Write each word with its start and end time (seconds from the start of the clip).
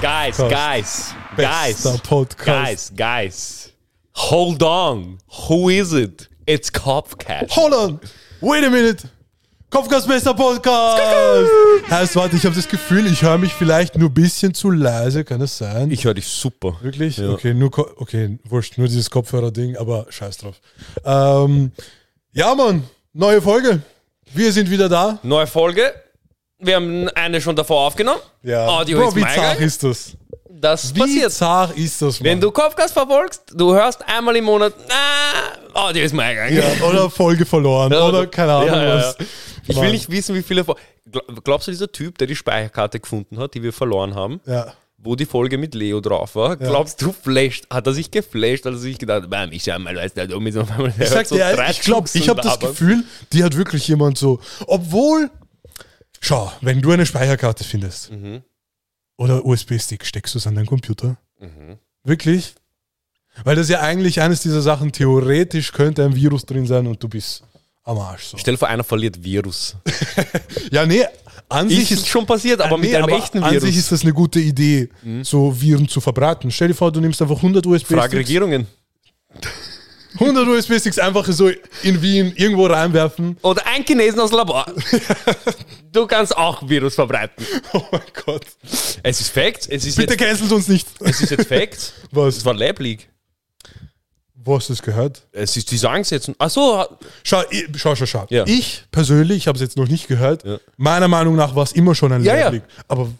Guys, 0.00 0.36
guys, 0.38 1.14
guys, 1.36 1.82
Bester 1.84 1.98
Podcast. 2.02 2.44
guys, 2.46 2.92
guys. 2.96 3.72
Hold 4.14 4.62
on. 4.62 5.18
Who 5.48 5.68
is 5.68 5.92
it? 5.92 6.28
It's 6.46 6.70
Copcat. 6.70 7.50
Hold 7.52 7.72
on. 7.74 8.00
Wait 8.40 8.64
a 8.64 8.70
minute. 8.70 9.04
Kopfgasbester 9.70 10.32
Podcast. 10.34 11.50
Heißt, 11.90 12.16
warte, 12.16 12.36
ich 12.36 12.44
habe 12.46 12.54
das 12.54 12.68
Gefühl, 12.68 13.06
ich 13.06 13.20
höre 13.22 13.36
mich 13.36 13.52
vielleicht 13.52 13.96
nur 13.98 14.08
ein 14.10 14.14
bisschen 14.14 14.54
zu 14.54 14.70
leise. 14.70 15.24
Kann 15.24 15.40
das 15.40 15.58
sein? 15.58 15.90
Ich 15.90 16.04
höre 16.04 16.14
dich 16.14 16.26
super. 16.26 16.76
Wirklich? 16.80 17.18
Ja. 17.18 17.30
Okay, 17.30 17.52
nur, 17.52 17.70
Ko- 17.70 17.90
okay, 17.96 18.38
wurscht, 18.44 18.78
nur 18.78 18.86
dieses 18.88 19.10
Kopfhörer-Ding, 19.10 19.76
aber 19.76 20.06
scheiß 20.08 20.38
drauf. 20.38 20.60
Ähm, 21.04 21.72
ja, 22.32 22.54
Mann, 22.54 22.84
neue 23.12 23.42
Folge. 23.42 23.82
Wir 24.32 24.52
sind 24.52 24.70
wieder 24.70 24.88
da. 24.88 25.18
Neue 25.22 25.46
Folge. 25.46 25.92
Wir 26.58 26.76
haben 26.76 27.08
eine 27.10 27.40
schon 27.40 27.54
davor 27.54 27.86
aufgenommen. 27.86 28.20
Audio 28.44 28.98
Bro, 29.00 29.08
ist 29.08 29.16
wie 29.16 29.20
zart 29.22 29.60
ist 29.60 29.82
das? 29.82 30.16
Das 30.58 30.94
Wie 30.94 31.00
passiert. 31.00 31.32
zart 31.32 31.76
ist 31.76 32.00
das, 32.00 32.18
Mann? 32.18 32.30
Wenn 32.30 32.40
du 32.40 32.50
Kopfgas 32.50 32.90
verfolgst, 32.92 33.42
du 33.54 33.74
hörst 33.74 34.00
einmal 34.08 34.34
im 34.36 34.44
Monat, 34.44 34.72
ah, 34.88 35.88
Audio 35.88 36.02
ist 36.02 36.14
mein 36.14 36.34
Gang. 36.34 36.50
ja, 36.50 36.64
oder 36.88 37.10
Folge 37.10 37.44
verloren, 37.44 37.92
Ja, 37.92 38.08
oder 38.08 38.26
keine 38.26 38.54
Ahnung 38.54 38.68
ja, 38.68 38.84
ja, 38.84 38.94
was. 38.96 39.16
ja. 39.18 39.26
Ich 39.68 39.76
will 39.80 39.90
nicht 39.90 40.08
wissen, 40.10 40.34
wie 40.34 40.42
viele. 40.42 40.62
Fol- 40.64 40.76
Glaubst 41.44 41.66
du, 41.68 41.72
dieser 41.72 41.92
Typ, 41.92 42.16
der 42.18 42.26
die 42.26 42.34
Speicherkarte 42.36 43.00
gefunden 43.00 43.38
hat, 43.38 43.52
die 43.54 43.62
wir 43.62 43.72
verloren 43.72 44.14
haben, 44.14 44.40
Ja. 44.46 44.72
wo 44.96 45.14
die 45.14 45.26
Folge 45.26 45.58
mit 45.58 45.74
Leo 45.74 46.00
drauf 46.00 46.34
war, 46.36 46.56
glaubst 46.56 47.02
du, 47.02 47.12
flasht, 47.12 47.64
hat 47.70 47.86
er 47.86 47.92
sich 47.92 48.10
geflasht, 48.10 48.64
hat 48.64 48.72
er 48.72 48.78
sich 48.78 48.98
gedacht, 48.98 49.28
Mann, 49.28 49.52
ich 49.52 49.62
schau 49.64 49.78
mal, 49.78 49.94
was 49.94 50.14
da 50.14 50.26
dumm 50.26 50.46
ist. 50.46 50.56
Ich 50.98 51.08
sag 51.10 51.28
dir 51.28 51.38
ehrlich, 51.40 51.68
ich 51.78 51.80
glaube, 51.80 52.08
ich 52.14 52.28
habe 52.30 52.40
das 52.40 52.58
Gefühl, 52.58 53.04
die 53.32 53.44
hat 53.44 53.56
wirklich 53.56 53.86
jemand 53.88 54.16
so, 54.16 54.40
obwohl, 54.66 55.30
schau, 56.20 56.52
wenn 56.60 56.80
du 56.82 56.90
eine 56.90 57.06
Speicherkarte 57.06 57.64
findest 57.64 58.10
Mhm. 58.10 58.42
oder 59.16 59.44
USB-Stick, 59.44 60.04
steckst 60.04 60.34
du 60.34 60.38
es 60.38 60.46
an 60.46 60.54
deinen 60.54 60.66
Computer? 60.66 61.16
Mhm. 61.40 61.78
Wirklich? 62.04 62.54
Weil 63.44 63.56
das 63.56 63.68
ja 63.68 63.80
eigentlich 63.80 64.20
eines 64.20 64.40
dieser 64.40 64.62
Sachen, 64.62 64.92
theoretisch 64.92 65.72
könnte 65.72 66.04
ein 66.04 66.14
Virus 66.16 66.46
drin 66.46 66.66
sein 66.66 66.86
und 66.86 67.02
du 67.02 67.08
bist 67.08 67.42
am 67.84 67.98
Arsch. 67.98 68.24
So. 68.26 68.38
Stell 68.38 68.54
dir 68.54 68.58
vor, 68.58 68.68
einer 68.68 68.84
verliert 68.84 69.22
Virus. 69.22 69.76
Ja, 70.72 70.84
nee, 70.84 71.04
an 71.48 71.68
sich 71.68 71.90
Ist 71.92 72.00
ist 72.00 72.08
schon 72.08 72.26
passiert, 72.26 72.60
aber 72.60 72.76
mit 72.76 72.90
nee, 72.90 72.96
einem 72.96 73.04
aber 73.04 73.16
echten 73.18 73.38
An 73.42 73.50
Virus. 73.52 73.62
Mhm. 73.62 73.66
sich 73.68 73.76
ist 73.78 73.92
das 73.92 74.02
eine 74.02 74.12
gute 74.12 74.40
Idee, 74.40 74.88
so 75.22 75.60
Viren 75.60 75.86
zu 75.88 76.00
verbreiten. 76.00 76.50
Stell 76.50 76.68
dir 76.68 76.74
vor, 76.74 76.90
du 76.90 77.00
nimmst 77.00 77.22
einfach 77.22 77.36
100 77.36 77.64
Frage 77.64 77.76
USB-Sticks. 77.76 78.14
Regierungen. 78.14 78.66
100 80.18 80.46
USB-Sticks 80.48 80.98
einfach 80.98 81.26
so 81.30 81.48
in 81.82 82.02
Wien 82.02 82.32
irgendwo 82.36 82.66
reinwerfen. 82.66 83.36
Oder 83.42 83.66
ein 83.66 83.84
Chinesen 83.84 84.20
aus 84.20 84.32
Labor. 84.32 84.66
du 85.92 86.06
kannst 86.06 86.36
auch 86.36 86.66
Virus 86.68 86.94
verbreiten. 86.94 87.44
Oh 87.72 87.82
mein 87.92 88.00
Gott. 88.24 88.44
Es 89.02 89.20
ist 89.20 89.28
Fact. 89.30 89.68
Es 89.70 89.84
ist, 89.84 89.96
Bitte 89.96 90.14
jetzt, 90.14 90.22
cancelt 90.22 90.52
uns 90.52 90.68
nicht. 90.68 90.86
es 91.00 91.20
ist 91.20 91.30
jetzt 91.30 91.48
Fact. 91.48 91.92
Was? 92.12 92.36
Es 92.38 92.44
war 92.44 92.54
Lab 92.54 92.78
League. 92.80 93.08
Wo 94.34 94.56
hast 94.56 94.68
du 94.68 94.74
das 94.74 94.82
gehört? 94.82 95.26
Es 95.32 95.56
ist, 95.56 95.70
die 95.72 95.76
sagen 95.76 96.02
es 96.02 96.10
jetzt. 96.10 96.30
Ach 96.38 96.48
so, 96.50 96.84
Schau, 97.24 97.42
ich, 97.50 97.66
schau, 97.76 97.96
schau, 97.96 98.06
schau. 98.06 98.26
Ja. 98.30 98.44
Ich 98.46 98.84
persönlich, 98.92 99.38
ich 99.38 99.48
habe 99.48 99.56
es 99.56 99.62
jetzt 99.62 99.76
noch 99.76 99.88
nicht 99.88 100.06
gehört, 100.06 100.44
Ja. 100.44 100.58
meiner 100.76 101.08
Meinung 101.08 101.34
nach 101.34 101.56
war 101.56 101.64
es 101.64 101.72
immer 101.72 101.94
schon 101.96 102.12
ein 102.12 102.22
Ja, 102.22 102.34
ja. 102.36 102.48
Lehrblick. 102.50 102.62
Aber 102.86 103.10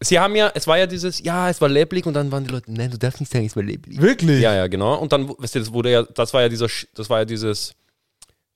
sie 0.00 0.18
haben 0.18 0.36
ja, 0.36 0.50
es 0.54 0.66
war 0.66 0.78
ja 0.78 0.86
dieses, 0.86 1.22
ja, 1.22 1.48
es 1.50 1.60
war 1.60 1.68
League 1.68 2.06
und 2.06 2.14
dann 2.14 2.30
waren 2.32 2.44
die 2.44 2.50
Leute, 2.50 2.72
nein, 2.72 2.90
du 2.90 2.98
darfst 2.98 3.20
nicht 3.20 3.32
sagen, 3.32 3.46
es 3.46 3.56
war 3.56 3.62
League. 3.62 3.84
wirklich? 4.00 4.40
Ja, 4.40 4.54
ja, 4.54 4.66
genau. 4.66 4.96
Und 4.98 5.12
dann, 5.12 5.28
weißt 5.28 5.54
du, 5.54 5.58
das 5.60 5.72
wurde 5.72 5.90
ja, 5.90 6.02
das 6.02 6.32
war 6.34 6.42
ja 6.42 6.48
dieser, 6.48 6.68
das 6.94 7.08
war 7.10 7.20
ja 7.20 7.24
dieses, 7.24 7.74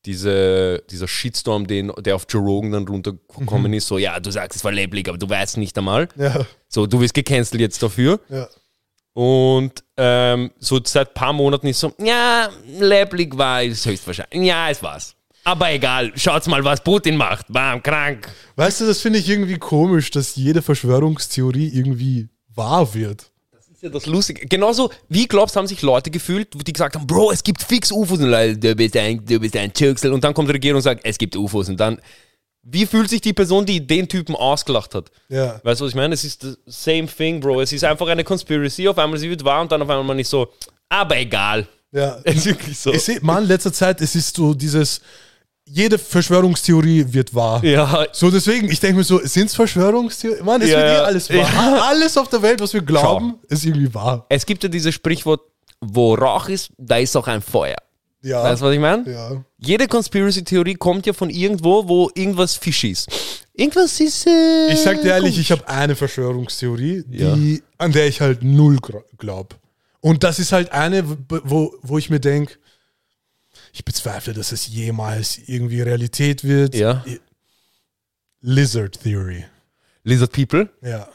diese, 0.06 0.82
dieser 0.90 1.08
Shitstorm, 1.08 1.66
den, 1.66 1.92
der 1.98 2.16
auf 2.16 2.26
Joe 2.28 2.42
Rogan 2.42 2.72
dann 2.72 2.88
runtergekommen 2.88 3.72
ist, 3.74 3.86
so, 3.86 3.98
ja, 3.98 4.18
du 4.18 4.30
sagst, 4.30 4.56
es 4.56 4.64
war 4.64 4.72
League, 4.72 5.08
aber 5.08 5.18
du 5.18 5.28
weißt 5.28 5.56
nicht 5.58 5.76
einmal. 5.76 6.08
Ja, 6.16 6.46
So, 6.68 6.86
du 6.86 7.00
wirst 7.00 7.14
gecancelt 7.14 7.60
jetzt 7.60 7.82
dafür. 7.82 8.20
ja. 8.28 8.48
Und 9.12 9.84
ähm, 9.96 10.52
so 10.60 10.80
seit 10.84 11.08
ein 11.08 11.14
paar 11.14 11.32
Monaten 11.32 11.66
ist 11.66 11.80
so, 11.80 11.92
ja, 11.98 12.48
League 12.78 13.36
war 13.36 13.62
es 13.62 13.84
höchstwahrscheinlich. 13.84 14.48
Ja, 14.48 14.70
es 14.70 14.82
war's. 14.82 15.16
Aber 15.44 15.72
egal, 15.72 16.12
schaut's 16.16 16.46
mal, 16.46 16.64
was 16.64 16.82
Putin 16.82 17.16
macht. 17.16 17.46
Bam, 17.48 17.82
krank. 17.82 18.28
Weißt 18.56 18.80
du, 18.80 18.86
das 18.86 19.00
finde 19.00 19.18
ich 19.18 19.28
irgendwie 19.28 19.58
komisch, 19.58 20.10
dass 20.10 20.36
jede 20.36 20.62
Verschwörungstheorie 20.62 21.68
irgendwie 21.68 22.28
wahr 22.54 22.92
wird. 22.94 23.30
Das 23.52 23.68
ist 23.68 23.82
ja 23.82 23.88
das 23.88 24.06
Lustige. 24.06 24.46
Genauso, 24.46 24.90
wie 25.08 25.26
glaubst 25.26 25.56
haben 25.56 25.66
sich 25.66 25.80
Leute 25.82 26.10
gefühlt, 26.10 26.48
die 26.66 26.72
gesagt 26.72 26.94
haben, 26.94 27.06
Bro, 27.06 27.32
es 27.32 27.42
gibt 27.42 27.62
fix 27.62 27.90
UFOs. 27.90 28.18
Und 28.18 28.28
Leute, 28.30 28.58
du 28.58 28.74
bist 28.74 28.96
ein, 28.96 29.24
du 29.24 29.40
bist 29.40 29.56
ein 29.56 29.72
Türksel. 29.72 30.12
Und 30.12 30.22
dann 30.22 30.34
kommt 30.34 30.48
die 30.48 30.52
Regierung 30.52 30.76
und 30.76 30.82
sagt, 30.82 31.00
es 31.04 31.16
gibt 31.16 31.34
UFOs. 31.36 31.70
Und 31.70 31.78
dann, 31.80 32.00
wie 32.62 32.84
fühlt 32.84 33.08
sich 33.08 33.22
die 33.22 33.32
Person, 33.32 33.64
die 33.64 33.86
den 33.86 34.08
Typen 34.08 34.36
ausgelacht 34.36 34.94
hat? 34.94 35.10
Ja. 35.30 35.60
Weißt 35.64 35.80
du, 35.80 35.86
was 35.86 35.92
ich 35.92 35.96
meine? 35.96 36.14
Es 36.14 36.24
ist 36.24 36.42
the 36.42 36.54
same 36.66 37.06
thing, 37.06 37.40
Bro. 37.40 37.62
Es 37.62 37.72
ist 37.72 37.84
einfach 37.84 38.06
eine 38.08 38.24
Conspiracy. 38.24 38.88
Auf 38.88 38.98
einmal 38.98 39.18
sie 39.18 39.30
wird 39.30 39.42
wahr 39.44 39.62
und 39.62 39.72
dann 39.72 39.80
auf 39.80 39.88
einmal 39.88 40.04
man 40.04 40.18
ist 40.18 40.30
so, 40.30 40.52
aber 40.90 41.16
egal. 41.16 41.66
Ja. 41.92 42.18
Es 42.24 42.36
ist 42.36 42.46
wirklich 42.46 42.78
so. 42.78 42.92
Ich 42.92 43.02
sehe, 43.02 43.18
man, 43.22 43.44
in 43.44 43.48
letzter 43.48 43.72
Zeit, 43.72 44.00
es 44.00 44.14
ist 44.14 44.36
so 44.36 44.54
dieses, 44.54 45.00
jede 45.72 45.98
Verschwörungstheorie 45.98 47.06
wird 47.12 47.34
wahr. 47.34 47.64
ja, 47.64 48.06
So, 48.12 48.30
deswegen, 48.30 48.70
ich 48.70 48.80
denke 48.80 48.98
mir 48.98 49.04
so, 49.04 49.18
sind 49.24 49.46
es 49.46 49.54
Verschwörungstheorien? 49.54 50.44
Mann, 50.44 50.60
es 50.62 50.70
Ja, 50.70 50.76
wird 50.78 50.86
eh 50.90 50.94
ja. 50.94 51.02
alles 51.04 51.30
wahr. 51.30 51.82
Alles 51.88 52.16
auf 52.16 52.28
der 52.28 52.42
Welt, 52.42 52.60
was 52.60 52.72
wir 52.74 52.80
glauben, 52.82 53.34
ist 53.48 53.64
irgendwie 53.64 53.92
wahr. 53.94 54.26
es 54.28 54.44
gibt 54.46 54.62
ja 54.62 54.68
dieses 54.68 54.94
Sprichwort, 54.94 55.40
wo 55.80 56.14
Rauch 56.14 56.48
ist, 56.48 56.70
da 56.76 56.96
ist 56.98 57.16
auch 57.16 57.26
ein 57.26 57.40
Feuer. 57.42 57.76
Ja. 58.22 58.42
Weißt 58.42 58.60
du, 58.60 58.66
was 58.66 58.74
ich 58.74 58.80
meine? 58.80 59.10
ja. 59.10 59.42
Jede 59.58 59.86
Conspiracy-Theorie 59.88 60.74
kommt 60.74 61.06
ja 61.06 61.12
von 61.14 61.30
irgendwo, 61.30 61.88
wo 61.88 62.10
irgendwas 62.14 62.54
fishy 62.56 62.88
ist. 62.90 63.08
Irgendwas 63.54 63.98
ist. 64.00 64.26
Äh, 64.26 64.72
Ich 64.72 64.80
sag 64.80 65.00
dir 65.00 65.08
ehrlich, 65.12 65.32
komisch. 65.34 65.38
ich 65.38 65.50
habe 65.52 65.66
eine 65.68 65.94
Verschwörungstheorie, 65.96 67.04
Ja. 67.10 67.34
die, 67.34 67.62
an 67.78 67.92
der 67.92 68.08
ich 68.08 68.20
halt 68.20 68.42
null 68.42 68.78
glaube. 69.18 69.56
Und 70.00 70.22
das 70.24 70.38
ist 70.38 70.52
halt 70.52 70.72
eine, 70.72 71.04
wo, 71.28 71.74
wo 71.82 71.96
ich 71.98 72.10
mir 72.10 72.20
denke, 72.20 72.54
ich 73.72 73.84
bezweifle, 73.84 74.32
dass 74.32 74.52
es 74.52 74.66
jemals 74.68 75.38
irgendwie 75.46 75.80
Realität 75.82 76.44
wird. 76.44 76.74
Ja. 76.74 77.04
Lizard 78.40 79.00
Theory. 79.02 79.44
Lizard 80.04 80.32
People. 80.32 80.68
Ja. 80.82 81.08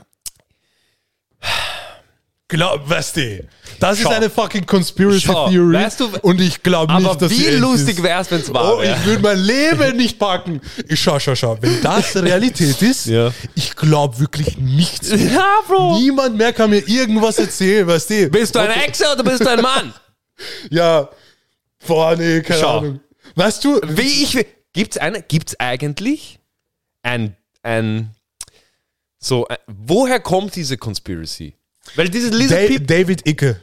Glaub, 2.48 2.88
weißt 2.88 3.18
du, 3.18 3.44
das 3.80 4.00
Schau. 4.00 4.10
ist 4.12 4.16
eine 4.16 4.30
fucking 4.30 4.68
Conspiracy 4.68 5.22
Schau, 5.22 5.50
Theory. 5.50 5.74
weißt 5.74 6.00
du, 6.00 6.10
und 6.22 6.40
ich 6.40 6.62
glaube 6.62 6.94
nicht, 6.94 7.20
dass 7.22 7.32
wie 7.32 7.50
lustig 7.56 7.98
ist. 7.98 8.04
wär's, 8.04 8.30
wenn's 8.30 8.54
wahr 8.54 8.76
Oh, 8.76 8.82
wäre. 8.82 8.96
ich 9.00 9.06
würde 9.06 9.24
mein 9.24 9.40
Leben 9.40 9.98
nicht 9.98 10.20
packen. 10.20 10.62
Ich 10.88 11.00
schau, 11.02 11.18
schau, 11.18 11.34
schau. 11.34 11.58
Wenn 11.60 11.82
das 11.82 12.16
Realität 12.22 12.80
ist, 12.84 13.08
Ja. 13.08 13.34
ich 13.56 13.76
glaube 13.76 14.20
wirklich 14.20 14.58
nichts. 14.60 15.10
mehr. 15.10 15.32
Ja, 15.34 15.48
Bro. 15.68 15.98
Niemand 15.98 16.38
mehr 16.38 16.54
kann 16.54 16.70
mir 16.70 16.88
irgendwas 16.88 17.40
erzählen, 17.40 17.88
weißt 17.88 18.10
du? 18.12 18.30
Bist 18.30 18.54
du 18.54 18.60
eine 18.60 18.76
Echse 18.86 19.06
oder 19.12 19.24
bist 19.24 19.42
du 19.44 19.50
ein 19.50 19.62
Mann? 19.62 19.94
Ja. 20.70 21.10
Boah, 21.88 22.16
nee, 22.16 22.42
keine 22.42 22.60
Schau. 22.60 22.78
Ahnung. 22.80 23.00
Weißt 23.36 23.64
du, 23.64 23.80
Wie 23.84 24.24
ich. 24.24 24.46
Gibt's 24.74 24.98
eine, 24.98 25.22
gibt's 25.22 25.58
eigentlich 25.60 26.38
ein, 27.02 27.36
ein, 27.64 28.12
so, 29.20 29.48
ein, 29.48 29.58
woher 29.68 30.20
kommt 30.20 30.54
diese 30.56 30.78
Conspiracy? 30.78 31.54
Weil 31.96 32.10
dieses 32.10 32.32
Lizard 32.32 32.64
Da 32.64 32.68
People. 32.68 32.86
David 32.86 33.28
Icke. 33.28 33.62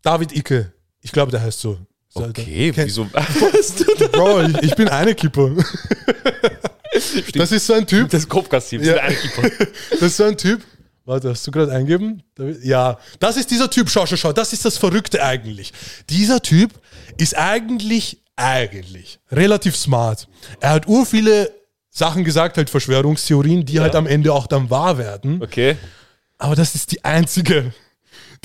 David 0.00 0.34
Icke. 0.34 0.72
Ich 1.02 1.12
glaube, 1.12 1.30
der 1.32 1.42
heißt 1.42 1.60
so. 1.60 1.78
Okay, 2.14 2.72
wieso 2.74 3.04
weißt 3.12 3.80
du 3.80 3.94
das? 3.98 4.10
Bro, 4.12 4.42
ich, 4.44 4.62
ich 4.62 4.74
bin 4.74 4.88
eine 4.88 5.14
Kipper. 5.14 5.54
Das 7.34 7.52
ist 7.52 7.66
so 7.66 7.74
ein 7.74 7.86
Typ. 7.86 8.08
Das 8.08 8.26
Kopfgassiv, 8.26 8.82
Ja. 8.82 8.94
eine 8.96 9.14
Keeper. 9.14 9.50
Das 9.90 10.02
ist 10.02 10.16
so 10.16 10.24
ein 10.24 10.36
Typ. 10.38 10.62
Warte, 11.04 11.28
hast 11.30 11.46
du 11.46 11.50
gerade 11.50 11.70
eingeben? 11.72 12.22
Ja, 12.62 12.98
das 13.20 13.36
ist 13.36 13.50
dieser 13.50 13.70
Typ. 13.70 13.90
Schau, 13.90 14.06
schau, 14.06 14.16
schau. 14.16 14.32
Das 14.32 14.52
ist 14.52 14.64
das 14.64 14.78
Verrückte 14.78 15.22
eigentlich. 15.22 15.72
Dieser 16.08 16.40
Typ 16.40 16.72
ist 17.18 17.36
eigentlich, 17.36 18.22
eigentlich 18.36 19.18
relativ 19.30 19.76
smart. 19.76 20.28
Er 20.60 20.70
hat 20.70 20.88
ur 20.88 21.06
viele 21.06 21.52
Sachen 21.90 22.24
gesagt, 22.24 22.58
halt 22.58 22.68
Verschwörungstheorien, 22.68 23.64
die 23.64 23.80
halt 23.80 23.94
am 23.94 24.06
Ende 24.06 24.32
auch 24.32 24.46
dann 24.46 24.68
wahr 24.68 24.98
werden. 24.98 25.42
Okay. 25.42 25.76
Aber 26.38 26.54
das 26.54 26.74
ist 26.74 26.92
die 26.92 27.04
einzige, 27.04 27.72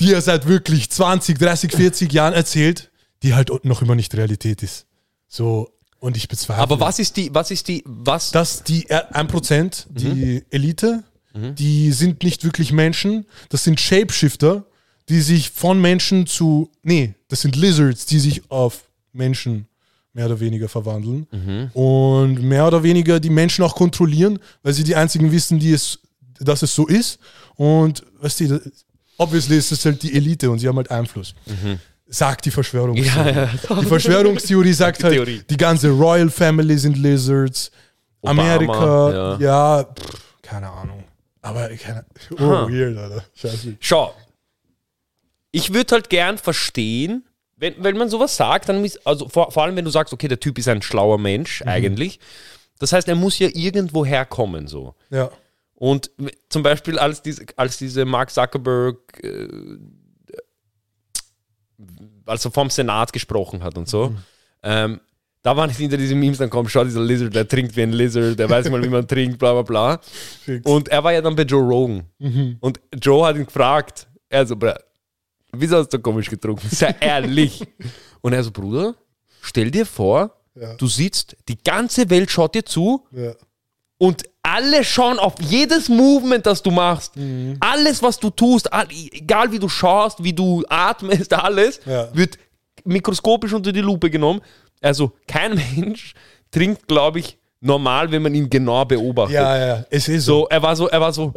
die 0.00 0.12
er 0.12 0.22
seit 0.22 0.46
wirklich 0.46 0.90
20, 0.90 1.38
30, 1.38 1.72
40 1.72 2.12
Jahren 2.12 2.32
erzählt, 2.32 2.90
die 3.22 3.34
halt 3.34 3.64
noch 3.64 3.82
immer 3.82 3.94
nicht 3.94 4.14
Realität 4.14 4.62
ist. 4.62 4.86
So, 5.28 5.70
und 5.98 6.16
ich 6.16 6.28
bezweifle. 6.28 6.62
Aber 6.62 6.80
was 6.80 6.98
ist 6.98 7.16
die, 7.16 7.32
was 7.34 7.50
ist 7.50 7.68
die, 7.68 7.82
was? 7.86 8.30
dass 8.30 8.64
die 8.64 8.88
äh, 8.88 9.02
1%, 9.12 9.86
die 9.90 10.44
Elite, 10.50 11.04
die 11.34 11.92
sind 11.92 12.22
nicht 12.22 12.44
wirklich 12.44 12.72
Menschen, 12.72 13.26
das 13.48 13.64
sind 13.64 13.80
Shapeshifter, 13.80 14.64
die 15.12 15.20
sich 15.20 15.50
von 15.50 15.78
Menschen 15.78 16.26
zu, 16.26 16.70
nee, 16.82 17.12
das 17.28 17.42
sind 17.42 17.54
Lizards, 17.54 18.06
die 18.06 18.18
sich 18.18 18.50
auf 18.50 18.84
Menschen 19.12 19.66
mehr 20.14 20.24
oder 20.26 20.40
weniger 20.40 20.68
verwandeln 20.68 21.26
und 21.74 22.42
mehr 22.42 22.66
oder 22.66 22.82
weniger 22.82 23.20
die 23.20 23.30
Menschen 23.30 23.62
auch 23.62 23.74
kontrollieren, 23.74 24.38
weil 24.62 24.72
sie 24.72 24.84
die 24.84 24.96
einzigen 24.96 25.30
wissen, 25.30 25.58
die 25.58 25.72
es, 25.72 25.98
dass 26.40 26.62
es 26.62 26.74
so 26.74 26.86
ist 26.86 27.18
und 27.56 28.02
weißt 28.20 28.40
du, 28.40 28.60
obviously 29.18 29.56
ist 29.58 29.70
es 29.72 29.84
halt 29.84 30.02
die 30.02 30.14
Elite 30.14 30.50
und 30.50 30.58
sie 30.60 30.68
haben 30.68 30.76
halt 30.76 30.90
Einfluss. 30.90 31.34
Sagt 32.06 32.46
die 32.46 32.50
Verschwörungstheorie. 32.50 33.30
Ja, 33.34 33.46
ja. 33.70 33.80
Die 33.80 33.86
Verschwörungstheorie 33.86 34.72
sagt 34.72 35.04
halt, 35.04 35.14
Theorie. 35.14 35.42
die 35.48 35.56
ganze 35.56 35.90
Royal 35.90 36.28
Family 36.30 36.76
sind 36.78 36.96
Lizards. 36.98 37.70
Obama, 38.22 38.42
Amerika, 38.42 39.36
ja, 39.40 39.82
pff, 39.84 40.22
keine 40.42 40.70
Ahnung. 40.70 41.04
Aber 41.40 41.68
keine, 41.70 42.04
oh, 42.38 42.38
Ha. 42.38 42.68
weird, 42.70 42.96
Alter. 42.96 43.24
Scheiße. 43.34 43.74
Schau, 43.80 44.14
ich 45.52 45.72
würde 45.72 45.94
halt 45.94 46.10
gern 46.10 46.38
verstehen, 46.38 47.24
wenn, 47.56 47.74
wenn 47.78 47.96
man 47.96 48.08
sowas 48.08 48.36
sagt, 48.36 48.68
dann 48.68 48.84
ist, 48.84 49.06
also 49.06 49.28
vor, 49.28 49.52
vor 49.52 49.62
allem 49.62 49.76
wenn 49.76 49.84
du 49.84 49.90
sagst, 49.90 50.12
okay, 50.12 50.26
der 50.26 50.40
Typ 50.40 50.58
ist 50.58 50.66
ein 50.66 50.82
schlauer 50.82 51.18
Mensch 51.18 51.62
eigentlich. 51.62 52.18
Das 52.80 52.92
heißt, 52.92 53.06
er 53.06 53.14
muss 53.14 53.38
ja 53.38 53.48
irgendwo 53.52 54.04
herkommen 54.04 54.66
so. 54.66 54.96
Ja. 55.10 55.30
Und 55.74 56.10
zum 56.48 56.62
Beispiel 56.62 56.98
als 56.98 57.22
diese, 57.22 57.44
als 57.56 57.78
diese 57.78 58.04
Mark 58.04 58.30
Zuckerberg, 58.30 58.96
äh, 59.22 59.48
als 62.26 62.44
er 62.44 62.50
vom 62.50 62.70
Senat 62.70 63.12
gesprochen 63.12 63.62
hat 63.62 63.78
und 63.78 63.88
so, 63.88 64.14
ähm, 64.62 65.00
da 65.42 65.56
waren 65.56 65.70
hinter 65.70 65.96
diese 65.96 66.14
Memes, 66.14 66.38
dann 66.38 66.50
kommt, 66.50 66.70
schau, 66.70 66.84
dieser 66.84 67.02
Lizard, 67.02 67.34
der 67.34 67.46
trinkt 67.46 67.76
wie 67.76 67.82
ein 67.82 67.92
Lizard, 67.92 68.38
der 68.38 68.48
weiß 68.48 68.70
mal, 68.70 68.82
wie 68.82 68.88
man 68.88 69.06
trinkt, 69.08 69.38
bla 69.38 69.52
bla 69.52 69.62
bla. 69.62 70.00
Fix. 70.44 70.64
Und 70.64 70.88
er 70.88 71.02
war 71.02 71.12
ja 71.12 71.20
dann 71.20 71.34
bei 71.34 71.42
Joe 71.42 71.62
Rogan. 71.62 72.04
Und 72.60 72.80
Joe 73.00 73.26
hat 73.26 73.36
ihn 73.36 73.46
gefragt, 73.46 74.06
so, 74.44 74.56
Bra, 74.56 74.78
wieso 75.56 75.76
hast 75.78 75.88
du 75.92 75.98
komisch 75.98 76.28
getrunken? 76.30 76.68
Sei 76.70 76.94
ehrlich. 77.00 77.62
Und 78.20 78.32
er 78.32 78.42
so, 78.42 78.50
Bruder, 78.50 78.94
stell 79.40 79.70
dir 79.70 79.86
vor, 79.86 80.30
Ja. 80.54 80.74
du 80.74 80.86
sitzt, 80.86 81.36
die 81.48 81.56
ganze 81.62 82.08
Welt 82.10 82.30
schaut 82.30 82.54
dir 82.54 82.64
zu 82.64 83.04
Ja. 83.12 83.32
und 83.98 84.22
alle 84.42 84.82
schauen 84.84 85.18
auf 85.18 85.34
jedes 85.40 85.88
Movement, 85.88 86.44
das 86.46 86.62
du 86.62 86.70
machst. 86.70 87.16
Mhm. 87.16 87.56
Alles, 87.60 88.02
was 88.02 88.18
du 88.18 88.30
tust, 88.30 88.72
all- 88.72 88.88
egal 88.90 89.52
wie 89.52 89.58
du 89.58 89.68
schaust, 89.68 90.22
wie 90.22 90.32
du 90.32 90.64
atmest, 90.68 91.32
alles 91.46 91.80
Ja. 91.86 92.08
wird 92.14 92.38
mikroskopisch 92.84 93.52
unter 93.52 93.72
die 93.72 93.80
Lupe 93.80 94.10
genommen. 94.10 94.40
Also 94.80 95.12
kein 95.28 95.54
Mensch 95.76 96.14
trinkt, 96.50 96.88
glaube 96.88 97.20
ich, 97.20 97.38
normal, 97.60 98.10
wenn 98.10 98.22
man 98.22 98.34
ihn 98.34 98.50
genau 98.50 98.84
beobachtet. 98.84 99.34
ja, 99.36 99.56
ja, 99.66 99.86
es 99.90 100.08
ist 100.08 100.24
so. 100.24 100.40
So, 100.40 100.48
er 100.48 100.62
war 100.62 100.74
so, 100.74 100.88
er 100.88 101.00
war 101.00 101.12
so, 101.12 101.32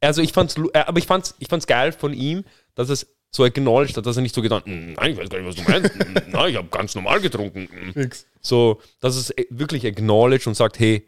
also 0.00 0.22
ich 0.22 0.32
fand's, 0.32 0.56
äh, 0.72 0.78
aber 0.78 0.98
ich 0.98 1.06
fand's, 1.06 1.34
ich 1.38 1.48
fand's 1.48 1.66
geil 1.66 1.92
von 1.92 2.14
ihm, 2.14 2.44
dass 2.74 2.88
es 2.88 3.06
so 3.30 3.44
acknowledged 3.44 3.96
hat, 3.96 4.06
dass 4.06 4.16
er 4.16 4.22
nicht 4.22 4.34
so 4.34 4.42
gedacht, 4.42 4.66
"Mm, 4.66 4.94
nein, 4.94 5.12
ich 5.12 5.18
weiß 5.18 5.28
gar 5.28 5.38
nicht, 5.40 5.48
was 5.48 5.54
du 5.54 5.70
meinst, 5.70 5.94
Mm, 5.94 6.30
nein, 6.32 6.50
ich 6.50 6.56
habe 6.56 6.68
ganz 6.68 6.94
normal 6.94 7.20
getrunken. 7.20 7.68
Mm." 7.70 7.92
Fix. 7.92 8.26
So, 8.40 8.80
dass 9.00 9.16
es 9.16 9.30
äh, 9.30 9.44
wirklich 9.50 9.86
acknowledged 9.86 10.46
und 10.46 10.54
sagt, 10.56 10.78
hey, 10.80 11.06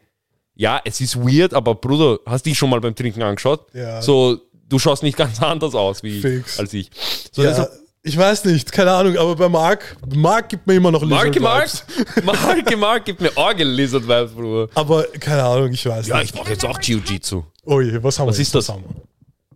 ja, 0.55 0.79
es 0.85 1.01
ist 1.01 1.17
weird, 1.17 1.53
aber 1.53 1.75
Bruder, 1.75 2.19
hast 2.25 2.45
dich 2.45 2.57
schon 2.57 2.69
mal 2.69 2.79
beim 2.79 2.95
Trinken 2.95 3.23
angeschaut? 3.23 3.65
Ja. 3.73 4.01
So, 4.01 4.37
du 4.69 4.79
schaust 4.79 5.03
nicht 5.03 5.17
ganz 5.17 5.41
anders 5.41 5.75
aus 5.75 6.03
wie 6.03 6.21
Fix. 6.21 6.59
als 6.59 6.73
ich. 6.73 6.89
So, 7.31 7.43
Ja, 7.43 7.49
deshalb, 7.49 7.71
ich 8.03 8.17
weiß 8.17 8.45
nicht, 8.45 8.71
keine 8.71 8.91
Ahnung, 8.91 9.17
aber 9.17 9.35
bei 9.35 9.49
Mark, 9.49 9.97
Mark 10.15 10.49
gibt 10.49 10.67
mir 10.67 10.75
immer 10.75 10.91
noch 10.91 11.01
Marke 11.05 11.39
Mark, 11.39 11.63
Lizard-Vibes. 11.63 12.23
Marke 12.25 12.77
Mark 12.77 13.05
gibt 13.05 13.19
mir 13.21 13.35
Orgel-Lizard-Vibes, 13.35 14.31
Bruder. 14.33 14.69
Aber 14.75 15.03
keine 15.19 15.43
Ahnung, 15.43 15.71
ich 15.73 15.85
weiß 15.85 16.07
Ja, 16.07 16.19
nicht. 16.19 16.33
ich 16.33 16.39
mache 16.39 16.51
jetzt 16.51 16.65
auch 16.65 16.79
Jiu-Jitsu. 16.79 17.43
Oh 17.65 17.81
je, 17.81 18.01
was 18.03 18.19
haben 18.19 18.27
Was 18.27 18.37
wir 18.37 18.41
ist 18.43 18.53
jetzt? 18.53 18.69
das? 18.69 18.69
haben 18.69 18.83
wir? 18.83 19.01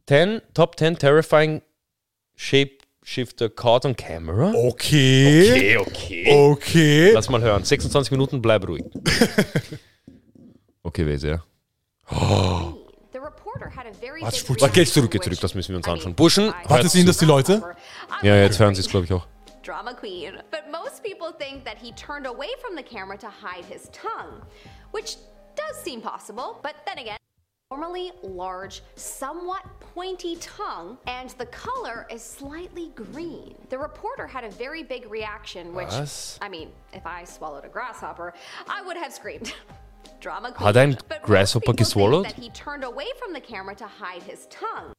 10, 0.07 0.41
Top 0.53 0.79
10 0.79 0.97
Terrifying 0.97 1.61
Shapeshifter 2.37 3.49
Caught 3.53 3.85
on 3.85 3.95
Camera. 3.95 4.53
Okay. 4.55 5.51
Okay, 5.51 5.77
okay. 5.77 6.33
Okay. 6.51 7.11
Lass 7.13 7.29
mal 7.29 7.41
hören. 7.41 7.63
26 7.65 8.11
Minuten, 8.11 8.41
bleib 8.41 8.63
ruhig. 8.67 8.85
Okay, 10.83 11.05
wer 11.05 11.15
ist 11.15 11.25
er? 11.25 11.43
The 12.09 13.19
reporter 13.19 13.69
had 13.69 13.85
a 13.87 13.91
very 13.99 14.21
Warte, 14.21 14.37
Sputz. 14.37 14.61
reaction, 14.61 14.73
Gehst 14.73 14.93
zurück, 14.93 15.11
geh 15.11 15.17
which- 15.19 15.23
zurück, 15.25 15.39
das 15.41 15.53
müssen 15.53 15.69
wir 15.73 15.77
uns 15.77 15.87
anschauen. 15.87 16.15
Buschen, 16.15 16.53
Warte, 16.65 16.87
sehen 16.87 17.05
das 17.05 17.17
die 17.17 17.25
Leute? 17.25 17.61
Ja, 18.21 18.37
jetzt 18.37 18.57
hören 18.57 18.73
sie 18.73 18.79
es, 18.81 18.87
glaube 18.87 19.05
ich, 19.05 19.11
auch. 19.11 19.27
Drama 19.65 19.93
queen. 19.93 20.35
But 20.49 20.61
most 20.71 21.03
people 21.03 21.33
think 21.37 21.65
that 21.65 21.75
he 21.77 21.91
turned 21.91 22.25
away 22.25 22.47
from 22.65 22.77
the 22.77 22.83
camera 22.83 23.17
to 23.17 23.27
hide 23.27 23.65
his 23.65 23.89
tongue, 23.91 24.41
which 24.93 25.17
does 25.57 25.75
seem 25.83 26.01
possible, 26.01 26.55
but 26.63 26.75
then 26.85 26.97
again, 26.99 27.17
normally 27.77 28.11
large, 28.23 28.81
somewhat 28.95 29.63
pointy 29.79 30.37
tongue, 30.37 30.97
and 31.05 31.31
the 31.31 31.45
color 31.47 32.07
is 32.09 32.23
slightly 32.23 32.91
green. 32.95 33.55
The 33.69 33.77
reporter 33.77 34.25
had 34.25 34.43
a 34.43 34.49
very 34.49 34.83
big 34.83 35.09
reaction, 35.11 35.73
which, 35.73 35.87
Was? 35.87 36.39
I 36.41 36.49
mean, 36.49 36.71
if 36.93 37.05
I 37.05 37.23
swallowed 37.25 37.65
a 37.65 37.69
grasshopper, 37.69 38.33
I 38.69 38.81
would 38.81 38.97
have 38.97 39.13
screamed. 39.13 39.53
Drama 40.21 40.51
queen. 40.51 40.65
Hat 40.65 40.77
ein 40.77 40.97
Grasshopper 41.21 41.73
think 41.73 42.25
that 42.25 42.33
he 42.33 42.49
turned 42.49 42.83
away 42.83 43.05
from 43.19 43.33
the 43.33 43.41
camera 43.41 43.75
to 43.75 43.85
hide 43.85 44.23
his 44.23 44.47
tongue. 44.47 44.93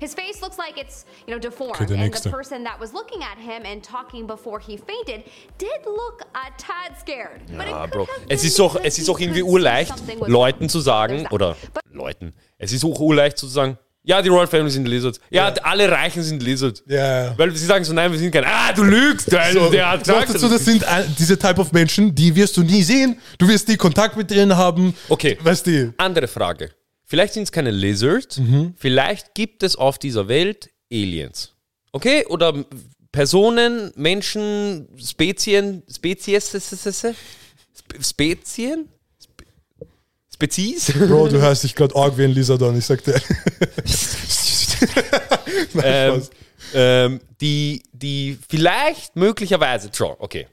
His 0.00 0.14
face 0.14 0.42
looks 0.42 0.58
like 0.58 0.78
it's, 0.78 1.04
you 1.26 1.32
know, 1.34 1.38
deformed. 1.38 1.80
Okay, 1.80 1.94
and 1.94 2.12
the 2.12 2.30
person 2.30 2.64
that 2.64 2.78
was 2.80 2.92
looking 2.92 3.22
at 3.22 3.38
him 3.38 3.64
and 3.64 3.82
talking 3.82 4.26
before 4.26 4.58
he 4.58 4.76
fainted 4.76 5.24
did 5.58 5.80
look 5.86 6.22
a 6.34 6.50
tad 6.58 6.98
scared. 6.98 7.42
But 7.56 7.68
it 7.68 7.72
could 7.72 7.90
Bro. 7.90 8.06
have 8.06 8.26
Es 8.28 8.44
ist 8.44 8.60
auch, 8.60 8.76
es 8.82 8.98
ist 8.98 9.08
auch 9.08 9.18
irgendwie 9.18 9.42
urleicht, 9.42 9.94
Leuten 10.26 10.68
zu 10.68 10.80
sagen, 10.80 11.26
oder 11.30 11.56
But 11.72 11.82
Leuten, 11.92 12.34
es 12.58 12.72
ist 12.72 12.84
auch 12.84 12.98
urleicht 12.98 13.38
zu 13.38 13.46
sagen, 13.46 13.78
ja, 14.06 14.20
die 14.20 14.28
Royal 14.28 14.46
Family 14.46 14.70
sind 14.70 14.86
Lizards. 14.86 15.18
Ja, 15.30 15.46
alle 15.62 15.90
Reichen 15.90 16.22
sind 16.22 16.42
Lizards. 16.42 16.82
Ja, 16.86 17.24
ja. 17.24 17.38
Weil 17.38 17.56
sie 17.56 17.64
sagen 17.64 17.84
so, 17.86 17.94
nein, 17.94 18.12
wir 18.12 18.18
sind 18.18 18.30
kein, 18.30 18.44
ah, 18.44 18.70
du 18.70 18.82
lügst, 18.82 19.32
der, 19.32 19.50
So, 19.50 19.70
der 19.70 19.92
hat 19.92 20.00
gesagt. 20.04 20.28
dazu, 20.28 20.46
das 20.46 20.62
sind 20.62 20.84
diese 21.18 21.38
Type 21.38 21.58
of 21.58 21.72
Menschen, 21.72 22.14
die 22.14 22.34
wirst 22.36 22.54
du 22.58 22.62
nie 22.62 22.82
sehen. 22.82 23.18
Du 23.38 23.48
wirst 23.48 23.66
nie 23.66 23.78
Kontakt 23.78 24.14
mit 24.14 24.30
denen 24.30 24.54
haben. 24.54 24.94
Okay. 25.08 25.38
Weißt 25.40 25.66
du? 25.66 25.94
Andere 25.96 26.28
Frage. 26.28 26.70
Vielleicht 27.06 27.34
sind 27.34 27.42
es 27.44 27.52
keine 27.52 27.70
Lizards, 27.70 28.38
Mhm. 28.38 28.74
vielleicht 28.76 29.34
gibt 29.34 29.62
es 29.62 29.76
auf 29.76 29.98
dieser 29.98 30.26
Welt 30.28 30.70
Aliens. 30.92 31.52
Okay? 31.92 32.24
Oder 32.26 32.64
Personen, 33.12 33.92
Menschen, 33.94 34.88
Spezien, 34.98 35.82
Spezies, 35.92 36.50
Spe- 36.50 38.02
Spezien? 38.02 38.88
Spe- 39.22 39.44
Spezies? 40.32 40.92
Bro, 40.92 41.28
du 41.28 41.40
hörst 41.40 41.62
dich 41.64 41.74
gerade 41.74 41.94
arg 41.94 42.16
wie 42.18 42.24
ein 42.24 42.30
Lizard 42.32 42.62
an, 42.62 42.76
ich 42.78 42.84
sag 42.86 43.04
dir. 43.04 43.14
Nein, 45.74 45.84
ähm, 45.84 46.22
ähm, 46.74 47.20
die, 47.40 47.82
die 47.92 48.38
vielleicht 48.48 49.14
möglicherweise, 49.16 49.90
schon, 49.92 50.14
okay, 50.18 50.46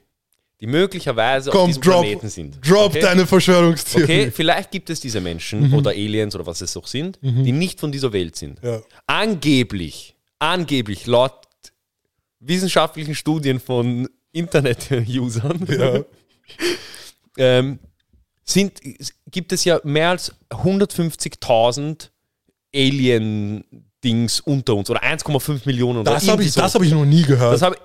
die 0.61 0.67
möglicherweise 0.67 1.49
auf 1.49 1.55
Komm, 1.57 1.67
diesem 1.67 1.81
drop, 1.81 2.01
Planeten 2.01 2.29
sind. 2.29 2.57
drop 2.67 2.91
okay? 2.91 2.99
deine 3.01 3.25
Verschwörungstheorie. 3.25 4.03
Okay, 4.03 4.31
vielleicht 4.31 4.69
gibt 4.71 4.89
es 4.91 4.99
diese 4.99 5.19
Menschen 5.19 5.69
Mhm. 5.69 5.73
oder 5.73 5.89
Aliens 5.89 6.35
oder 6.35 6.45
was 6.45 6.61
es 6.61 6.77
auch 6.77 6.85
sind, 6.87 7.17
die 7.21 7.51
nicht 7.51 7.79
von 7.79 7.91
dieser 7.91 8.13
Welt 8.13 8.35
sind. 8.35 8.59
Ja. 8.63 8.81
Angeblich, 9.07 10.15
angeblich, 10.39 11.07
laut 11.07 11.33
wissenschaftlichen 12.39 13.15
Studien 13.15 13.59
von 13.59 14.07
Internet-Usern, 14.31 15.65
Ja. 15.69 16.01
ähm, 17.37 17.79
sind, 18.43 18.79
gibt 19.29 19.51
es 19.53 19.63
ja 19.65 19.79
mehr 19.83 20.09
als 20.11 20.33
150.000 20.49 22.09
Alien-Dings 22.75 24.39
unter 24.41 24.75
uns 24.75 24.89
oder 24.89 25.03
1,5 25.03 25.61
Millionen. 25.65 25.99
oder 25.99 26.11
Das 26.13 26.27
habe 26.27 26.43
ich, 26.43 26.51
so. 26.51 26.61
das 26.61 26.75
hab 26.75 26.81
ich 26.81 26.91
noch 26.91 27.05
nie 27.05 27.23
gehört. 27.23 27.53
Das 27.53 27.61
habe 27.61 27.75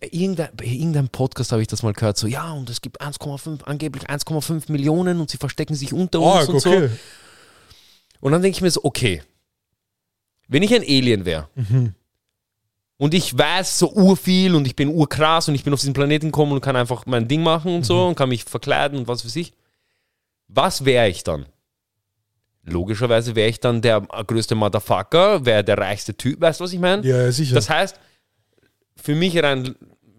irgendein, 0.00 0.50
bei 0.56 0.64
irgendeinem 0.64 1.08
Podcast 1.08 1.52
habe 1.52 1.62
ich 1.62 1.68
das 1.68 1.82
mal 1.82 1.92
gehört, 1.92 2.16
so, 2.18 2.26
ja, 2.26 2.52
und 2.52 2.68
es 2.70 2.80
gibt 2.80 3.00
1,5, 3.00 3.62
angeblich 3.64 4.08
1,5 4.08 4.70
Millionen 4.70 5.20
und 5.20 5.30
sie 5.30 5.38
verstecken 5.38 5.74
sich 5.74 5.92
unter 5.92 6.20
uns 6.20 6.34
Arg, 6.36 6.48
und 6.50 6.56
okay. 6.56 6.88
so. 6.88 6.94
Und 8.20 8.32
dann 8.32 8.42
denke 8.42 8.56
ich 8.56 8.62
mir 8.62 8.70
so, 8.70 8.80
okay, 8.84 9.22
wenn 10.48 10.62
ich 10.62 10.74
ein 10.74 10.82
Alien 10.82 11.24
wäre 11.24 11.48
Mhm. 11.54 11.94
und 12.98 13.14
ich 13.14 13.36
weiß 13.36 13.78
so 13.78 13.92
urviel 13.92 14.54
und 14.54 14.66
ich 14.66 14.76
bin 14.76 14.88
urkrass 14.88 15.48
und 15.48 15.54
ich 15.54 15.64
bin 15.64 15.72
auf 15.72 15.80
diesen 15.80 15.94
Planeten 15.94 16.26
gekommen 16.26 16.52
und 16.52 16.60
kann 16.60 16.76
einfach 16.76 17.06
mein 17.06 17.26
Ding 17.28 17.42
machen 17.42 17.72
und 17.72 17.80
Mhm. 17.80 17.84
so 17.84 18.06
und 18.06 18.14
kann 18.14 18.28
mich 18.28 18.44
verkleiden 18.44 18.98
und 18.98 19.08
was 19.08 19.24
weiß 19.24 19.36
ich, 19.36 19.52
was 20.48 20.84
wäre 20.84 21.08
ich 21.08 21.24
dann? 21.24 21.46
Logischerweise 22.68 23.36
wäre 23.36 23.48
ich 23.48 23.60
dann 23.60 23.80
der 23.80 24.00
größte 24.00 24.54
Motherfucker, 24.56 25.44
wäre 25.44 25.62
der 25.62 25.78
reichste 25.78 26.16
Typ, 26.16 26.40
weißt 26.40 26.58
du, 26.60 26.64
was 26.64 26.72
ich 26.72 26.80
meine? 26.80 27.06
Ja, 27.06 27.22
ja, 27.22 27.32
sicher. 27.32 27.54
Das 27.54 27.70
heißt, 27.70 27.98
für 29.00 29.14
mich 29.14 29.36
rein, 29.42 29.74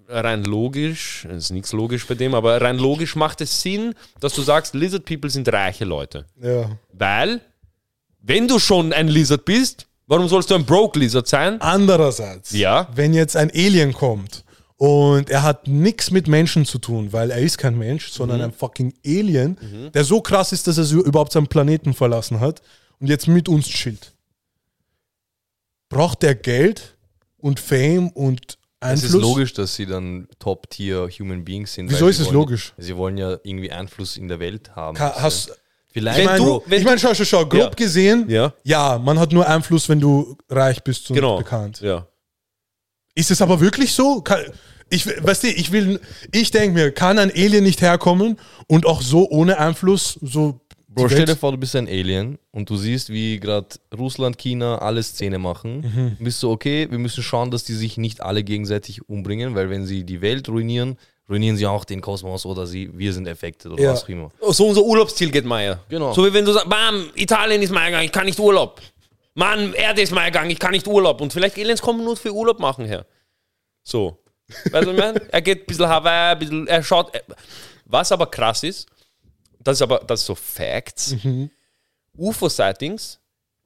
rein 0.07 0.43
logisch, 0.43 1.25
es 1.29 1.45
ist 1.45 1.51
nichts 1.51 1.73
logisch 1.73 2.05
bei 2.07 2.15
dem, 2.15 2.33
aber 2.33 2.61
rein 2.61 2.77
logisch 2.77 3.15
macht 3.15 3.41
es 3.41 3.61
Sinn, 3.61 3.93
dass 4.19 4.33
du 4.33 4.41
sagst, 4.41 4.73
Lizard 4.73 5.05
People 5.05 5.29
sind 5.29 5.47
reiche 5.51 5.85
Leute. 5.85 6.25
ja. 6.41 6.77
Weil, 6.93 7.41
wenn 8.21 8.47
du 8.47 8.59
schon 8.59 8.93
ein 8.93 9.07
Lizard 9.07 9.45
bist, 9.45 9.87
warum 10.07 10.27
sollst 10.27 10.49
du 10.51 10.55
ein 10.55 10.65
Broke 10.65 10.97
Lizard 10.99 11.27
sein? 11.27 11.59
Andererseits, 11.61 12.51
Ja. 12.51 12.87
wenn 12.95 13.13
jetzt 13.13 13.35
ein 13.35 13.51
Alien 13.51 13.93
kommt 13.93 14.43
und 14.77 15.29
er 15.29 15.43
hat 15.43 15.67
nichts 15.67 16.11
mit 16.11 16.27
Menschen 16.27 16.65
zu 16.65 16.77
tun, 16.79 17.11
weil 17.13 17.31
er 17.31 17.39
ist 17.39 17.57
kein 17.57 17.77
Mensch, 17.77 18.09
Mhm. 18.09 18.13
sondern 18.15 18.41
ein 18.41 18.51
fucking 18.53 18.93
Alien, 19.05 19.57
der 19.93 20.03
so 20.03 20.21
krass 20.21 20.51
ist, 20.53 20.67
dass 20.67 20.77
er 20.77 20.89
überhaupt 20.91 21.31
seinen 21.33 21.47
Planeten 21.47 21.93
verlassen 21.93 22.39
hat 22.39 22.61
und 22.99 23.07
jetzt 23.07 23.27
mit 23.27 23.47
uns 23.49 23.67
chillt. 23.67 24.13
Braucht 25.89 26.23
er 26.23 26.35
Geld 26.35 26.95
und 27.37 27.59
Fame 27.59 28.09
und 28.09 28.56
Es 28.79 28.89
Einfluss? 28.89 29.13
ist 29.13 29.21
logisch, 29.21 29.53
dass 29.53 29.75
sie 29.75 29.85
dann 29.87 30.27
Top-Tier-Human 30.39 31.43
Beings 31.43 31.73
sind. 31.73 31.89
Wieso 31.89 32.05
weil 32.05 32.11
ist 32.11 32.19
es 32.19 32.27
wollen- 32.27 32.35
logisch? 32.35 32.73
Sie 32.77 32.95
wollen 32.95 33.17
ja 33.17 33.31
irgendwie 33.43 33.71
Einfluss 33.71 34.17
in 34.17 34.27
der 34.27 34.39
Welt 34.39 34.75
haben. 34.75 34.95
Ka- 34.95 35.09
Also, 35.09 35.21
hast, 35.21 35.51
vielleicht 35.91 36.19
ich 36.19 36.25
Wenn 36.25 36.31
meine, 36.33 36.45
du- 36.45 36.63
wenn 36.67 36.79
ich 36.79 36.85
mein, 36.85 36.99
schau, 36.99 37.13
schau, 37.15 37.23
schau, 37.25 37.45
grob 37.47 37.59
Ja. 37.61 37.69
gesehen, 37.69 38.29
Ja. 38.29 38.53
ja, 38.63 38.99
man 39.03 39.17
hat 39.19 39.31
nur 39.33 39.47
Einfluss, 39.47 39.89
wenn 39.89 39.99
du 39.99 40.37
reich 40.49 40.83
bist 40.83 41.09
und 41.09 41.15
Genau. 41.15 41.37
bekannt. 41.37 41.81
Ja. 41.81 42.05
Ist 43.15 43.31
es 43.31 43.41
aber 43.41 43.59
wirklich 43.59 43.93
so? 43.93 44.21
Kann, 44.21 44.41
ich, 44.89 45.07
weißt 45.07 45.43
du, 45.43 45.47
ich 45.47 45.71
will, 45.71 45.99
ich 46.31 46.51
denke 46.51 46.73
mir, 46.75 46.91
kann 46.91 47.17
ein 47.17 47.31
Alien 47.31 47.63
nicht 47.63 47.81
herkommen 47.81 48.39
und 48.67 48.85
auch 48.85 49.01
so 49.01 49.27
ohne 49.27 49.57
Einfluss 49.57 50.19
so 50.21 50.61
Bro, 50.97 51.09
stell 51.09 51.25
dir 51.25 51.35
vor, 51.35 51.51
du 51.51 51.57
bist 51.57 51.75
ein 51.75 51.87
Alien 51.87 52.37
und 52.51 52.69
du 52.69 52.77
siehst, 52.77 53.09
wie 53.09 53.39
gerade 53.39 53.67
Russland, 53.97 54.37
China 54.37 54.79
alle 54.79 55.01
Szene 55.03 55.37
machen. 55.39 55.81
Mhm. 55.81 56.15
Du 56.17 56.23
bist 56.23 56.39
so, 56.39 56.51
okay, 56.51 56.87
wir 56.89 56.97
müssen 56.97 57.23
schauen, 57.23 57.51
dass 57.51 57.63
die 57.63 57.73
sich 57.73 57.97
nicht 57.97 58.21
alle 58.21 58.43
gegenseitig 58.43 59.07
umbringen, 59.07 59.55
weil 59.55 59.69
wenn 59.69 59.85
sie 59.85 60.03
die 60.03 60.21
Welt 60.21 60.49
ruinieren, 60.49 60.97
ruinieren 61.29 61.57
sie 61.57 61.65
auch 61.67 61.85
den 61.85 62.01
Kosmos 62.01 62.45
oder 62.45 62.65
sie, 62.67 62.89
wir 62.97 63.13
sind 63.13 63.27
affected 63.27 63.71
oder 63.71 63.83
Ja. 63.83 63.91
was 63.93 64.03
auch 64.03 64.09
immer. 64.09 64.31
So 64.49 64.67
unser 64.67 64.81
Urlaubsziel 64.83 65.29
geht 65.29 65.45
Meier. 65.45 65.79
Genau. 65.89 66.13
So 66.13 66.25
wie 66.25 66.33
wenn 66.33 66.45
du 66.45 66.51
sagst, 66.53 66.69
bam, 66.69 67.05
Italien 67.15 67.61
ist 67.61 67.71
mein 67.71 67.91
Gang, 67.91 68.03
ich 68.05 68.11
kann 68.11 68.25
nicht 68.25 68.39
Urlaub. 68.39 68.81
Mann, 69.33 69.73
Erde 69.73 70.01
ist 70.01 70.11
mein 70.11 70.31
Gang, 70.31 70.49
ich 70.49 70.57
kann 70.57 70.71
nicht 70.71 70.87
Urlaub. 70.87 71.21
Und 71.21 71.31
vielleicht 71.31 71.57
Aliens 71.57 71.81
kommen 71.81 72.03
nur 72.03 72.17
für 72.17 72.33
Urlaub 72.33 72.59
machen 72.59 72.85
her. 72.85 73.05
So. 73.83 74.17
Weißt 74.71 74.87
du, 74.87 74.87
was 74.87 74.87
ich 74.87 74.97
meine? 74.97 75.21
Er 75.31 75.41
geht 75.41 75.63
ein 75.63 75.65
bisschen 75.67 75.87
Hawaii, 75.87 76.31
ein 76.31 76.39
bisschen, 76.39 76.67
er 76.67 76.81
schaut. 76.81 77.11
Was 77.85 78.11
aber 78.11 78.25
krass 78.27 78.63
ist, 78.63 78.87
das 79.67 79.77
ist 79.77 79.81
aber, 79.81 79.99
das 79.99 80.25
so 80.25 80.33
Facts. 80.33 81.15
UFO-Sightings 82.17 83.19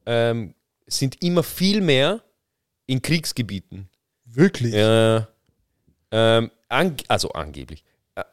ähm, 0.07 0.55
sind 0.87 1.21
immer 1.23 1.43
viel 1.43 1.79
mehr 1.81 2.23
in 2.87 3.03
Kriegsgebieten. 3.03 3.87
Wirklich. 4.25 4.73
Ja. 4.73 5.27
Ähm, 6.09 6.49
ang 6.69 6.97
also 7.07 7.29
angeblich. 7.33 7.83
Äh, 8.15 8.23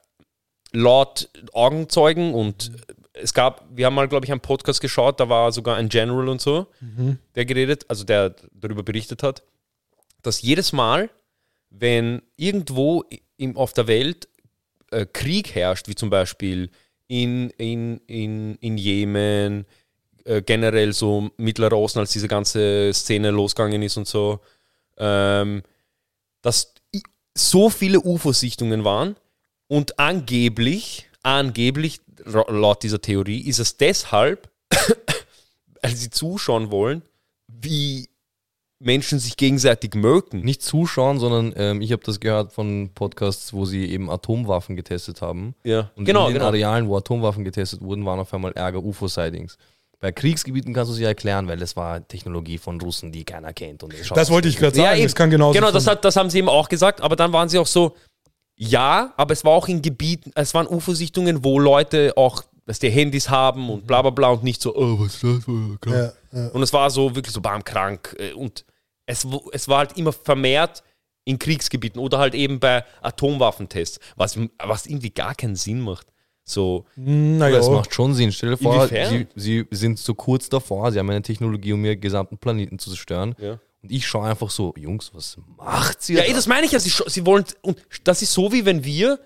laut 0.73 1.29
Augenzeugen 1.53 2.33
und 2.33 2.73
es 3.13 3.35
gab, 3.35 3.67
wir 3.71 3.85
haben 3.85 3.95
mal, 3.95 4.09
glaube 4.09 4.25
ich, 4.25 4.33
einen 4.33 4.41
Podcast 4.41 4.81
geschaut, 4.81 5.21
da 5.21 5.29
war 5.29 5.53
sogar 5.53 5.77
ein 5.77 5.91
General 5.91 6.29
und 6.29 6.41
so, 6.41 6.69
der 7.35 7.45
geredet, 7.45 7.85
also 7.89 8.05
der 8.05 8.35
darüber 8.53 8.85
berichtet 8.85 9.25
hat, 9.25 9.43
dass 10.23 10.41
jedes 10.41 10.73
Mal, 10.73 11.11
wenn 11.69 12.23
irgendwo 12.37 13.05
im, 13.37 13.57
auf 13.57 13.73
der 13.73 13.89
Welt 13.89 14.29
äh, 14.93 15.05
Krieg 15.05 15.55
herrscht, 15.55 15.89
wie 15.89 15.97
zum 15.97 16.11
Beispiel 16.11 16.71
in, 17.09 17.50
in, 17.50 18.00
in, 18.07 18.57
in 18.57 18.79
Jemen, 18.79 19.67
äh, 20.25 20.43
generell 20.43 20.93
so 20.93 21.31
Mittlerer 21.38 21.79
Osten, 21.79 21.99
als 21.99 22.12
diese 22.12 22.29
ganze 22.29 22.93
Szene 22.93 23.31
losgegangen 23.31 23.83
ist 23.83 23.97
und 23.97 24.07
so, 24.07 24.41
ähm, 24.99 25.62
dass 26.43 26.75
so 27.37 27.71
viele 27.71 28.00
UFO-Sichtungen 28.00 28.85
waren 28.85 29.17
und 29.69 29.99
angeblich, 29.99 31.09
angeblich, 31.23 32.00
laut 32.25 32.83
dieser 32.83 33.00
Theorie, 33.00 33.41
ist 33.41 33.59
es 33.59 33.77
deshalb, 33.77 34.50
weil 35.83 35.97
sie 35.97 36.11
zuschauen 36.11 36.71
wollen, 36.71 37.03
wie 37.47 38.09
Menschen 38.80 39.18
sich 39.18 39.37
gegenseitig 39.37 39.94
mögen. 39.94 40.40
Nicht 40.40 40.62
zuschauen, 40.62 41.18
sondern 41.18 41.52
ähm, 41.56 41.80
ich 41.80 41.90
habe 41.92 42.02
das 42.04 42.20
gehört 42.20 42.52
von 42.52 42.90
Podcasts, 42.94 43.52
wo 43.52 43.64
sie 43.64 43.87
eben 43.87 44.08
Atomwaffen 44.08 44.76
getestet 44.76 45.20
haben. 45.20 45.54
Ja, 45.64 45.90
Und 45.97 46.04
genau, 46.04 46.26
in 46.28 46.35
den 46.35 46.35
genau. 46.35 46.47
Arealen, 46.47 46.88
wo 46.88 46.97
Atomwaffen 46.97 47.42
getestet 47.44 47.80
wurden, 47.80 48.04
waren 48.06 48.20
auf 48.20 48.32
einmal 48.32 48.52
Ärger 48.52 48.82
UFO-Sightings. 48.85 49.58
Bei 50.00 50.12
Kriegsgebieten 50.12 50.73
kannst 50.75 50.92
du 50.92 50.94
sie 50.94 51.02
erklären, 51.02 51.49
weil 51.49 51.56
das 51.56 51.75
war 51.75 52.06
Technologie 52.06 52.58
von 52.58 52.80
Russen, 52.80 53.11
die 53.11 53.25
keiner 53.25 53.52
kennt. 53.52 53.82
Und 53.82 53.92
es 53.94 54.08
Das 54.11 54.30
wollte 54.30 54.47
ich 54.47 54.56
gerade 54.56 54.76
sagen. 54.76 54.97
eben. 54.99 55.02
das 55.06 55.14
kann 55.16 55.28
genauso 55.28 55.58
Genau, 55.58 55.73
das, 55.73 55.82
sein. 55.85 55.97
hat, 55.97 56.04
das 56.04 56.14
haben 56.14 56.30
sie 56.30 56.38
eben 56.38 56.49
auch 56.49 56.68
gesagt, 56.68 57.00
aber 57.00 57.16
dann 57.16 57.32
waren 57.32 57.49
sie 57.49 57.58
auch 57.58 57.66
so, 57.66 57.97
ja, 58.54 59.12
aber 59.16 59.32
es 59.32 59.44
war 59.44 59.52
auch 59.52 59.66
in 59.66 59.82
Gebieten, 59.82 60.30
es 60.37 60.54
waren 60.54 60.68
UFO-Sichtungen, 60.68 61.42
wo 61.44 61.58
Leute 61.58 62.12
auch, 62.16 62.42
dass 62.64 62.78
die 62.78 62.90
Handys 62.90 63.28
haben 63.28 63.70
und 63.70 63.88
bla 63.88 64.02
bla 64.02 64.11
bla 64.11 64.28
und 64.28 64.44
nicht 64.44 64.62
so, 64.62 64.73
oh, 64.76 65.00
was 65.00 65.14
ist 65.14 65.25
das? 65.25 65.49
Oh, 65.49 65.90
ja, 65.90 66.12
ja. 66.32 66.49
Und 66.50 66.62
es 66.62 66.73
war 66.73 66.90
so 66.90 67.14
wirklich 67.16 67.32
so 67.35 67.40
bam 67.40 67.64
krank. 67.64 68.14
äh, 68.20 68.32
Und 68.35 68.64
es, 69.09 69.27
es 69.53 69.69
war 69.69 69.79
halt 69.79 69.97
immer 69.97 70.12
vermehrt 70.12 70.83
in 71.25 71.38
Kriegsgebieten 71.38 72.00
oder 72.00 72.19
halt 72.19 72.35
eben 72.35 72.61
bei 72.61 72.85
Atomwaffentests, 73.03 73.99
was, 74.17 74.38
was 74.62 74.87
irgendwie 74.87 75.11
gar 75.11 75.35
keinen 75.35 75.57
Sinn 75.57 75.81
macht. 75.81 76.07
So, 76.45 76.87
Naja, 76.97 77.57
Das 77.57 77.69
macht 77.69 77.93
schon 77.93 78.15
Sinn. 78.15 78.33
Stell 78.33 78.50
dir 78.50 78.57
vor, 78.57 78.87
sie, 78.88 79.27
sie 79.35 79.67
sind 79.71 79.99
so 79.99 80.15
kurz 80.15 80.49
davor, 80.49 80.93
sie 80.93 80.99
haben 80.99 81.11
eine 81.11 81.23
Technologie, 81.23 81.73
um 81.73 81.85
ihren 81.85 82.00
gesamten 82.00 82.38
Planeten 82.38 82.79
zu 82.79 82.91
zerstören. 82.91 83.35
Ja. 83.38 83.59
Und 83.83 83.93
ich 83.93 84.07
schaue 84.07 84.29
einfach 84.29 84.50
so, 84.50 84.73
Jungs, 84.77 85.11
was 85.15 85.37
macht 85.57 86.09
ihr? 86.09 86.17
Ja, 86.17 86.23
da? 86.25 86.31
eh, 86.31 86.35
das 86.35 86.47
meine 86.47 86.67
ich 86.67 86.73
ja. 86.73 86.81
Sie, 86.81 86.91
sie 87.07 87.27
wollen, 87.27 87.45
und 87.61 87.79
das 88.05 88.23
ist 88.23 88.33
so, 88.33 88.50
wie 88.53 88.65
wenn 88.65 88.85
wir 88.85 89.21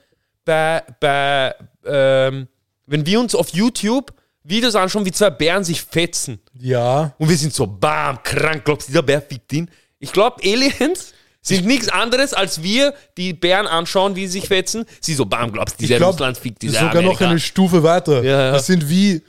bei, 0.45 0.83
bei 0.99 1.55
ähm, 1.85 2.49
wenn 2.87 3.07
wir 3.07 3.21
uns 3.21 3.35
auf 3.35 3.51
YouTube 3.51 4.13
Videos 4.45 4.75
anschauen, 4.75 5.05
wie 5.05 5.13
zwei 5.13 5.31
Bären 5.31 5.65
sich 5.65 5.83
fetzen. 5.83 6.41
ja. 6.59 7.15
Und 7.19 7.29
wir 7.29 7.37
sind 7.37 7.55
so, 7.55 7.67
bam, 7.67 8.23
krank, 8.23 8.65
glaubst 8.65 8.89
du, 8.89 8.93
dieser 8.93 9.03
Bär 9.03 9.23
fickt 9.23 9.53
ihn? 9.53 9.71
Ich 9.99 10.13
glaube, 10.13 10.43
Aliens 10.45 11.13
sind 11.41 11.67
nichts 11.67 11.89
anderes, 11.89 12.33
als 12.35 12.63
wir 12.63 12.95
die 13.17 13.33
Bären 13.33 13.67
anschauen, 13.67 14.15
wie 14.17 14.27
sie 14.27 14.41
sich 14.41 14.49
fetzen. 14.49 14.85
Sie 15.01 15.15
so, 15.15 15.25
bam, 15.27 15.53
glaubst 15.53 15.77
du, 15.77 15.79
dieser 15.83 15.97
glaube, 15.97 16.13
Russland 16.13 16.39
fickt 16.39 16.63
dieser 16.63 16.81
sogar 16.81 16.95
noch 16.97 17.01
Amerika. 17.03 17.29
eine 17.31 17.39
Stufe 17.41 17.83
weiter. 17.83 18.23
Ja, 18.23 18.47
ja. 18.47 18.53
Das 18.53 18.67
sind 18.67 18.89
wie, 18.89 19.23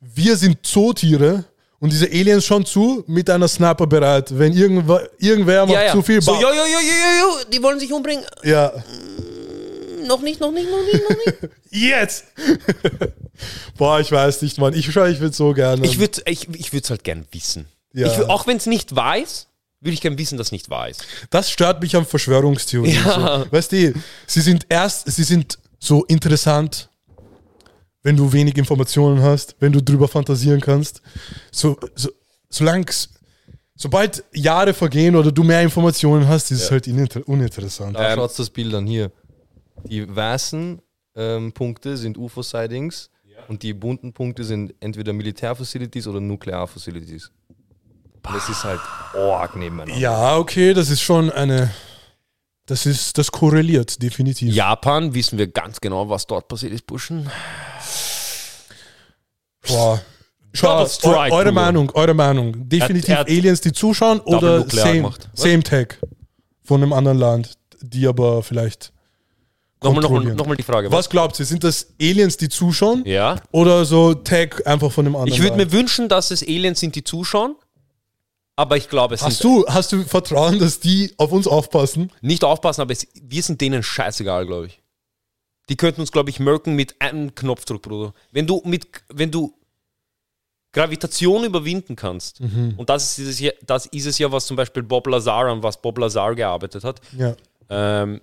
wir 0.00 0.36
sind 0.36 0.64
Zootiere 0.64 1.44
und 1.80 1.92
diese 1.92 2.06
Aliens 2.06 2.44
schauen 2.44 2.64
zu 2.64 3.02
mit 3.06 3.28
einer 3.30 3.48
Sniper 3.48 3.86
bereit. 3.86 4.36
Wenn 4.38 4.52
irgendwer, 4.52 5.08
irgendwer 5.18 5.64
macht 5.66 5.74
ja, 5.74 5.82
ja. 5.86 5.92
zu 5.92 6.02
viel 6.02 6.20
so, 6.22 6.32
Bau- 6.32 6.40
jo, 6.40 6.48
jo, 6.48 6.54
jo, 6.54 6.62
jo, 6.64 6.78
jo, 6.78 7.38
jo, 7.38 7.44
die 7.52 7.62
wollen 7.62 7.78
sich 7.80 7.92
umbringen. 7.92 8.24
Ja. 8.44 8.72
Noch 10.06 10.20
nicht, 10.20 10.40
noch 10.40 10.52
nicht, 10.52 10.68
noch 10.70 10.82
nicht, 10.82 11.02
noch 11.08 11.16
nicht. 11.26 11.54
Jetzt! 11.70 12.24
Boah, 13.76 14.00
ich 14.00 14.10
weiß 14.10 14.42
nicht, 14.42 14.58
Mann. 14.58 14.74
Ich 14.74 14.90
schaue, 14.92 15.10
ich 15.10 15.20
würde 15.20 15.34
so 15.34 15.52
gerne. 15.52 15.84
Ich 15.84 15.98
würde 15.98 16.22
ich, 16.26 16.48
ich 16.48 16.72
es 16.72 16.90
halt 16.90 17.04
gern 17.04 17.26
wissen. 17.32 17.66
Ja. 17.92 18.06
Ich, 18.06 18.28
auch 18.28 18.46
wenn 18.46 18.56
es 18.56 18.66
nicht 18.66 18.94
weiß, 18.94 19.46
würde 19.80 19.94
ich 19.94 20.00
gern 20.00 20.18
wissen, 20.18 20.36
dass 20.36 20.52
nicht 20.52 20.68
weiß. 20.68 20.98
Das 21.30 21.50
stört 21.50 21.80
mich 21.80 21.96
an 21.96 22.04
Verschwörungstheorien. 22.04 22.94
Ja. 22.94 23.44
So. 23.44 23.52
Weißt 23.52 23.72
du, 23.72 23.94
sie 24.26 24.40
sind 24.40 24.66
erst, 24.68 25.10
sie 25.10 25.24
sind 25.24 25.58
so 25.78 26.04
interessant, 26.04 26.88
wenn 28.02 28.16
du 28.16 28.32
wenig 28.32 28.56
Informationen 28.56 29.22
hast, 29.22 29.56
wenn 29.60 29.72
du 29.72 29.82
drüber 29.82 30.08
fantasieren 30.08 30.60
kannst. 30.60 31.02
So, 31.50 31.78
so, 31.94 32.10
solange 32.48 32.86
sobald 33.74 34.24
Jahre 34.32 34.74
vergehen 34.74 35.16
oder 35.16 35.32
du 35.32 35.42
mehr 35.42 35.62
Informationen 35.62 36.28
hast, 36.28 36.50
ist 36.50 36.62
es 36.62 36.70
halt 36.70 36.86
uninter 36.86 37.26
uninteressant. 37.26 37.96
Da 37.96 38.12
Ähm, 38.12 38.16
schaut 38.16 38.38
das 38.38 38.50
Bild 38.50 38.74
an 38.74 38.86
hier. 38.86 39.10
Die 39.84 40.14
weißen 40.14 40.80
ähm, 41.16 41.52
Punkte 41.52 41.96
sind 41.96 42.16
UFO-Sightings 42.18 43.10
und 43.48 43.62
die 43.62 43.74
bunten 43.74 44.12
Punkte 44.12 44.44
sind 44.44 44.74
entweder 44.80 45.12
Militärfacilities 45.12 46.06
oder 46.06 46.20
Nuklearfacilities. 46.20 47.30
Das 48.22 48.48
ist 48.48 48.64
halt 48.64 48.80
arg 49.14 49.56
nebeneinander. 49.56 50.00
Ja, 50.00 50.36
okay, 50.36 50.74
das 50.74 50.90
ist 50.90 51.00
schon 51.00 51.30
eine. 51.30 51.70
Das 52.66 52.86
ist, 52.86 53.18
das 53.18 53.32
korreliert, 53.32 54.00
definitiv. 54.00 54.54
Japan 54.54 55.12
wissen 55.12 55.38
wir 55.38 55.48
ganz 55.48 55.80
genau, 55.80 56.08
was 56.08 56.26
dort 56.26 56.46
passiert 56.46 56.72
ist, 56.72 56.86
Burschen. 56.86 57.28
Boah. 59.66 60.00
Schau, 60.52 60.86
Strike, 60.86 61.34
eure. 61.34 61.52
Meinung, 61.52 61.90
eure 61.94 62.14
Meinung. 62.14 62.68
Definitiv 62.68 63.08
Er 63.08 63.18
er 63.18 63.26
Aliens, 63.26 63.60
die 63.60 63.72
zuschauen 63.72 64.20
oder 64.20 64.68
same, 64.68 65.10
same 65.34 65.62
Tag 65.62 65.98
von 66.62 66.82
einem 66.82 66.92
anderen 66.92 67.18
Land, 67.18 67.54
die 67.80 68.06
aber 68.06 68.42
vielleicht 68.42 68.92
Nochmal, 69.82 70.02
nochmal, 70.02 70.34
nochmal 70.34 70.56
die 70.56 70.62
Frage. 70.62 70.92
Was 70.92 71.08
glaubt 71.08 71.38
ihr? 71.40 71.46
Sind 71.46 71.64
das 71.64 71.86
Aliens, 72.00 72.36
die 72.36 72.48
zuschauen? 72.50 73.02
Ja. 73.06 73.40
Oder 73.50 73.84
so 73.86 74.12
Tag 74.14 74.66
einfach 74.66 74.92
von 74.92 75.06
einem 75.06 75.16
anderen 75.16 75.32
Ich 75.34 75.42
würde 75.42 75.56
mir 75.56 75.72
wünschen, 75.72 76.08
dass 76.08 76.30
es 76.30 76.42
Aliens 76.42 76.80
sind, 76.80 76.94
die 76.96 77.02
zuschauen. 77.04 77.56
Aber 78.56 78.76
ich 78.76 78.90
glaube, 78.90 79.14
es 79.14 79.22
Hast 79.22 79.42
du, 79.42 79.64
hast 79.66 79.92
du 79.92 80.02
Vertrauen, 80.04 80.58
dass 80.58 80.80
die 80.80 81.14
auf 81.16 81.32
uns 81.32 81.46
aufpassen? 81.46 82.12
nicht 82.20 82.44
aufpassen, 82.44 82.82
aber 82.82 82.92
es, 82.92 83.06
wir 83.14 83.42
sind 83.42 83.58
denen 83.62 83.82
scheißegal, 83.82 84.44
glaube 84.46 84.66
ich. 84.66 84.80
Die 85.70 85.76
könnten 85.76 86.02
uns, 86.02 86.12
glaube 86.12 86.28
ich, 86.28 86.40
merken 86.40 86.74
mit 86.74 87.00
einem 87.00 87.34
Knopfdruck, 87.34 87.80
Bruder. 87.80 88.12
Wenn 88.32 88.46
du 88.46 88.60
mit, 88.66 88.86
wenn 89.08 89.30
du 89.30 89.54
Gravitation 90.72 91.44
überwinden 91.44 91.96
kannst, 91.96 92.40
Mhm. 92.40 92.74
und 92.76 92.88
das 92.90 93.18
ist, 93.18 93.26
es 93.28 93.40
ja, 93.40 93.50
das 93.66 93.86
ist 93.86 94.06
es 94.06 94.18
ja, 94.18 94.30
was 94.30 94.46
zum 94.46 94.56
Beispiel 94.56 94.82
Bob 94.82 95.06
Lazar, 95.08 95.46
an 95.46 95.62
was 95.62 95.80
Bob 95.80 95.98
Lazar 95.98 96.34
gearbeitet 96.34 96.84
hat, 96.84 97.00
Ja. 97.16 97.34
ähm, 97.70 98.20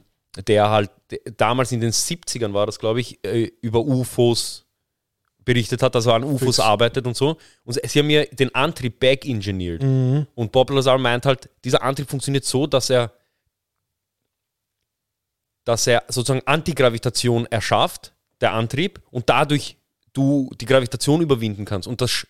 der 0.48 0.70
halt 0.70 0.92
damals 1.38 1.72
in 1.72 1.82
den 1.82 1.92
70ern 1.92 2.54
war 2.54 2.66
das, 2.66 2.80
glaube 2.80 3.00
ich, 3.02 3.24
äh, 3.26 3.52
über 3.62 3.82
UFOs 3.82 4.66
berichtet 5.46 5.82
hat, 5.82 5.96
also 5.96 6.12
an 6.12 6.24
UFOs 6.24 6.58
Fix. 6.58 6.60
arbeitet 6.60 7.08
und 7.08 7.16
so. 7.16 7.38
Und 7.64 7.80
sie 7.82 8.00
haben 8.00 8.10
ja 8.10 8.26
den 8.26 8.54
Antrieb 8.54 9.00
back-engineert. 9.00 9.82
Mhm. 9.82 10.28
Und 10.36 10.52
Bob 10.52 10.70
Lazar 10.70 10.98
meint 10.98 11.26
halt, 11.26 11.50
dieser 11.64 11.82
Antrieb 11.82 12.10
funktioniert 12.10 12.44
so, 12.44 12.68
dass 12.68 12.90
er 12.90 13.12
dass 15.68 15.86
er 15.86 16.04
sozusagen 16.08 16.46
Antigravitation 16.48 17.46
erschafft, 17.48 18.14
der 18.40 18.54
Antrieb, 18.54 19.02
und 19.12 19.28
dadurch 19.28 19.76
du 20.14 20.50
die 20.62 20.66
Gravitation 20.66 21.20
überwinden 21.20 21.66
kannst. 21.66 21.90
Und 21.90 22.00
das, 22.00 22.26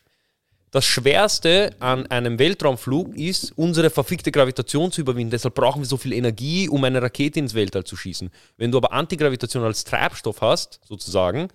das 0.72 0.86
Schwerste 0.86 1.72
an 1.80 2.08
einem 2.08 2.40
Weltraumflug 2.40 3.16
ist, 3.16 3.54
unsere 3.58 3.90
verfickte 3.90 4.32
Gravitation 4.32 4.92
zu 4.92 5.02
überwinden. 5.02 5.32
Deshalb 5.32 5.56
brauchen 5.56 5.82
wir 5.82 5.88
so 5.88 5.98
viel 5.98 6.14
Energie, 6.14 6.68
um 6.68 6.84
eine 6.84 7.02
Rakete 7.02 7.40
ins 7.40 7.54
Weltall 7.54 7.86
zu 7.86 7.96
schießen. 7.96 8.30
Wenn 8.58 8.72
du 8.72 8.78
aber 8.78 8.92
Antigravitation 8.92 9.64
als 9.64 9.86
Treibstoff 9.86 10.42
hast, 10.42 10.82
sozusagen, 10.86 11.48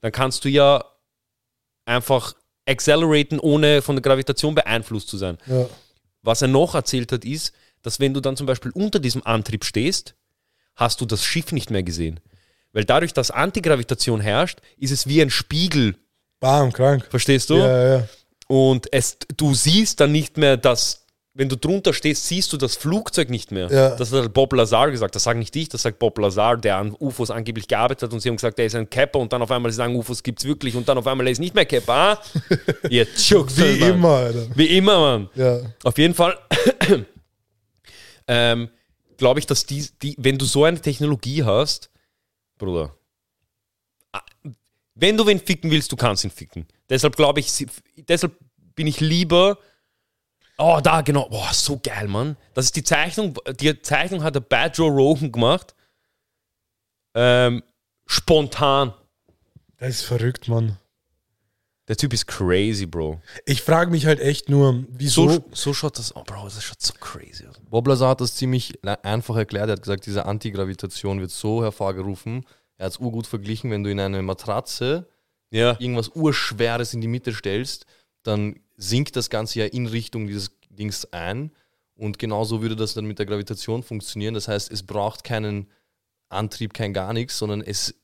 dann 0.00 0.12
kannst 0.12 0.44
du 0.44 0.48
ja 0.48 0.82
einfach 1.84 2.34
acceleraten, 2.66 3.38
ohne 3.38 3.82
von 3.82 3.96
der 3.96 4.02
Gravitation 4.02 4.54
beeinflusst 4.54 5.08
zu 5.08 5.18
sein. 5.18 5.38
ja. 5.46 5.66
Was 6.22 6.40
er 6.40 6.48
noch 6.48 6.74
erzählt 6.74 7.12
hat, 7.12 7.26
ist, 7.26 7.52
dass 7.82 8.00
wenn 8.00 8.14
du 8.14 8.20
dann 8.20 8.34
zum 8.34 8.46
Beispiel 8.46 8.70
unter 8.70 8.98
diesem 8.98 9.26
Antrieb 9.26 9.62
stehst, 9.62 10.14
hast 10.74 11.02
du 11.02 11.04
das 11.04 11.22
Schiff 11.22 11.52
nicht 11.52 11.70
mehr 11.70 11.82
gesehen. 11.82 12.18
Weil 12.72 12.86
dadurch, 12.86 13.12
dass 13.12 13.30
Antigravitation 13.30 14.22
herrscht, 14.22 14.60
ist 14.78 14.90
es 14.90 15.06
wie 15.06 15.20
ein 15.20 15.28
Spiegel 15.28 15.96
Bam, 16.40 16.72
krank. 16.72 17.06
Verstehst 17.10 17.50
du? 17.50 17.56
Ja, 17.56 17.96
ja. 17.98 18.08
Und 18.48 18.92
es, 18.92 19.16
du 19.36 19.54
siehst 19.54 20.00
dann 20.00 20.12
nicht 20.12 20.36
mehr, 20.36 20.56
dass, 20.56 21.06
wenn 21.32 21.48
du 21.48 21.56
drunter 21.56 21.92
stehst, 21.92 22.26
siehst 22.26 22.52
du 22.52 22.56
das 22.56 22.76
Flugzeug 22.76 23.30
nicht 23.30 23.50
mehr. 23.50 23.68
Ja. 23.70 23.96
Das 23.96 24.12
hat 24.12 24.32
Bob 24.34 24.52
Lazar 24.52 24.90
gesagt. 24.90 25.14
Das 25.14 25.24
sage 25.24 25.38
nicht 25.38 25.56
ich, 25.56 25.68
das 25.68 25.82
sagt 25.82 25.98
Bob 25.98 26.18
Lazar, 26.18 26.56
der 26.56 26.76
an 26.76 26.94
UFOs 26.98 27.30
angeblich 27.30 27.66
gearbeitet 27.66 28.04
hat. 28.04 28.12
Und 28.12 28.20
sie 28.20 28.28
haben 28.28 28.36
gesagt, 28.36 28.58
er 28.58 28.66
ist 28.66 28.74
ein 28.74 28.88
Capper. 28.88 29.18
Und 29.18 29.32
dann 29.32 29.42
auf 29.42 29.50
einmal 29.50 29.72
sie 29.72 29.76
sagen, 29.76 29.96
UFOs 29.96 30.22
gibt 30.22 30.40
es 30.40 30.44
wirklich. 30.46 30.76
Und 30.76 30.88
dann 30.88 30.98
auf 30.98 31.06
einmal 31.06 31.26
er 31.26 31.32
ist 31.32 31.38
nicht 31.40 31.54
mehr 31.54 31.66
Capper. 31.66 31.92
Ah? 31.92 32.22
Ihr 32.90 33.12
Chucks, 33.14 33.56
Wie 33.56 33.80
Mann. 33.80 33.90
immer, 33.90 34.08
Alter. 34.08 34.46
Wie 34.54 34.76
immer, 34.76 34.98
Mann. 34.98 35.30
Ja. 35.34 35.60
Auf 35.82 35.96
jeden 35.98 36.14
Fall 36.14 36.38
ähm, 38.28 38.68
glaube 39.16 39.40
ich, 39.40 39.46
dass 39.46 39.66
die, 39.66 39.86
die, 40.02 40.16
wenn 40.18 40.38
du 40.38 40.44
so 40.44 40.64
eine 40.64 40.80
Technologie 40.80 41.42
hast, 41.44 41.90
Bruder, 42.58 42.94
wenn 44.94 45.16
du 45.16 45.26
wen 45.26 45.40
ficken 45.40 45.70
willst, 45.70 45.90
du 45.92 45.96
kannst 45.96 46.24
ihn 46.24 46.30
ficken. 46.30 46.66
Deshalb 46.88 47.16
glaube 47.16 47.40
ich, 47.40 47.50
sie- 47.50 47.66
deshalb 48.08 48.36
bin 48.74 48.86
ich 48.86 49.00
lieber. 49.00 49.58
Oh, 50.58 50.80
da, 50.82 51.00
genau. 51.00 51.28
Boah, 51.28 51.52
so 51.52 51.80
geil, 51.82 52.06
Mann. 52.08 52.36
Das 52.54 52.66
ist 52.66 52.76
die 52.76 52.84
Zeichnung. 52.84 53.34
Die 53.58 53.80
Zeichnung 53.82 54.22
hat 54.22 54.34
der 54.36 54.40
Bad 54.40 54.78
Joe 54.78 54.90
Rogan 54.90 55.32
gemacht. 55.32 55.74
Ähm, 57.14 57.62
spontan. 58.06 58.94
Das 59.78 59.90
ist 59.90 60.02
verrückt, 60.02 60.48
Mann. 60.48 60.78
Der 61.88 61.96
Typ 61.96 62.14
ist 62.14 62.26
crazy, 62.26 62.86
Bro. 62.86 63.20
Ich 63.44 63.60
frage 63.60 63.90
mich 63.90 64.06
halt 64.06 64.18
echt 64.18 64.48
nur, 64.48 64.84
wieso. 64.88 65.28
So, 65.28 65.44
so 65.52 65.74
schaut 65.74 65.98
das. 65.98 66.16
Oh, 66.16 66.22
Bro, 66.24 66.44
das 66.44 66.62
schaut 66.62 66.80
so 66.80 66.94
crazy 66.98 67.46
aus. 67.46 67.56
Bob 67.68 67.86
Lazar 67.86 68.10
hat 68.10 68.20
das 68.22 68.34
ziemlich 68.36 68.72
einfach 69.02 69.36
erklärt. 69.36 69.68
Er 69.68 69.72
hat 69.72 69.82
gesagt, 69.82 70.06
diese 70.06 70.24
Antigravitation 70.24 71.20
wird 71.20 71.30
so 71.30 71.62
hervorgerufen. 71.62 72.46
Er 72.76 72.86
hat 72.86 72.92
es 72.92 72.98
urgut 72.98 73.26
verglichen, 73.26 73.70
wenn 73.70 73.84
du 73.84 73.90
in 73.90 74.00
eine 74.00 74.22
Matratze 74.22 75.08
Ja. 75.50 75.76
irgendwas 75.80 76.08
Urschweres 76.10 76.94
in 76.94 77.00
die 77.00 77.08
Mitte 77.08 77.32
stellst, 77.32 77.86
dann 78.22 78.60
sinkt 78.76 79.16
das 79.16 79.30
Ganze 79.30 79.60
ja 79.60 79.66
in 79.66 79.86
Richtung 79.86 80.26
dieses 80.26 80.50
Dings 80.70 81.06
ein. 81.12 81.52
Und 81.96 82.18
genauso 82.18 82.60
würde 82.62 82.74
das 82.74 82.94
dann 82.94 83.04
mit 83.04 83.18
der 83.20 83.26
Gravitation 83.26 83.82
funktionieren. 83.84 84.34
Das 84.34 84.48
heißt, 84.48 84.70
es 84.72 84.82
braucht 84.82 85.22
keinen 85.22 85.70
Antrieb, 86.28 86.74
kein 86.74 86.92
gar 86.92 87.12
nichts, 87.12 87.38
sondern 87.38 87.60
es 87.60 87.94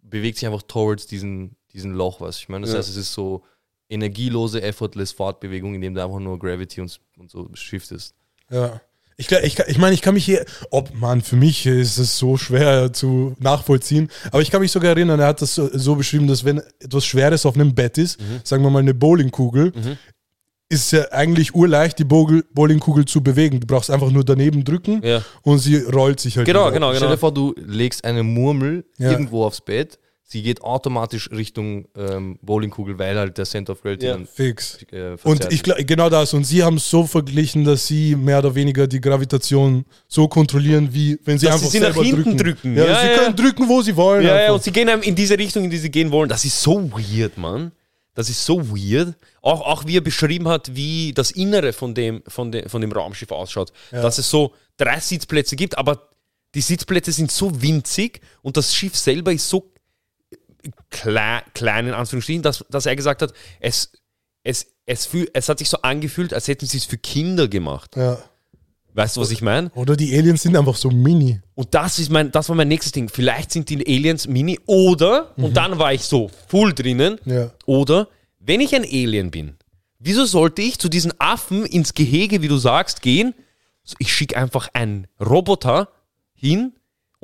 bewegt 0.00 0.38
sich 0.38 0.46
einfach 0.46 0.62
towards 0.62 1.06
diesen, 1.06 1.56
diesen 1.72 1.92
Loch, 1.92 2.20
was 2.22 2.38
ich 2.38 2.48
meine. 2.48 2.62
Das 2.64 2.72
Ja. 2.72 2.78
heißt, 2.78 2.88
es 2.88 2.96
ist 2.96 3.12
so 3.12 3.44
energielose, 3.90 4.62
effortless 4.62 5.12
Fortbewegung, 5.12 5.74
indem 5.74 5.94
du 5.94 6.02
einfach 6.02 6.20
nur 6.20 6.38
Gravity 6.38 6.80
und, 6.80 6.98
und 7.18 7.30
so 7.30 7.50
shiftest. 7.54 8.14
Ja. 8.50 8.80
Ich, 9.16 9.30
ich, 9.30 9.54
kann- 9.56 9.66
ich 9.68 9.78
meine, 9.78 9.94
ich 9.94 10.02
kann 10.02 10.14
mich 10.14 10.24
hier, 10.24 10.44
ob 10.70 10.92
man, 10.94 11.20
für 11.22 11.36
mich 11.36 11.66
ist 11.66 11.98
es 11.98 12.18
so 12.18 12.36
schwer 12.36 12.92
zu 12.92 13.34
nachvollziehen, 13.38 14.08
aber 14.32 14.42
ich 14.42 14.50
kann 14.50 14.60
mich 14.60 14.72
sogar 14.72 14.90
erinnern, 14.90 15.20
er 15.20 15.28
hat 15.28 15.40
das 15.40 15.54
so, 15.54 15.68
so 15.72 15.94
beschrieben, 15.94 16.26
dass 16.26 16.44
wenn 16.44 16.60
etwas 16.80 17.04
Schweres 17.06 17.46
auf 17.46 17.54
einem 17.54 17.74
Bett 17.74 17.96
ist, 17.98 18.20
Mhm. 18.20 18.40
sagen 18.42 18.62
wir 18.64 18.70
mal 18.70 18.80
eine 18.80 18.92
Bowlingkugel, 18.94 19.72
ist 20.68 20.90
ja 20.92 21.04
eigentlich 21.12 21.54
urleicht, 21.54 21.98
die 22.00 22.04
Bowl- 22.04 22.44
Bowlingkugel 22.52 23.04
zu 23.04 23.22
bewegen. 23.22 23.60
Du 23.60 23.66
brauchst 23.66 23.90
einfach 23.90 24.10
nur 24.10 24.24
daneben 24.24 24.64
drücken 24.64 25.00
Ja. 25.04 25.22
und 25.42 25.58
sie 25.58 25.76
rollt 25.76 26.18
sich 26.18 26.36
halt. 26.36 26.46
Genau, 26.46 26.62
wieder. 26.62 26.72
genau, 26.72 26.88
Stell 26.90 27.00
genau. 27.02 27.12
dir 27.12 27.18
vor, 27.18 27.32
du 27.32 27.54
legst 27.64 28.04
eine 28.04 28.22
Murmel 28.24 28.84
Ja. 28.98 29.10
irgendwo 29.12 29.44
aufs 29.44 29.60
Bett, 29.60 29.98
sie 30.26 30.42
geht 30.42 30.62
automatisch 30.62 31.30
Richtung 31.30 31.86
ähm, 31.96 32.38
Bowlingkugel, 32.42 32.98
weil 32.98 33.16
halt 33.18 33.36
der 33.38 33.44
Center 33.44 33.72
of 33.72 33.82
Gravity 33.82 34.06
Ja. 34.06 34.12
dann 34.14 34.26
Fix. 34.26 34.78
äh, 34.90 35.16
Und 35.22 35.52
ich 35.52 35.62
glaube, 35.62 35.84
genau 35.84 36.08
das. 36.08 36.32
Und 36.34 36.44
sie 36.44 36.62
haben 36.64 36.78
es 36.78 36.88
so 36.88 37.06
verglichen, 37.06 37.64
dass 37.64 37.86
sie 37.86 38.16
mehr 38.16 38.38
oder 38.38 38.54
weniger 38.54 38.86
die 38.86 39.00
Gravitation 39.00 39.84
so 40.08 40.26
kontrollieren, 40.26 40.88
wie 40.92 41.18
wenn 41.24 41.38
sie 41.38 41.46
Dass 41.46 41.56
einfach 41.56 41.66
sie 41.66 41.78
sie 41.78 41.80
nach 41.84 41.94
selber 41.94 42.04
hinten 42.04 42.36
drücken. 42.38 42.74
drücken. 42.74 42.76
Ja, 42.76 42.84
Ja, 42.86 43.00
sie 43.02 43.18
können 43.22 43.36
drücken, 43.36 43.68
wo 43.68 43.82
sie 43.82 43.94
wollen. 43.94 44.24
Ja, 44.26 44.40
ja, 44.40 44.52
und 44.52 44.62
sie 44.62 44.72
gehen 44.72 44.88
einem 44.88 45.02
in 45.02 45.14
diese 45.14 45.38
Richtung, 45.38 45.64
in 45.64 45.70
die 45.70 45.78
sie 45.78 45.90
gehen 45.90 46.10
wollen. 46.10 46.28
Das 46.28 46.44
ist 46.44 46.60
so 46.60 46.90
weird, 46.92 47.36
Mann. 47.38 47.72
Das 48.14 48.30
ist 48.30 48.44
so 48.44 48.60
weird. 48.70 49.14
Auch, 49.42 49.60
auch 49.60 49.86
wie 49.86 49.96
er 49.96 50.00
beschrieben 50.00 50.48
hat, 50.48 50.74
wie 50.74 51.12
das 51.14 51.32
Innere 51.32 51.72
von 51.72 51.94
dem, 51.94 52.22
von 52.28 52.50
dem, 52.50 52.68
von 52.68 52.80
dem 52.80 52.92
Raumschiff 52.92 53.30
ausschaut. 53.30 53.72
Dass 53.90 54.18
es 54.18 54.30
so 54.30 54.52
drei 54.76 55.00
Sitzplätze 55.00 55.54
gibt, 55.56 55.76
aber 55.76 56.08
die 56.54 56.60
Sitzplätze 56.60 57.10
sind 57.12 57.30
so 57.32 57.60
winzig 57.60 58.20
und 58.40 58.56
das 58.56 58.72
Schiff 58.74 58.96
selber 58.96 59.32
ist 59.32 59.48
so 59.48 59.70
klein, 61.04 61.42
klein 61.54 61.86
in 61.88 61.94
Anführungsstrichen, 61.94 62.42
dass, 62.42 62.64
dass 62.70 62.86
er 62.86 62.96
gesagt 62.96 63.22
hat, 63.22 63.32
es, 63.60 63.92
es, 64.42 64.66
es, 64.86 65.06
fühl, 65.06 65.28
es 65.32 65.48
hat 65.48 65.58
sich 65.58 65.68
so 65.68 65.78
angefühlt, 65.82 66.32
als 66.34 66.48
hätten 66.48 66.66
sie 66.66 66.78
es 66.78 66.84
für 66.84 66.98
Kinder 66.98 67.48
gemacht. 67.48 67.96
ja. 67.96 68.18
Weißt 68.96 69.16
du, 69.16 69.22
was 69.22 69.32
ich 69.32 69.42
meine? 69.42 69.72
Oder 69.74 69.96
die 69.96 70.16
Aliens 70.16 70.42
sind 70.42 70.56
einfach 70.56 70.76
so 70.76 70.88
mini. 70.88 71.40
Und 71.56 71.74
das 71.74 71.98
ist 71.98 72.10
mein, 72.12 72.30
das 72.30 72.48
war 72.48 72.54
mein 72.54 72.68
nächstes 72.68 72.92
Ding. 72.92 73.08
Vielleicht 73.08 73.50
sind 73.50 73.68
die 73.68 73.84
Aliens 73.84 74.28
mini 74.28 74.60
oder, 74.66 75.32
und 75.36 75.56
dann 75.56 75.80
war 75.80 75.92
ich 75.92 76.02
so 76.04 76.30
full 76.46 76.72
drinnen, 76.72 77.18
Ja. 77.24 77.50
oder 77.66 78.06
wenn 78.38 78.60
ich 78.60 78.72
ein 78.72 78.84
Alien 78.84 79.32
bin, 79.32 79.56
wieso 79.98 80.24
sollte 80.26 80.62
ich 80.62 80.78
zu 80.78 80.88
diesen 80.88 81.12
Affen 81.18 81.66
ins 81.66 81.94
Gehege, 81.94 82.40
wie 82.40 82.46
du 82.46 82.56
sagst, 82.56 83.02
gehen? 83.02 83.34
Ich 83.98 84.12
schicke 84.14 84.36
einfach 84.36 84.68
einen 84.74 85.08
Roboter 85.20 85.88
hin 86.32 86.74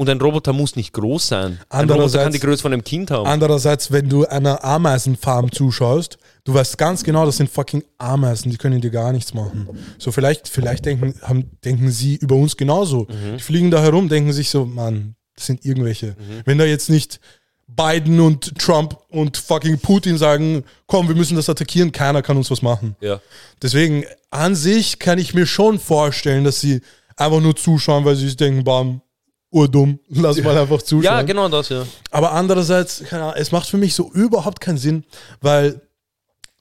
und 0.01 0.09
ein 0.09 0.19
Roboter 0.19 0.55
muss 0.55 0.77
nicht 0.77 0.95
groß 0.95 1.29
sein. 1.29 1.61
Ein 1.69 1.91
Roboter 1.91 2.23
kann 2.23 2.33
die 2.33 2.41
Größe 2.41 2.63
von 2.63 2.73
einem 2.73 2.83
Kind 2.83 3.11
haben. 3.11 3.27
Andererseits, 3.27 3.93
wenn 3.93 4.09
du 4.09 4.25
einer 4.25 4.65
Ameisenfarm 4.65 5.53
zuschaust, 5.53 6.17
du 6.45 6.55
weißt 6.55 6.79
ganz 6.79 7.05
genau, 7.05 7.27
das 7.27 7.37
sind 7.37 7.51
fucking 7.51 7.85
Ameisen, 7.99 8.51
die 8.51 8.57
können 8.57 8.81
dir 8.81 8.91
gar 8.91 9.13
nichts 9.13 9.35
machen. 9.35 9.69
So 9.99 10.11
vielleicht, 10.11 10.49
vielleicht 10.49 10.87
denken, 10.87 11.17
haben, 11.21 11.51
denken 11.67 11.91
sie 11.91 12.17
über 12.17 12.35
uns 12.35 12.57
genauso. 12.57 13.09
Mhm. 13.11 13.37
Die 13.37 13.43
fliegen 13.43 13.71
da 13.71 13.83
herum, 13.83 14.09
denken 14.09 14.33
sich 14.33 14.49
so, 14.49 14.65
Mann, 14.65 15.17
das 15.37 15.45
sind 15.45 15.67
irgendwelche. 15.67 16.07
Mhm. 16.07 16.41
Wenn 16.47 16.57
da 16.57 16.65
jetzt 16.65 16.89
nicht 16.89 17.21
Biden 17.67 18.21
und 18.21 18.59
Trump 18.59 18.97
und 19.11 19.37
fucking 19.37 19.81
Putin 19.81 20.17
sagen, 20.17 20.65
komm, 20.87 21.09
wir 21.09 21.15
müssen 21.15 21.37
das 21.37 21.51
attackieren, 21.51 21.93
keiner 21.93 22.23
kann 22.23 22.39
uns 22.39 22.51
was 22.51 22.63
machen. 22.63 22.97
ja. 23.03 23.21
Deswegen, 23.61 24.05
an 24.31 24.55
sich 24.55 24.99
kann 24.99 25.19
ich 25.19 25.35
mir 25.35 25.45
schon 25.45 25.79
vorstellen, 25.79 26.45
dass 26.45 26.59
sie 26.59 26.81
einfach 27.17 27.43
nur 27.43 27.55
zuschauen, 27.55 28.07
weil 28.07 28.17
sie 28.17 28.29
sich 28.29 28.39
denken, 28.39 28.65
bam, 28.65 29.03
urdumm, 29.51 29.99
lass 30.09 30.41
mal 30.43 30.57
einfach 30.57 30.81
zuschauen. 30.83 31.03
ja, 31.05 31.23
genau 31.23 31.49
das, 31.49 31.69
ja. 31.71 31.85
Aber 32.11 32.33
andererseits, 32.33 33.03
keine 33.05 33.25
Ahnung, 33.25 33.35
es 33.37 33.51
macht 33.53 33.69
für 33.69 33.77
mich 33.79 33.95
so 33.95 34.11
überhaupt 34.13 34.61
keinen 34.61 34.79
Sinn, 34.79 35.05
weil 35.41 35.81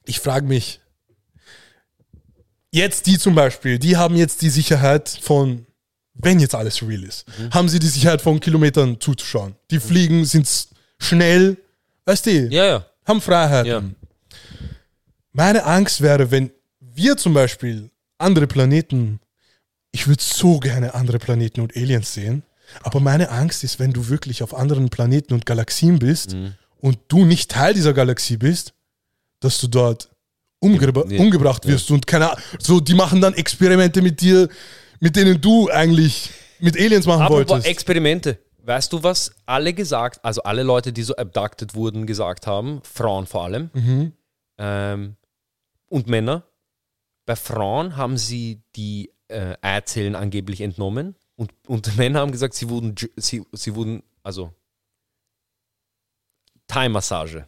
ich 0.04 0.18
frage 0.20 0.46
mich, 0.46 0.80
jetzt 2.70 3.06
die 3.06 3.18
zum 3.18 3.34
Beispiel, 3.34 3.78
die 3.78 3.96
haben 3.96 4.16
jetzt 4.16 4.42
die 4.42 4.50
Sicherheit 4.50 5.08
von, 5.08 5.66
wenn 6.14 6.40
jetzt 6.40 6.54
alles 6.54 6.82
real 6.82 7.04
ist, 7.04 7.26
Mhm. 7.38 7.50
haben 7.54 7.68
sie 7.68 7.78
die 7.78 7.86
Sicherheit 7.88 8.22
von 8.22 8.40
Kilometern 8.40 9.00
zuzuschauen. 9.00 9.54
Die 9.70 9.80
fliegen, 9.80 10.24
sind 10.24 10.48
schnell, 10.98 11.56
weißt 12.04 12.26
du, 12.26 12.48
Ja, 12.48 12.66
ja. 12.66 12.86
haben 13.06 13.20
Freiheiten. 13.20 13.70
Ja. 13.70 13.82
Meine 15.32 15.64
Angst 15.64 16.00
wäre, 16.00 16.30
wenn 16.30 16.50
wir 16.80 17.16
zum 17.16 17.34
Beispiel 17.34 17.90
andere 18.18 18.46
Planeten, 18.46 19.20
ich 19.92 20.06
würde 20.08 20.22
so 20.22 20.58
gerne 20.58 20.94
andere 20.94 21.18
Planeten 21.18 21.60
und 21.60 21.76
Aliens 21.76 22.12
sehen, 22.14 22.42
aber 22.82 23.00
meine 23.00 23.30
Angst 23.30 23.64
ist, 23.64 23.78
wenn 23.78 23.92
du 23.92 24.08
wirklich 24.08 24.42
auf 24.42 24.54
anderen 24.54 24.88
Planeten 24.90 25.34
und 25.34 25.46
Galaxien 25.46 25.98
bist 25.98 26.34
Mhm. 26.34 26.54
und 26.78 26.98
du 27.08 27.24
nicht 27.24 27.50
Teil 27.50 27.74
dieser 27.74 27.92
Galaxie 27.92 28.36
bist, 28.36 28.74
dass 29.40 29.60
du 29.60 29.68
dort 29.68 30.10
umgebra 30.60 31.04
Ja. 31.08 31.20
umgebracht 31.20 31.66
wirst 31.66 31.90
und 31.90 32.06
keine 32.06 32.30
Ahnung, 32.30 32.44
so, 32.58 32.80
die 32.80 32.94
machen 32.94 33.20
dann 33.20 33.34
Experimente 33.34 34.02
mit 34.02 34.20
dir, 34.20 34.48
mit 35.00 35.16
denen 35.16 35.40
du 35.40 35.70
eigentlich 35.70 36.30
mit 36.58 36.76
Aliens 36.78 37.06
machen 37.06 37.22
Apropos 37.22 37.48
wolltest. 37.48 37.66
Experimente. 37.68 38.38
Weißt 38.62 38.92
du, 38.92 39.02
was 39.02 39.32
alle 39.46 39.72
gesagt, 39.72 40.22
also 40.22 40.42
alle 40.42 40.62
Leute, 40.62 40.92
die 40.92 41.02
so 41.02 41.16
abducted 41.16 41.74
wurden, 41.74 42.06
gesagt 42.06 42.46
haben, 42.46 42.82
Frauen 42.84 43.26
vor 43.26 43.44
allem, 43.44 43.70
Mhm. 43.72 44.12
ähm, 44.58 45.16
und 45.88 46.06
Männer. 46.08 46.44
Bei 47.24 47.36
Frauen 47.36 47.96
haben 47.96 48.18
sie 48.18 48.62
die 48.76 49.10
äh, 49.28 49.54
Eizellen 49.62 50.14
angeblich 50.16 50.60
entnommen 50.60 51.14
und, 51.40 51.50
und 51.66 51.96
Männer 51.96 52.20
haben 52.20 52.32
gesagt, 52.32 52.52
sie 52.52 52.68
wurden, 52.68 52.94
sie, 53.16 53.42
sie 53.52 53.74
wurden, 53.74 54.02
also 54.22 54.52
Thai-Massage. 56.66 57.46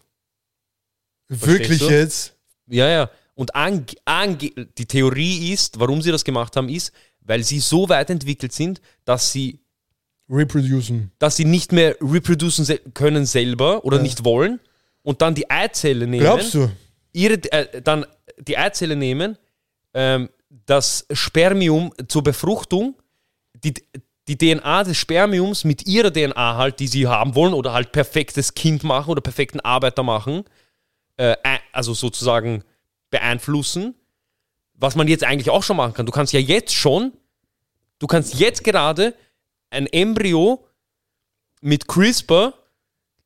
Wirklich 1.29 1.81
du? 1.81 1.91
jetzt? 1.91 2.35
Ja, 2.69 2.89
ja. 2.89 3.11
Und 3.35 3.55
ange, 3.55 3.85
ange, 4.07 4.37
die 4.79 4.87
Theorie 4.87 5.53
ist, 5.53 5.79
warum 5.79 6.01
sie 6.01 6.11
das 6.11 6.25
gemacht 6.25 6.57
haben, 6.57 6.71
ist, 6.71 6.91
weil 7.21 7.43
sie 7.45 7.61
so 7.61 7.87
weit 7.91 8.09
entwickelt 8.09 8.55
sind, 8.55 8.81
dass 9.05 9.31
sie 9.31 9.61
Reproducen. 10.31 11.13
dass 11.19 11.37
sie 11.37 11.45
nicht 11.45 11.73
mehr 11.73 11.95
reproducen 12.01 12.67
können 12.95 13.27
selber 13.27 13.85
oder 13.85 13.99
Ja. 13.99 14.03
nicht 14.03 14.25
wollen 14.25 14.59
und 15.03 15.21
dann 15.21 15.35
die 15.35 15.51
Eizelle 15.51 16.07
nehmen. 16.07 16.25
Glaubst 16.25 16.55
du? 16.55 16.71
Ihre, 17.13 17.35
äh, 17.53 17.83
dann 17.83 18.07
die 18.39 18.57
Eizelle 18.57 18.97
nehmen, 18.97 19.37
ähm, 19.93 20.31
das 20.65 21.07
Spermium 21.13 21.93
zur 22.09 22.23
Befruchtung, 22.23 22.95
die, 23.65 23.75
die 24.29 24.39
DNA 24.39 24.85
des 24.85 24.97
Spermiums 24.97 25.65
mit 25.65 25.87
ihrer 25.87 26.13
DNA 26.13 26.57
halt, 26.57 26.81
die 26.81 26.89
sie 26.89 27.07
haben 27.07 27.35
wollen 27.35 27.55
oder 27.55 27.73
halt 27.73 27.93
perfektes 27.93 28.55
Kind 28.55 28.85
machen 28.85 29.11
oder 29.11 29.21
perfekten 29.21 29.61
Arbeiter 29.61 30.03
machen, 30.03 30.45
äh, 31.17 31.37
also 31.73 31.95
sozusagen 31.95 32.65
beeinflussen, 33.11 33.95
was 34.75 34.97
man 34.97 35.09
jetzt 35.09 35.25
eigentlich 35.25 35.51
auch 35.51 35.63
schon 35.63 35.77
machen 35.77 35.95
kann. 35.95 36.07
Du 36.07 36.13
kannst 36.13 36.33
ja 36.33 36.41
jetzt 36.41 36.75
schon, 36.75 37.13
du 37.99 38.07
kannst 38.07 38.35
jetzt 38.35 38.65
gerade 38.65 39.15
ein 39.71 39.87
Embryo 39.87 40.67
mit 41.61 41.87
CRISPR 41.87 42.55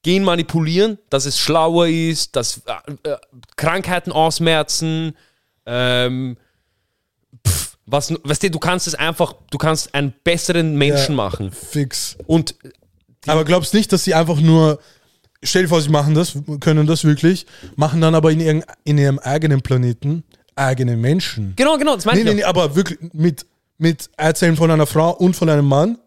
Gen 0.07 0.23
manipulieren, 0.23 0.99
dass 1.11 1.25
es 1.25 1.37
schlauer 1.37 1.89
ist, 1.89 2.37
dass 2.37 2.63
äh, 3.03 3.11
äh, 3.11 3.17
Krankheiten 3.57 4.13
ausmerzen, 4.13 5.17
ähm, 5.67 6.37
pff, 7.45 7.66
was, 7.87 8.13
weißt 8.25 8.43
du, 8.45 8.51
du 8.51 8.59
kannst 8.59 8.87
es 8.87 8.95
einfach, 8.95 9.35
du 9.51 9.59
kannst 9.59 9.95
einen 9.95 10.13
besseren 10.25 10.77
Menschen 10.77 11.13
Ja. 11.13 11.25
machen. 11.25 11.53
Fix. 11.53 12.17
Und 12.27 12.55
Aber 13.27 13.45
glaubst 13.45 13.75
nicht, 13.75 13.93
dass 13.93 14.05
sie 14.05 14.15
einfach 14.15 14.41
nur, 14.41 14.79
stell 15.43 15.63
dir 15.63 15.69
vor, 15.69 15.81
sie 15.81 15.89
machen 15.89 16.15
das, 16.15 16.35
können 16.61 16.87
das 16.87 17.05
wirklich, 17.05 17.47
machen 17.77 18.01
dann 18.01 18.15
aber 18.15 18.31
in, 18.33 18.41
ihren, 18.41 18.65
in 18.85 18.99
ihrem 18.99 19.19
eigenen 19.21 19.63
Planeten 19.63 20.25
eigene 20.57 20.97
Menschen. 20.97 21.53
genau, 21.57 21.77
genau, 21.77 21.95
das 21.97 22.05
meine 22.07 22.19
Nee, 22.19 22.23
ich. 22.31 22.35
nee, 22.37 22.41
nee, 22.41 22.45
aber 22.45 22.75
wirklich 22.75 22.99
mit, 23.13 23.45
mit 23.79 24.09
Erzählen 24.17 24.57
von 24.57 24.71
einer 24.71 24.87
Frau 24.87 25.11
und 25.11 25.35
von 25.37 25.49
einem 25.51 25.67
Mann, 25.67 25.99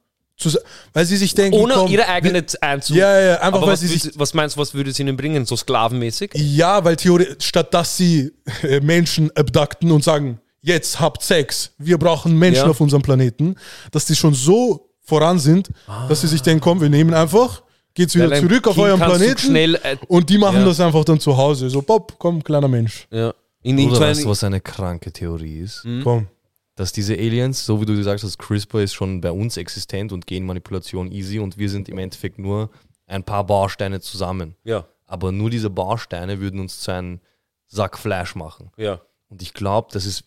weil 0.93 1.05
sie 1.05 1.17
sich 1.17 1.33
denken, 1.35 1.57
Ohne 1.59 1.73
komm, 1.75 1.91
ihre 1.91 2.07
eigene 2.07 2.43
einzu. 2.61 2.95
Ja, 2.95 3.19
ja, 3.19 3.25
ja, 3.27 3.33
einfach 3.41 3.57
Aber 3.59 3.67
weil 3.67 3.73
was, 3.73 3.81
sie 3.81 3.87
sich 3.87 4.11
was 4.15 4.33
meinst 4.33 4.55
du, 4.55 4.61
was 4.61 4.73
würde 4.73 4.89
es 4.89 4.99
ihnen 4.99 5.15
bringen? 5.17 5.45
So 5.45 5.55
sklavenmäßig? 5.57 6.31
Ja, 6.35 6.83
weil 6.83 6.95
theoretisch, 6.95 7.45
statt 7.47 7.73
dass 7.73 7.97
sie 7.97 8.31
äh, 8.63 8.79
Menschen 8.79 9.29
abducten 9.35 9.91
und 9.91 10.03
sagen, 10.03 10.39
jetzt 10.61 10.99
habt 10.99 11.23
Sex, 11.23 11.71
wir 11.77 11.97
brauchen 11.97 12.37
Menschen 12.37 12.65
Ja. 12.65 12.69
auf 12.69 12.81
unserem 12.81 13.01
Planeten, 13.01 13.55
dass 13.91 14.05
die 14.05 14.15
schon 14.15 14.33
so 14.33 14.89
voran 15.01 15.39
sind, 15.39 15.69
dass 16.07 16.21
sie 16.21 16.27
sich 16.27 16.41
denken, 16.41 16.61
komm, 16.61 16.81
wir 16.81 16.89
nehmen 16.89 17.13
einfach, 17.13 17.63
geht's 17.93 18.13
wieder 18.15 18.31
ein 18.31 18.41
zurück 18.47 18.67
auf 18.67 18.77
euren 18.77 18.99
Planeten 18.99 19.39
schnell, 19.39 19.75
äh, 19.75 19.97
und 20.07 20.29
die 20.29 20.37
machen 20.37 20.57
ja. 20.59 20.65
das 20.65 20.79
einfach 20.79 21.03
dann 21.05 21.19
zu 21.19 21.35
Hause. 21.35 21.69
So, 21.69 21.81
Bob, 21.81 22.15
komm, 22.19 22.43
kleiner 22.43 22.67
Mensch, 22.67 23.07
Ja. 23.11 23.33
In, 23.61 23.77
Oder 23.89 23.99
weißt 23.99 24.23
du, 24.23 24.29
was 24.29 24.43
eine 24.45 24.61
kranke 24.61 25.11
Theorie 25.11 25.59
ist? 25.59 25.85
komm. 26.03 26.27
Dass 26.75 26.93
diese 26.93 27.13
Aliens, 27.15 27.65
so 27.65 27.81
wie 27.81 27.85
du 27.85 27.93
gesagt 27.93 28.23
hast, 28.23 28.37
CRISPR 28.39 28.79
ist 28.83 28.93
schon 28.93 29.19
bei 29.19 29.31
uns 29.33 29.57
existent 29.57 30.13
und 30.13 30.25
Genmanipulation 30.25 31.11
easy 31.11 31.39
und 31.39 31.57
wir 31.57 31.69
sind 31.69 31.89
im 31.89 31.97
Endeffekt 31.97 32.39
nur 32.39 32.69
ein 33.05 33.23
paar 33.25 33.43
Bausteine 33.45 33.99
zusammen. 33.99 34.55
ja, 34.63 34.85
Aber 35.07 35.33
nur 35.33 35.49
diese 35.49 35.69
Bausteine 35.69 36.39
würden 36.39 36.61
uns 36.61 36.79
zu 36.79 36.91
einem 36.91 37.19
Sack 37.67 37.97
Fleisch 37.99 38.33
machen. 38.35 38.71
ja. 38.77 39.01
Und 39.27 39.41
ich 39.41 39.53
glaube, 39.53 39.89
das 39.91 40.05
ist, 40.05 40.23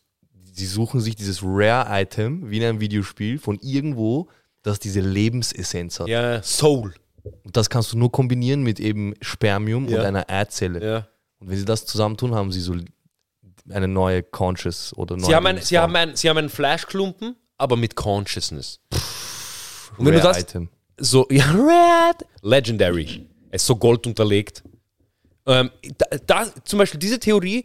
sie 0.53 0.67
suchen 0.67 1.01
sich 1.01 1.17
dieses 1.17 1.43
Rare-Item, 1.43 2.51
wie 2.51 2.59
in 2.59 2.65
einem 2.65 2.81
Videospiel, 2.81 3.39
von 3.39 3.59
irgendwo, 3.61 4.29
das 4.63 4.79
diese 4.79 5.01
Lebensessenz 5.01 5.99
hat. 5.99 6.09
Ja, 6.09 6.43
Soul. 6.43 6.95
Und 7.45 7.57
das 7.57 7.71
kannst 7.71 7.93
du 7.93 7.99
nur 7.99 8.11
kombinieren 8.13 8.63
mit 8.63 8.81
eben 8.81 9.15
Spermium 9.21 9.89
Ja. 9.89 9.99
und 10.01 10.05
einer 10.07 10.29
Eizelle. 10.29 10.85
Ja. 10.85 11.09
Und 11.39 11.51
wenn 11.51 11.59
sie 11.59 11.65
das 11.65 11.87
zusammentun, 11.87 12.35
haben 12.35 12.53
sie 12.53 12.61
so 12.61 12.75
eine 13.71 13.89
neue 13.89 14.23
Conscious 14.23 14.93
oder 14.97 15.17
neue 15.17 15.27
Sie 15.27 15.35
haben, 15.35 15.47
ein, 15.47 15.59
sie, 15.61 15.79
haben 15.79 15.95
ein, 15.97 16.17
sie 16.17 16.29
haben 16.29 16.39
einen 16.39 16.49
Fleischklumpen, 16.49 17.37
aber 17.59 17.77
mit 17.77 17.95
Consciousness. 17.97 18.81
Und 19.97 20.07
wenn 20.07 20.15
du 20.15 20.21
das 20.21 20.41
Item. 20.41 20.69
so, 20.99 21.27
ja, 21.31 21.45
Red, 21.51 22.27
Legendary. 22.43 23.27
Es 23.51 23.63
ist 23.63 23.67
so 23.67 23.77
Gold 23.77 24.07
unterlegt. 24.07 24.63
Ähm, 25.47 25.71
da, 25.99 26.07
da, 26.27 26.65
zum 26.65 26.79
Beispiel 26.79 27.01
diese 27.01 27.19
Theorie 27.19 27.65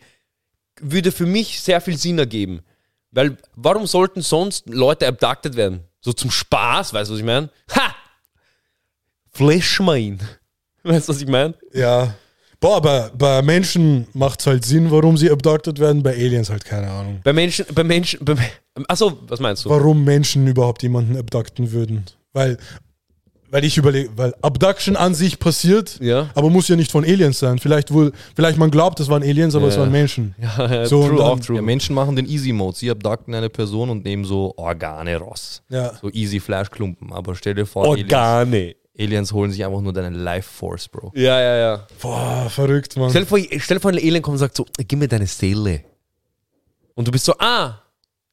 würde 0.82 1.12
für 1.12 1.26
mich 1.26 1.60
sehr 1.62 1.82
viel 1.82 1.98
Sinn 1.98 2.20
ergeben. 2.20 2.62
Weil, 3.18 3.36
warum 3.56 3.88
sollten 3.88 4.22
sonst 4.22 4.70
Leute 4.70 5.08
abducted 5.08 5.56
werden? 5.56 5.80
So 6.02 6.14
zum 6.14 6.30
Spaß, 6.30 6.94
weißt 6.94 7.10
du, 7.10 7.14
was 7.16 7.20
ich 7.20 7.26
meine? 7.26 7.50
Ha! 7.76 7.96
Flash 9.32 9.80
mal 9.80 9.98
ihn. 9.98 10.20
Weißt 10.84 11.10
du, 11.10 11.14
was 11.14 11.22
ich 11.22 11.28
meine? 11.28 11.56
Ja. 11.74 12.14
Boah, 12.60 12.78
aber 12.78 13.12
bei 13.18 13.42
Menschen 13.42 14.06
macht 14.14 14.42
es 14.42 14.46
halt 14.46 14.64
Sinn, 14.66 14.92
warum 14.92 15.18
sie 15.18 15.32
abducted 15.32 15.80
werden, 15.80 16.04
bei 16.04 16.14
Aliens 16.14 16.52
halt 16.52 16.64
keine 16.64 16.92
Ahnung. 16.92 17.20
Bei 17.24 17.34
Menschen, 17.34 17.66
bei 17.74 17.84
Menschen, 17.84 18.24
bei, 18.24 18.38
achso, 18.88 19.18
was 19.28 19.40
meinst 19.40 19.66
du? 19.66 19.70
Warum 19.72 20.04
Menschen 20.04 20.46
überhaupt 20.46 20.84
jemanden 20.84 21.18
abducten 21.18 21.72
würden. 21.72 22.06
Weil, 22.34 22.60
weil 23.50 23.64
ich 23.64 23.78
überlege, 23.78 24.10
weil 24.16 24.34
Abduction 24.42 24.96
an 24.96 25.14
sich 25.14 25.40
passiert, 25.40 26.00
Ja. 26.02 26.30
aber 26.36 26.50
muss 26.50 26.68
ja 26.68 26.76
nicht 26.76 26.92
von 26.92 27.04
Aliens 27.06 27.40
sein. 27.40 27.60
Vielleicht 27.60 27.92
wohl, 27.94 28.12
vielleicht 28.36 28.58
man 28.58 28.70
glaubt, 28.72 29.00
es 29.00 29.08
waren 29.10 29.24
Aliens, 29.24 29.56
aber 29.56 29.68
es 29.68 29.76
Ja. 29.76 29.82
waren 29.82 29.92
Menschen. 29.92 30.36
Ja, 30.58 30.86
So, 30.86 31.00
und 31.02 31.08
true, 31.10 31.18
dann- 31.18 31.28
auch 31.28 31.40
true. 31.40 31.56
Ja, 31.56 31.62
Menschen 31.62 31.96
machen 31.96 32.16
den 32.16 32.28
Easy 32.28 32.52
Mode. 32.52 32.78
Sie 32.78 32.90
abducten 32.90 33.34
eine 33.34 33.50
Person 33.50 33.90
und 33.90 34.04
nehmen 34.04 34.26
so 34.26 34.54
Organe 34.58 35.16
raus. 35.18 35.62
Ja. 35.70 35.94
So 36.02 36.10
easy 36.12 36.40
Fleischklumpen. 36.40 37.14
Aber 37.14 37.36
stell 37.36 37.54
dir 37.56 37.66
vor, 37.66 37.86
Aliens, 37.86 38.12
Organe. 38.12 38.76
Aliens 39.00 39.32
holen 39.32 39.52
sich 39.52 39.64
einfach 39.64 39.80
nur 39.82 39.94
deine 39.94 40.10
Life 40.10 40.50
Force, 40.52 40.88
Bro. 40.88 41.12
Ja, 41.16 41.40
ja, 41.40 41.56
ja. 41.58 41.88
Boah, 42.02 42.50
verrückt, 42.50 42.98
Mann. 42.98 43.10
Stell 43.12 43.22
dir 43.24 43.28
vor, 43.28 43.40
stell 43.60 43.78
dir 43.78 43.82
vor, 43.82 43.92
ein 43.92 43.98
Alien 43.98 44.22
kommt 44.24 44.34
und 44.34 44.40
sagt 44.40 44.56
so, 44.58 44.66
gib 44.76 44.98
mir 45.00 45.08
deine 45.08 45.28
Seele. 45.28 45.84
Und 46.96 47.08
du 47.08 47.12
bist 47.12 47.26
so, 47.26 47.34
ah, 47.38 47.80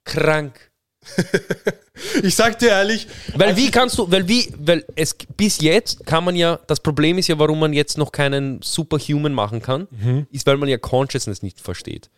krank. 0.05 0.71
Ich 2.23 2.35
sag 2.35 2.59
dir 2.59 2.69
ehrlich, 2.71 3.07
Weil 3.37 3.57
wie 3.57 3.71
kannst 3.71 3.99
du, 3.99 4.11
weil 4.11 4.27
wie, 4.29 4.53
weil 4.59 4.85
es 4.97 5.15
bis 5.37 5.61
jetzt 5.61 6.05
kann 6.07 6.25
man 6.25 6.35
ja, 6.37 6.59
das 6.67 6.81
Problem 6.81 7.19
ist 7.19 7.29
ja, 7.29 7.39
warum 7.39 7.61
man 7.61 7.73
jetzt 7.73 7.97
noch 7.99 8.11
keinen 8.13 8.61
Superhuman 8.63 9.33
machen 9.33 9.63
kann, 9.63 9.89
ist, 10.31 10.47
weil 10.47 10.57
man 10.57 10.69
ja 10.69 10.77
Consciousness 10.79 11.43
nicht 11.43 11.61
versteht. 11.61 12.11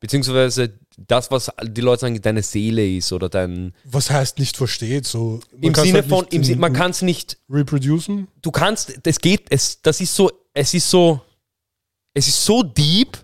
Beziehungsweise 0.00 0.78
das, 0.98 1.30
was 1.30 1.50
die 1.62 1.80
Leute 1.80 2.02
sagen, 2.02 2.20
deine 2.20 2.42
Seele 2.42 2.86
ist 2.86 3.12
oder 3.12 3.28
dein. 3.30 3.72
was 3.84 4.10
heißt 4.10 4.38
nicht 4.38 4.56
versteht, 4.56 5.06
so. 5.06 5.40
Im 5.60 5.74
Sinne 5.74 5.94
halt 6.00 6.08
von, 6.08 6.26
im 6.30 6.44
Sin- 6.44 6.54
in- 6.54 6.60
man 6.60 6.72
kann 6.74 6.90
es 6.90 7.00
nicht, 7.00 7.38
reproducen. 7.48 8.28
du 8.42 8.50
kannst, 8.50 8.98
das 9.04 9.18
geht, 9.18 9.46
es, 9.48 9.80
das 9.80 10.00
ist 10.02 10.14
so, 10.14 10.30
es 10.52 10.74
ist 10.74 10.88
so, 10.90 11.20
es 12.12 12.28
ist 12.28 12.44
so 12.44 12.62
deep, 12.62 13.16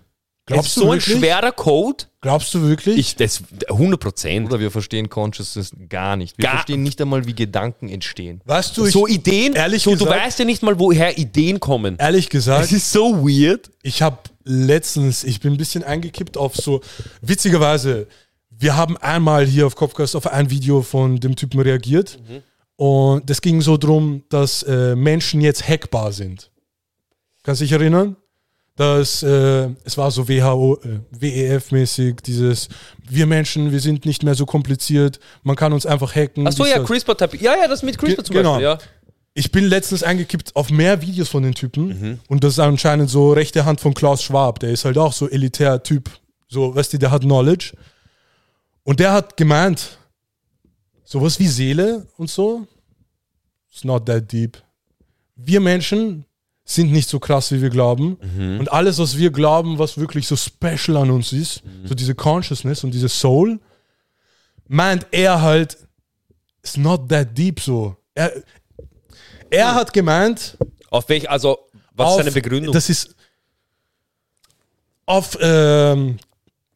Glaubst 0.45 0.75
du 0.75 0.81
so 0.81 0.91
ein 0.91 0.97
wirklich? 0.99 1.17
schwerer 1.19 1.51
Code. 1.53 2.03
Glaubst 2.19 2.53
du 2.53 2.61
wirklich? 2.63 2.97
Ich, 2.97 3.15
das, 3.15 3.41
100 3.69 3.97
Prozent. 3.99 4.47
Oder 4.47 4.59
wir 4.59 4.71
verstehen 4.71 5.09
Consciousness 5.09 5.71
gar 5.87 6.15
nicht. 6.17 6.37
Wir 6.37 6.43
Gar- 6.43 6.51
verstehen 6.55 6.83
nicht 6.83 6.99
einmal, 7.01 7.25
wie 7.25 7.33
Gedanken 7.33 7.87
entstehen. 7.87 8.41
weißt 8.45 8.75
du, 8.77 8.85
ich, 8.85 8.91
So 8.91 9.07
Ideen, 9.07 9.53
ehrlich 9.53 9.83
so, 9.83 9.91
du 9.91 9.99
gesagt- 9.99 10.21
weißt 10.25 10.39
ja 10.39 10.45
nicht 10.45 10.61
mal, 10.63 10.77
woher 10.79 11.17
Ideen 11.17 11.59
kommen. 11.61 11.95
ehrlich 11.97 12.29
gesagt, 12.29 12.71
ist 12.73 12.91
so 12.91 13.25
weird. 13.25 13.71
Ich 13.83 14.01
habe 14.01 14.17
letztens, 14.43 15.23
ich 15.23 15.39
bin 15.39 15.53
ein 15.53 15.57
bisschen 15.57 15.83
eingekippt 15.83 16.35
auf 16.37 16.55
so, 16.55 16.81
witzigerweise, 17.21 18.07
wir 18.49 18.75
haben 18.75 18.97
einmal 18.97 19.45
hier 19.45 19.65
auf 19.65 19.75
Kopfkast 19.75 20.15
auf 20.15 20.27
ein 20.27 20.49
Video 20.49 20.81
von 20.81 21.19
dem 21.19 21.35
Typen 21.37 21.59
reagiert 21.61 22.19
und 22.75 23.29
das 23.29 23.41
ging 23.41 23.61
so 23.61 23.77
drum, 23.77 24.23
dass 24.29 24.63
äh, 24.63 24.95
Menschen 24.95 25.41
jetzt 25.41 25.67
hackbar 25.67 26.11
sind. 26.11 26.51
Kannst 27.43 27.61
du 27.61 27.65
dich 27.65 27.71
erinnern? 27.71 28.15
Dass 28.75 29.21
äh, 29.21 29.69
es 29.83 29.97
war 29.97 30.09
so 30.09 30.27
WHO, 30.27 30.79
äh, 30.83 30.99
WEF-mäßig, 31.11 32.21
dieses 32.21 32.69
wir 33.07 33.27
Menschen, 33.27 33.71
wir 33.71 33.79
sind 33.79 34.05
nicht 34.05 34.23
mehr 34.23 34.33
so 34.33 34.47
kompliziert, 34.47 35.19
man 35.43 35.55
kann 35.55 35.73
uns 35.73 35.85
einfach 35.85 36.15
hacken. 36.15 36.47
Achso, 36.47 36.65
ja, 36.65 36.79
das. 36.79 36.87
CRISPR-Typ. 36.87 37.39
Ja, 37.39 37.55
ja, 37.55 37.67
das 37.67 37.83
mit 37.83 37.99
CRISPR 37.99 38.23
zum 38.23 38.35
genau. 38.35 38.53
Beispiel, 38.53 38.65
ja. 38.65 38.77
Ich 39.35 39.51
bin 39.51 39.65
letztens 39.65 40.03
eingekippt 40.03 40.55
auf 40.55 40.69
mehr 40.69 41.01
Videos 41.01 41.29
von 41.29 41.43
den 41.43 41.53
Typen 41.53 42.19
und 42.27 42.43
das 42.43 42.53
ist 42.53 42.59
anscheinend 42.59 43.09
so 43.09 43.33
rechte 43.33 43.65
Hand 43.65 43.81
von 43.81 43.93
Klaus 43.93 44.21
Schwab. 44.21 44.59
Der 44.59 44.69
ist 44.69 44.85
halt 44.85 44.97
auch 44.97 45.13
so 45.13 45.27
elitär 45.27 45.81
Typ. 45.81 46.09
So, 46.47 46.75
weißt 46.75 46.93
du, 46.93 46.99
der 46.99 47.09
hat 47.09 47.23
Knowledge. 47.23 47.73
Und 48.83 48.99
der 48.99 49.11
hat 49.11 49.37
gemeint, 49.37 49.97
sowas 51.03 51.39
wie 51.39 51.47
Seele 51.47 52.05
und 52.17 52.29
so, 52.29 52.67
it's 53.71 53.83
not 53.83 54.05
that 54.05 54.31
deep. 54.31 54.61
Wir 55.35 55.59
Menschen 55.59 56.25
sind 56.65 56.91
nicht 56.91 57.09
so 57.09 57.19
krass, 57.19 57.51
wie 57.51 57.61
wir 57.61 57.69
glauben. 57.69 58.15
Und 58.59 58.71
alles, 58.71 58.97
was 58.97 59.17
wir 59.17 59.31
glauben, 59.31 59.79
was 59.79 59.97
wirklich 59.97 60.27
so 60.27 60.35
special 60.37 60.97
an 60.97 61.11
uns 61.11 61.33
ist, 61.33 61.61
so 61.83 61.93
diese 61.93 62.15
Consciousness 62.15 62.83
und 62.83 62.91
diese 62.91 63.09
Soul, 63.09 63.59
meint 64.67 65.05
er 65.11 65.41
halt, 65.41 65.77
it's 66.63 66.77
not 66.77 67.09
that 67.09 67.37
deep 67.37 67.59
so. 67.59 67.97
Er, 68.15 68.31
er 69.49 69.75
hat 69.75 69.91
gemeint, 69.91 70.57
Auf 70.89 71.09
welch, 71.09 71.29
also, 71.29 71.57
was 71.95 72.07
auf, 72.07 72.19
ist 72.19 72.25
seine 72.25 72.31
Begründung? 72.33 72.73
Das 72.73 72.89
ist 72.89 73.13
auf 75.05 75.37
ähm, 75.41 76.17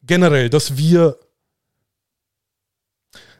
generell, 0.02 0.50
dass 0.50 0.76
wir, 0.76 1.16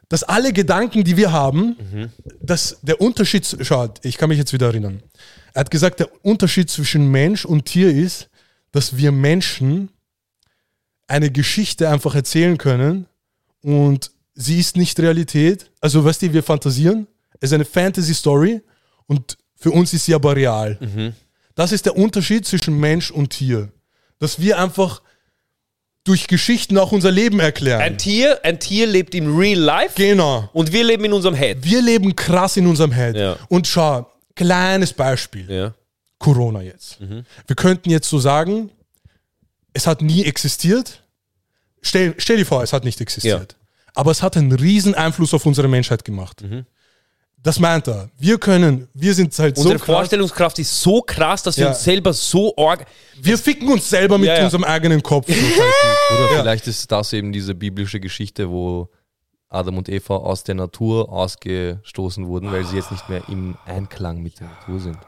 dass 0.09 0.23
alle 0.23 0.53
Gedanken, 0.55 1.05
die 1.05 1.17
wir 1.17 1.31
haben, 1.31 1.77
Mhm. 1.93 2.13
dass 2.41 2.79
der 2.83 3.01
Unterschied, 3.01 3.47
schaut, 3.61 4.03
ich 4.05 4.17
kann 4.17 4.31
mich 4.31 4.39
jetzt 4.39 4.53
wieder 4.55 4.69
erinnern. 4.69 5.03
Er 5.55 5.61
hat 5.61 5.71
gesagt, 5.71 6.01
der 6.01 6.09
Unterschied 6.25 6.71
zwischen 6.71 7.11
Mensch 7.11 7.45
und 7.45 7.65
Tier 7.65 7.91
ist, 7.91 8.29
dass 8.73 8.97
wir 8.97 9.13
Menschen 9.13 9.91
eine 11.07 11.31
Geschichte 11.31 11.89
einfach 11.89 12.15
erzählen 12.15 12.59
können 12.59 13.07
und 13.63 14.11
sie 14.35 14.61
ist 14.61 14.77
nicht 14.77 15.01
Realität. 15.01 15.71
Also, 15.81 16.05
weißt 16.05 16.23
du, 16.23 16.33
wir 16.33 16.43
fantasieren. 16.43 17.07
Es 17.41 17.51
ist 17.51 17.55
eine 17.55 17.65
Fantasy-Story 17.65 18.63
und 19.07 19.39
für 19.57 19.71
uns 19.71 19.93
ist 19.93 20.05
sie 20.05 20.15
aber 20.15 20.37
real. 20.37 20.79
Das 21.55 21.73
ist 21.73 21.87
der 21.87 21.97
Unterschied 21.97 22.47
zwischen 22.47 22.79
Mensch 22.79 23.11
und 23.11 23.31
Tier. 23.31 23.73
Dass 24.19 24.41
wir 24.41 24.59
einfach 24.59 25.03
durch 26.05 26.27
Geschichten 26.27 26.79
auch 26.79 26.93
unser 26.93 27.11
Leben 27.11 27.39
erklären. 27.41 27.81
ein 27.81 27.99
Tier, 27.99 28.41
ein 28.43 28.59
Tier 28.59 28.87
lebt 28.87 29.15
im 29.15 29.37
Real 29.37 29.59
Life 29.59 29.95
genau. 29.95 30.49
und 30.53 30.73
wir 30.73 30.85
leben 30.85 31.05
in 31.05 31.13
unserem 31.13 31.35
Head. 31.35 31.59
Wir 31.63 31.83
leben 31.83 32.17
krass 32.17 32.57
in 32.57 32.67
unserem 32.67 32.93
Head. 32.93 33.17
Ja. 33.17 33.37
Und 33.49 33.67
schau, 33.67 34.11
kleines 34.39 34.93
Beispiel. 34.93 35.51
Ja. 35.51 35.75
Corona 36.19 36.63
jetzt. 36.63 36.99
Wir 37.01 37.57
könnten 37.57 37.91
jetzt 37.91 38.09
so 38.09 38.19
sagen, 38.19 38.71
es 39.73 39.87
hat 39.87 40.03
nie 40.03 40.25
existiert. 40.25 41.03
Stell, 41.83 42.15
stell 42.19 42.39
dir 42.39 42.47
vor, 42.47 42.63
es 42.63 42.73
hat 42.73 42.85
nicht 42.85 43.01
existiert. 43.01 43.55
Aber 43.95 44.11
es 44.11 44.23
hat 44.23 44.37
einen 44.37 44.53
riesen 44.53 44.95
Einfluss 44.95 45.33
auf 45.35 45.47
unsere 45.47 45.69
Menschheit 45.69 46.05
gemacht. 46.05 46.43
Das 47.41 47.61
meint 47.61 47.87
er. 47.87 48.11
Wir 48.19 48.37
können, 48.39 48.89
wir 48.95 49.15
sind 49.15 49.37
halt 49.39 49.57
Unsere 49.59 49.79
so 49.79 49.85
krass. 49.85 49.95
Vorstellungskraft 49.97 50.59
ist 50.59 50.81
so 50.83 51.03
krass, 51.03 51.45
dass 51.45 51.57
wir 51.57 51.65
Ja. 51.67 51.71
uns 51.71 51.85
selber 51.85 52.13
so 52.13 52.53
org. 52.57 52.85
Wir 53.23 53.39
ficken 53.39 53.69
uns 53.69 53.89
selber 53.89 54.19
mit 54.19 54.27
Ja, 54.27 54.39
ja. 54.39 54.45
unserem 54.45 54.65
eigenen 54.65 55.01
Kopf. 55.03 55.29
Oder 55.31 56.29
vielleicht 56.41 56.67
ist 56.67 56.91
das 56.91 57.13
eben 57.13 57.33
diese 57.33 57.55
biblische 57.55 58.01
Geschichte, 58.01 58.51
wo 58.51 58.89
Adam 59.51 59.79
und 59.79 59.89
Eva 59.89 60.17
aus 60.17 60.45
der 60.45 60.55
Natur 60.55 61.11
ausgestoßen 61.11 62.27
wurden, 62.27 62.53
weil 62.53 62.65
sie 62.67 62.77
jetzt 62.77 62.91
nicht 62.91 63.09
mehr 63.09 63.23
im 63.29 63.57
Einklang 63.65 64.23
mit 64.23 64.41
der 64.41 64.49
Natur 64.49 64.79
sind. 64.81 64.99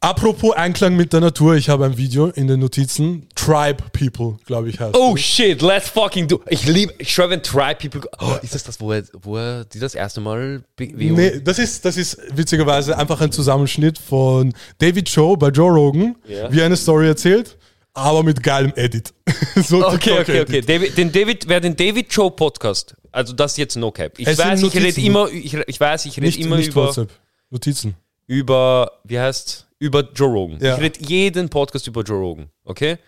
Apropos 0.00 0.54
Einklang 0.54 0.94
mit 0.96 1.12
der 1.12 1.20
Natur, 1.20 1.56
ich 1.56 1.68
habe 1.68 1.84
ein 1.84 1.96
Video 1.96 2.26
in 2.26 2.46
den 2.46 2.60
Notizen. 2.60 3.28
Tribe 3.34 3.82
People, 3.92 4.38
glaube 4.46 4.68
ich, 4.68 4.78
heißt 4.78 4.96
Oh 4.96 5.14
es. 5.14 5.20
shit, 5.20 5.62
let's 5.62 5.88
fucking 5.88 6.28
do. 6.28 6.40
Ich 6.48 6.66
liebe, 6.66 6.94
ich 6.98 7.12
schwöre, 7.12 7.30
wenn 7.30 7.42
Tribe 7.42 7.76
People. 7.88 8.08
Oh, 8.20 8.36
ist 8.42 8.54
das 8.54 8.62
das, 8.64 8.80
wo 8.80 8.92
er, 8.92 9.02
wo 9.20 9.36
er 9.36 9.64
die 9.64 9.78
das 9.80 9.94
erste 9.94 10.20
Mal. 10.20 10.62
Nee, 10.78 11.40
das 11.40 11.58
ist, 11.58 11.84
das 11.84 11.96
ist 11.96 12.18
witzigerweise 12.36 12.96
einfach 12.96 13.20
ein 13.20 13.32
Zusammenschnitt 13.32 13.98
von 13.98 14.52
David 14.78 15.08
Joe 15.08 15.36
bei 15.36 15.48
Joe 15.48 15.70
Rogan, 15.72 16.16
Ja. 16.28 16.52
wie 16.52 16.60
er 16.60 16.66
eine 16.66 16.76
Story 16.76 17.08
erzählt, 17.08 17.56
aber 17.94 18.22
mit 18.22 18.42
geilem 18.42 18.72
Edit. 18.76 19.12
so 19.56 19.84
Okay, 19.86 20.20
okay, 20.20 20.40
okay. 20.42 20.60
David, 20.60 20.96
den 20.96 21.10
David, 21.10 21.48
wer 21.48 21.60
den 21.60 21.74
David 21.76 22.12
Joe 22.12 22.30
Podcast, 22.30 22.94
also 23.16 23.32
das 23.32 23.52
ist 23.52 23.58
jetzt 23.58 23.76
No 23.76 23.90
Cap. 23.90 24.18
Ich 24.18 24.26
Es 24.28 24.38
weiß, 24.38 24.62
ich 24.62 24.74
rede 24.74 25.00
immer, 25.00 25.28
ich, 25.30 25.54
ich 25.54 25.80
weiß, 25.80 26.04
ich 26.06 26.16
rede 26.20 26.38
immer 26.38 26.56
nicht 26.56 26.68
über, 26.68 26.86
WhatsApp. 26.86 27.10
Notizen. 27.50 27.94
über, 28.26 28.92
wie 29.04 29.18
heißt, 29.18 29.66
über 29.78 30.00
Joe 30.14 30.28
Rogan. 30.28 30.58
Ja. 30.60 30.74
Ich 30.76 30.80
rede 30.82 31.00
jeden 31.04 31.48
Podcast 31.48 31.86
über 31.86 32.02
Joe 32.02 32.18
Rogan, 32.18 32.50
okay? 32.64 32.98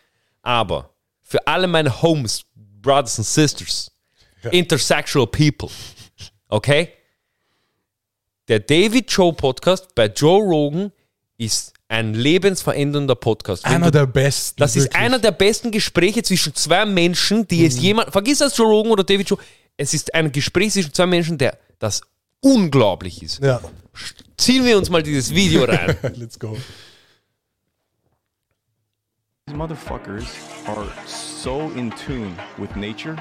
Aber 0.43 0.91
für 1.23 1.47
alle 1.47 1.67
meine 1.67 2.03
Homes, 2.03 2.45
Brothers 2.55 3.19
and 3.19 3.27
Sisters, 3.27 3.91
intersexual 4.51 5.27
people, 5.27 5.69
okay? 6.49 6.89
Der 8.49 8.61
David 8.61 9.11
Joe 9.11 9.33
Podcast 9.35 9.95
bei 9.95 10.07
Joe 10.07 10.41
Rogan 10.43 10.91
ist 11.37 11.75
ein 11.89 12.15
lebensverändernder 12.15 13.15
Podcast. 13.15 13.65
Wenn 13.65 13.73
Einer 13.75 13.87
du- 13.91 13.99
der 13.99 14.07
besten. 14.07 14.57
das 14.61 14.75
ist 14.77 14.85
wirklich. 14.85 15.03
einer 15.03 15.19
der 15.19 15.33
besten 15.33 15.71
Gespräche 15.71 16.23
zwischen 16.23 16.55
zwei 16.55 16.85
Menschen, 16.87 17.47
die 17.49 17.65
es 17.67 17.79
jemand, 17.79 18.11
vergiss 18.11 18.39
das 18.39 18.57
Joe 18.57 18.67
Rogan 18.67 18.93
oder 18.93 19.05
David 19.05 19.29
Joe, 19.29 19.39
es 19.79 19.95
ist 19.95 20.15
ein 20.15 20.31
Gespräch 20.31 20.73
zwischen 20.73 20.93
zwei 20.93 21.07
Menschen, 21.07 21.39
der 21.39 21.57
das 21.79 22.03
unglaublich 22.41 23.23
ist. 23.23 23.43
Ja, 23.43 23.61
Ziehen 24.37 24.65
wir 24.65 24.79
uns 24.79 24.91
mal 24.91 25.03
dieses 25.03 25.35
Video 25.35 25.65
rein. 25.65 25.97
let's 26.17 26.39
go. 26.39 26.57
These 29.47 29.57
motherfuckers 29.57 30.27
are 30.67 30.87
so 31.07 31.71
in 31.71 31.91
tune 31.93 32.37
with 32.59 32.77
nature 32.77 33.17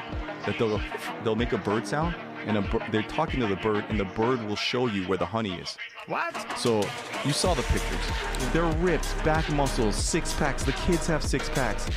that 0.46 0.58
they'll 0.60 0.80
they'll 1.24 1.36
make 1.36 1.54
a 1.54 1.58
bird 1.58 1.88
sound 1.88 2.14
and 2.46 2.58
a, 2.58 2.90
they're 2.92 3.08
talking 3.08 3.40
to 3.40 3.48
the 3.48 3.56
bird 3.56 3.86
and 3.90 4.00
the 4.00 4.06
bird 4.16 4.46
will 4.48 4.56
show 4.56 4.88
you 4.88 5.06
where 5.06 5.18
the 5.18 5.26
honey 5.26 5.56
is. 5.56 5.78
What? 6.08 6.36
So 6.58 6.84
you 7.26 7.32
saw 7.32 7.54
the 7.54 7.64
pictures. 7.64 8.54
They're 8.54 8.72
ripped, 8.84 9.08
back 9.24 9.50
muscles, 9.52 9.96
six 9.96 10.34
packs. 10.34 10.64
The 10.64 10.74
kids 10.74 11.08
have 11.08 11.24
six 11.24 11.50
packs. 11.50 11.88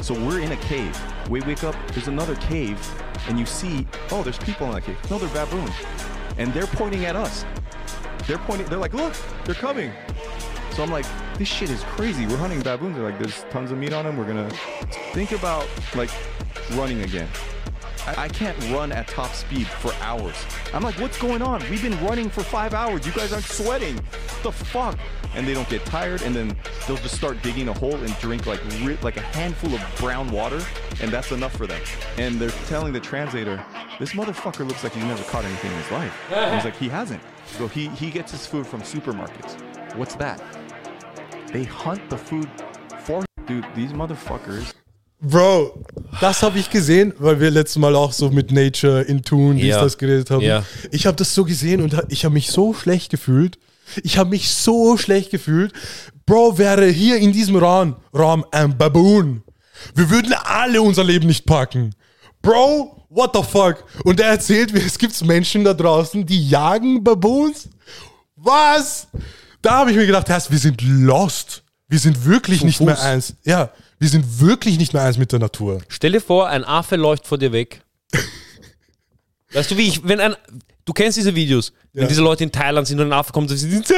So 0.00 0.14
we're 0.14 0.40
in 0.40 0.52
a 0.52 0.56
cave. 0.56 0.98
We 1.28 1.40
wake 1.42 1.64
up, 1.64 1.74
there's 1.88 2.08
another 2.08 2.36
cave, 2.36 2.78
and 3.28 3.38
you 3.38 3.46
see, 3.46 3.86
oh, 4.10 4.22
there's 4.22 4.38
people 4.38 4.66
in 4.68 4.74
that 4.74 4.84
cave. 4.84 4.98
No, 5.10 5.18
they're 5.18 5.28
baboons. 5.30 5.74
And 6.38 6.52
they're 6.52 6.66
pointing 6.66 7.04
at 7.06 7.16
us. 7.16 7.44
They're 8.26 8.38
pointing, 8.38 8.66
they're 8.68 8.78
like, 8.78 8.94
look, 8.94 9.14
they're 9.44 9.54
coming. 9.54 9.92
So 10.72 10.82
I'm 10.82 10.90
like, 10.90 11.06
this 11.38 11.48
shit 11.48 11.70
is 11.70 11.82
crazy. 11.84 12.26
We're 12.26 12.36
hunting 12.36 12.60
baboons. 12.60 12.96
They're 12.96 13.04
like, 13.04 13.18
there's 13.18 13.44
tons 13.50 13.70
of 13.70 13.78
meat 13.78 13.92
on 13.92 14.04
them. 14.04 14.16
We're 14.16 14.26
gonna 14.26 14.50
think 15.12 15.32
about 15.32 15.66
like 15.94 16.10
running 16.72 17.00
again. 17.02 17.28
I, 18.06 18.24
I 18.24 18.28
can't 18.28 18.58
run 18.70 18.92
at 18.92 19.08
top 19.08 19.32
speed 19.32 19.66
for 19.66 19.92
hours. 20.02 20.34
I'm 20.74 20.82
like, 20.82 20.94
what's 21.00 21.18
going 21.18 21.40
on? 21.42 21.62
We've 21.70 21.82
been 21.82 21.98
running 22.04 22.28
for 22.28 22.42
five 22.42 22.74
hours. 22.74 23.06
You 23.06 23.12
guys 23.12 23.32
aren't 23.32 23.44
sweating. 23.46 23.98
What 24.46 24.54
the 24.56 24.64
fuck? 24.66 24.98
And 25.34 25.44
they 25.46 25.54
don't 25.54 25.68
get 25.68 25.84
tired, 25.86 26.22
and 26.22 26.32
then 26.34 26.56
they'll 26.86 26.96
just 26.98 27.16
start 27.16 27.42
digging 27.42 27.68
a 27.68 27.72
hole 27.72 27.96
and 27.96 28.16
drink 28.20 28.46
like 28.46 28.60
ri- 28.84 28.96
like 29.02 29.16
a 29.16 29.22
handful 29.34 29.74
of 29.74 29.80
brown 29.98 30.30
water, 30.30 30.60
and 31.02 31.10
that's 31.10 31.32
enough 31.32 31.52
for 31.56 31.66
them. 31.66 31.80
And 32.16 32.38
they're 32.40 32.54
telling 32.68 32.92
the 32.92 33.00
translator, 33.00 33.60
this 33.98 34.12
motherfucker 34.12 34.64
looks 34.66 34.84
like 34.84 34.92
he's 34.92 35.02
never 35.02 35.24
caught 35.24 35.44
anything 35.44 35.72
in 35.72 35.78
his 35.78 35.90
life. 35.90 36.12
And 36.32 36.54
he's 36.54 36.64
like, 36.64 36.76
he 36.76 36.88
hasn't. 36.88 37.20
So 37.58 37.66
he 37.66 37.88
he 37.88 38.08
gets 38.12 38.30
his 38.30 38.46
food 38.46 38.66
from 38.68 38.82
supermarkets. 38.82 39.56
What's 39.96 40.14
that? 40.16 40.40
They 41.52 41.64
hunt 41.64 42.08
the 42.08 42.16
food 42.16 42.48
for 43.04 43.24
dude. 43.48 43.66
These 43.74 43.94
motherfuckers. 43.94 44.74
Bro, 45.20 45.82
das 46.20 46.42
habe 46.44 46.58
ich 46.60 46.70
gesehen, 46.70 47.12
weil 47.18 47.40
wir 47.40 47.50
letztes 47.50 47.78
Mal 47.78 47.96
auch 47.96 48.12
so 48.12 48.30
mit 48.30 48.52
Nature 48.52 49.02
in 49.02 49.22
Tune, 49.22 49.56
wie 49.56 49.66
Ja. 49.68 49.76
es 49.78 49.82
das 49.82 49.98
geredet 49.98 50.30
haben. 50.30 50.42
Ja. 50.42 50.62
Ich 50.92 51.04
habe 51.06 51.16
das 51.16 51.34
so 51.34 51.44
gesehen 51.44 51.82
und 51.82 52.00
ich 52.10 52.24
habe 52.24 52.32
mich 52.34 52.48
so 52.52 52.72
schlecht 52.74 53.10
gefühlt. 53.10 53.58
Ich 54.02 54.18
habe 54.18 54.30
mich 54.30 54.50
so 54.50 54.96
schlecht 54.96 55.30
gefühlt. 55.30 55.72
Bro, 56.26 56.58
wäre 56.58 56.86
hier 56.86 57.18
in 57.18 57.32
diesem 57.32 57.56
Raum, 57.56 57.96
Raum 58.14 58.44
ein 58.50 58.76
Baboon. 58.76 59.42
Wir 59.94 60.10
würden 60.10 60.32
alle 60.32 60.82
unser 60.82 61.04
Leben 61.04 61.26
nicht 61.26 61.46
packen. 61.46 61.94
Bro, 62.42 63.06
what 63.08 63.30
the 63.34 63.42
fuck? 63.42 63.84
Und 64.04 64.20
er 64.20 64.28
erzählt 64.28 64.72
mir, 64.72 64.80
es 64.86 64.98
gibt 64.98 65.22
Menschen 65.24 65.64
da 65.64 65.74
draußen, 65.74 66.26
die 66.26 66.48
jagen 66.48 67.02
Baboons. 67.02 67.68
Was? 68.36 69.08
Da 69.62 69.78
habe 69.78 69.90
ich 69.90 69.96
mir 69.96 70.06
gedacht, 70.06 70.28
Herr, 70.28 70.42
wir 70.48 70.58
sind 70.58 70.80
lost. 70.82 71.62
Wir 71.88 71.98
sind 71.98 72.24
wirklich 72.24 72.64
nicht 72.64 72.80
mehr 72.80 72.96
Fuß. 72.96 73.04
eins. 73.04 73.34
Ja, 73.44 73.70
wir 73.98 74.08
sind 74.08 74.40
wirklich 74.40 74.78
nicht 74.78 74.92
mehr 74.92 75.02
eins 75.02 75.18
mit 75.18 75.32
der 75.32 75.38
Natur. 75.38 75.80
Stell 75.88 76.12
dir 76.12 76.20
vor, 76.20 76.48
ein 76.48 76.64
Affe 76.64 76.96
läuft 76.96 77.26
vor 77.26 77.38
dir 77.38 77.52
weg. 77.52 77.82
Weißt 79.52 79.70
du, 79.70 79.76
wie 79.76 79.88
ich, 79.88 80.06
wenn 80.06 80.20
ein, 80.20 80.34
du 80.86 80.92
kennst 80.94 81.18
diese 81.18 81.34
Videos, 81.34 81.70
wenn 81.92 82.04
Ja. 82.04 82.08
diese 82.08 82.22
Leute 82.22 82.44
in 82.44 82.50
Thailand 82.50 82.86
sind 82.86 82.98
und 83.00 83.08
ein 83.08 83.12
Affe 83.12 83.32
kommt 83.32 83.50
und 83.50 83.56
sie 83.58 83.68
sind, 83.68 83.92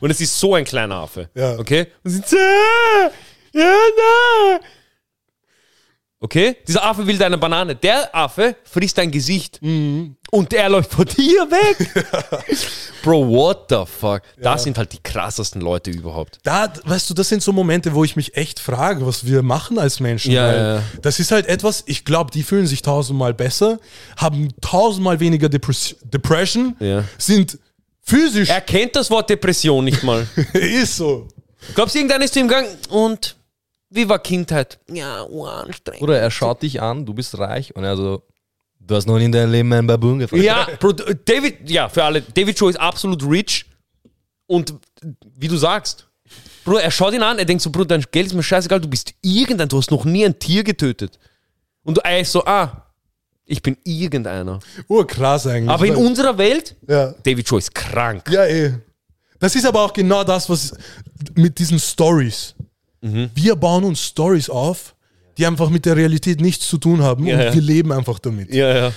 und 0.00 0.10
es 0.10 0.20
ist 0.20 0.38
so 0.38 0.54
ein 0.54 0.64
kleiner 0.66 0.96
Affe. 0.96 1.30
Ja. 1.34 1.58
Okay? 1.58 1.86
Und 2.04 2.10
sie 2.10 2.16
sind, 2.18 2.26
"Ah! 2.34 3.10
ja, 3.54 3.74
na. 3.96 4.60
Okay? 6.20 6.56
Dieser 6.66 6.84
Affe 6.84 7.06
will 7.06 7.16
deine 7.16 7.38
Banane. 7.38 7.74
Der 7.76 8.14
Affe 8.14 8.56
frisst 8.64 8.98
dein 8.98 9.10
Gesicht. 9.10 9.60
Mhm. 9.62 10.16
Und 10.30 10.52
der 10.52 10.68
läuft 10.68 10.92
vor 10.92 11.04
dir 11.06 11.46
weg. 11.50 12.06
Bro, 13.02 13.28
what 13.28 13.66
the 13.70 13.84
fuck? 13.86 14.22
Das 14.36 14.64
sind 14.64 14.76
halt 14.76 14.92
die 14.92 14.98
krassesten 15.02 15.60
Leute 15.62 15.90
überhaupt. 15.90 16.38
Da, 16.42 16.70
weißt 16.84 17.08
du, 17.08 17.14
das 17.14 17.28
sind 17.28 17.42
so 17.42 17.52
Momente, 17.52 17.94
wo 17.94 18.04
ich 18.04 18.16
mich 18.16 18.36
echt 18.36 18.60
frage, 18.60 19.06
was 19.06 19.24
wir 19.24 19.42
machen 19.42 19.78
als 19.78 20.00
Menschen. 20.00 20.32
Ja, 20.32 20.52
ja, 20.52 20.74
ja. 20.76 20.82
Das 21.00 21.18
ist 21.18 21.30
halt 21.30 21.46
etwas, 21.46 21.82
ich 21.86 22.04
glaube, 22.04 22.30
die 22.30 22.42
fühlen 22.42 22.66
sich 22.66 22.82
tausendmal 22.82 23.32
besser, 23.32 23.78
haben 24.16 24.48
tausendmal 24.60 25.18
weniger 25.20 25.48
Depres 25.48 25.96
Depression, 26.02 26.76
Ja. 26.80 27.04
sind 27.16 27.58
physisch. 28.02 28.50
Er 28.50 28.60
kennt 28.60 28.96
das 28.96 29.10
Wort 29.10 29.30
Depression 29.30 29.84
nicht 29.84 30.02
mal. 30.02 30.26
ist 30.52 30.96
so. 30.96 31.28
Glaubst 31.74 31.94
du, 31.94 32.00
irgendeiner 32.00 32.24
ist 32.24 32.34
zu 32.34 32.40
ihm 32.40 32.48
gegangen? 32.48 32.68
Und 32.90 33.36
wie 33.90 34.08
war 34.08 34.18
Kindheit? 34.18 34.78
Ja, 34.92 35.22
oh, 35.24 35.46
anstrengend. 35.46 36.02
Oder 36.02 36.18
er 36.18 36.30
schaut 36.30 36.62
dich 36.62 36.82
an, 36.82 37.06
du 37.06 37.14
bist 37.14 37.38
reich 37.38 37.74
und 37.74 37.84
er 37.84 37.96
so, 37.96 38.22
du 38.88 38.96
hast 38.96 39.06
noch 39.06 39.18
nie 39.18 39.26
in 39.26 39.32
deinem 39.32 39.52
Leben 39.52 39.72
einen 39.72 39.86
Baboon 39.86 40.18
gefangen. 40.18 40.42
Ja, 40.42 40.66
Bro, 40.80 40.92
David, 40.92 41.70
ja, 41.70 41.88
für 41.88 42.02
alle. 42.02 42.22
David 42.22 42.58
Joe 42.58 42.70
ist 42.70 42.80
absolut 42.80 43.22
rich. 43.22 43.66
Und 44.46 44.74
wie 45.36 45.48
du 45.48 45.56
sagst, 45.56 46.08
Bro, 46.64 46.78
er 46.78 46.90
schaut 46.90 47.14
ihn 47.14 47.22
an, 47.22 47.38
er 47.38 47.44
denkt 47.44 47.62
so, 47.62 47.70
Bro, 47.70 47.84
dein 47.84 48.04
Geld 48.10 48.26
ist 48.26 48.34
mir 48.34 48.42
scheißegal, 48.42 48.80
du 48.80 48.88
bist 48.88 49.14
irgendein, 49.22 49.68
du 49.68 49.78
hast 49.78 49.90
noch 49.90 50.04
nie 50.04 50.24
ein 50.24 50.38
Tier 50.38 50.64
getötet. 50.64 51.18
Und 51.84 51.98
er 51.98 52.20
ist 52.20 52.32
so, 52.32 52.44
ah, 52.44 52.86
ich 53.44 53.62
bin 53.62 53.76
irgendeiner. 53.84 54.58
Urkrass 54.88 55.46
eigentlich. 55.46 55.70
Aber 55.70 55.86
in 55.86 55.96
unserer 55.96 56.36
Welt, 56.36 56.76
ja. 56.86 57.14
David 57.22 57.48
Joe 57.48 57.58
ist 57.58 57.74
krank. 57.74 58.28
ja, 58.30 58.44
eh. 58.46 58.74
Das 59.38 59.54
ist 59.54 59.64
aber 59.64 59.84
auch 59.84 59.92
genau 59.92 60.24
das, 60.24 60.50
was 60.50 60.74
mit 61.34 61.58
diesen 61.58 61.78
Stories. 61.78 62.54
Mhm. 63.00 63.30
Wir 63.34 63.54
bauen 63.54 63.84
uns 63.84 64.02
Stories 64.04 64.50
auf, 64.50 64.96
die 65.38 65.46
einfach 65.46 65.70
mit 65.70 65.86
der 65.86 65.96
Realität 65.96 66.40
nichts 66.40 66.68
zu 66.68 66.78
tun 66.78 67.02
haben 67.02 67.24
Ja, 67.26 67.34
und 67.36 67.42
ja. 67.42 67.54
wir 67.54 67.62
leben 67.62 67.92
einfach 67.92 68.18
damit. 68.18 68.52
Ja, 68.52 68.74
ja. 68.74 68.86
Es 68.88 68.94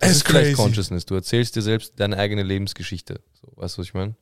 Das 0.00 0.10
ist 0.18 0.26
vielleicht 0.28 0.46
crazy. 0.50 0.62
Consciousness. 0.62 1.06
Du 1.06 1.14
erzählst 1.14 1.56
dir 1.56 1.62
selbst 1.62 1.94
deine 1.96 2.18
eigene 2.18 2.42
Lebensgeschichte. 2.42 3.20
So, 3.40 3.48
weißt 3.56 3.76
du, 3.76 3.80
was 3.80 3.86
ich 3.88 3.94
meine? 3.94 4.14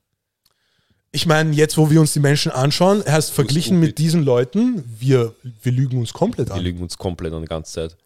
Ich 1.10 1.26
meine, 1.26 1.52
jetzt, 1.52 1.76
wo 1.76 1.90
wir 1.90 2.00
uns 2.00 2.12
die 2.12 2.20
Menschen 2.20 2.50
anschauen, 2.50 3.04
heißt 3.06 3.30
verglichen 3.30 3.78
mit 3.78 3.98
diesen 3.98 4.24
Leuten, 4.24 4.84
wir, 4.98 5.34
wir 5.62 5.72
lügen 5.72 5.98
uns 5.98 6.12
komplett 6.12 6.48
Wir 6.48 6.54
an. 6.54 6.60
lügen 6.60 6.82
uns 6.82 6.96
komplett 6.98 7.32
an 7.32 7.42
die 7.42 7.48
ganze 7.48 7.72
Zeit. 7.72 7.96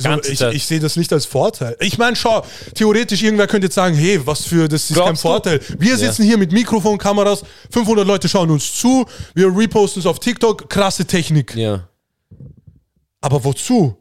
So, 0.00 0.10
ich 0.22 0.40
ich 0.40 0.64
sehe 0.64 0.78
das 0.78 0.96
nicht 0.96 1.12
als 1.12 1.26
Vorteil. 1.26 1.76
Ich 1.80 1.98
meine, 1.98 2.14
schau, 2.14 2.44
theoretisch 2.74 3.20
irgendwer 3.24 3.48
könnte 3.48 3.66
jetzt 3.66 3.74
sagen, 3.74 3.96
hey, 3.96 4.24
was 4.24 4.44
für, 4.44 4.68
das 4.68 4.88
ist 4.88 4.94
Glaubst 4.94 5.22
kein? 5.22 5.30
Vorteil. 5.32 5.60
Wir 5.80 5.96
sitzen 5.96 6.22
hier 6.24 6.38
mit 6.38 6.52
Mikrofon, 6.52 6.96
Kameras, 6.98 7.42
500 7.72 8.06
Leute 8.06 8.28
schauen 8.28 8.48
uns 8.50 8.72
zu, 8.72 9.04
wir 9.34 9.48
reposten 9.56 9.98
es 9.98 10.06
auf 10.06 10.20
TikTok, 10.20 10.70
krasse 10.70 11.04
Technik. 11.04 11.56
Ja. 11.56 11.88
Aber 13.20 13.44
wozu? 13.44 13.96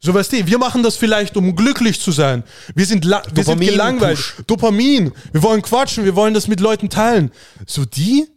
So 0.00 0.14
weißt 0.14 0.32
du, 0.32 0.46
wir 0.46 0.58
machen 0.58 0.82
das 0.82 0.96
vielleicht, 0.96 1.36
um 1.36 1.56
glücklich 1.56 2.00
zu 2.00 2.12
sein. 2.12 2.44
Wir 2.74 2.86
sind, 2.86 3.04
la 3.04 3.22
wir 3.24 3.44
sind 3.44 3.48
Dopamin, 3.48 3.68
gelangweilt. 3.68 4.16
Push. 4.16 4.36
Dopamin. 4.46 5.12
Wir 5.32 5.42
wollen 5.42 5.60
quatschen, 5.62 6.04
wir 6.04 6.14
wollen 6.14 6.34
das 6.34 6.46
mit 6.46 6.60
Leuten 6.60 6.88
teilen. 6.88 7.32
So 7.66 7.84
die, 7.84 8.28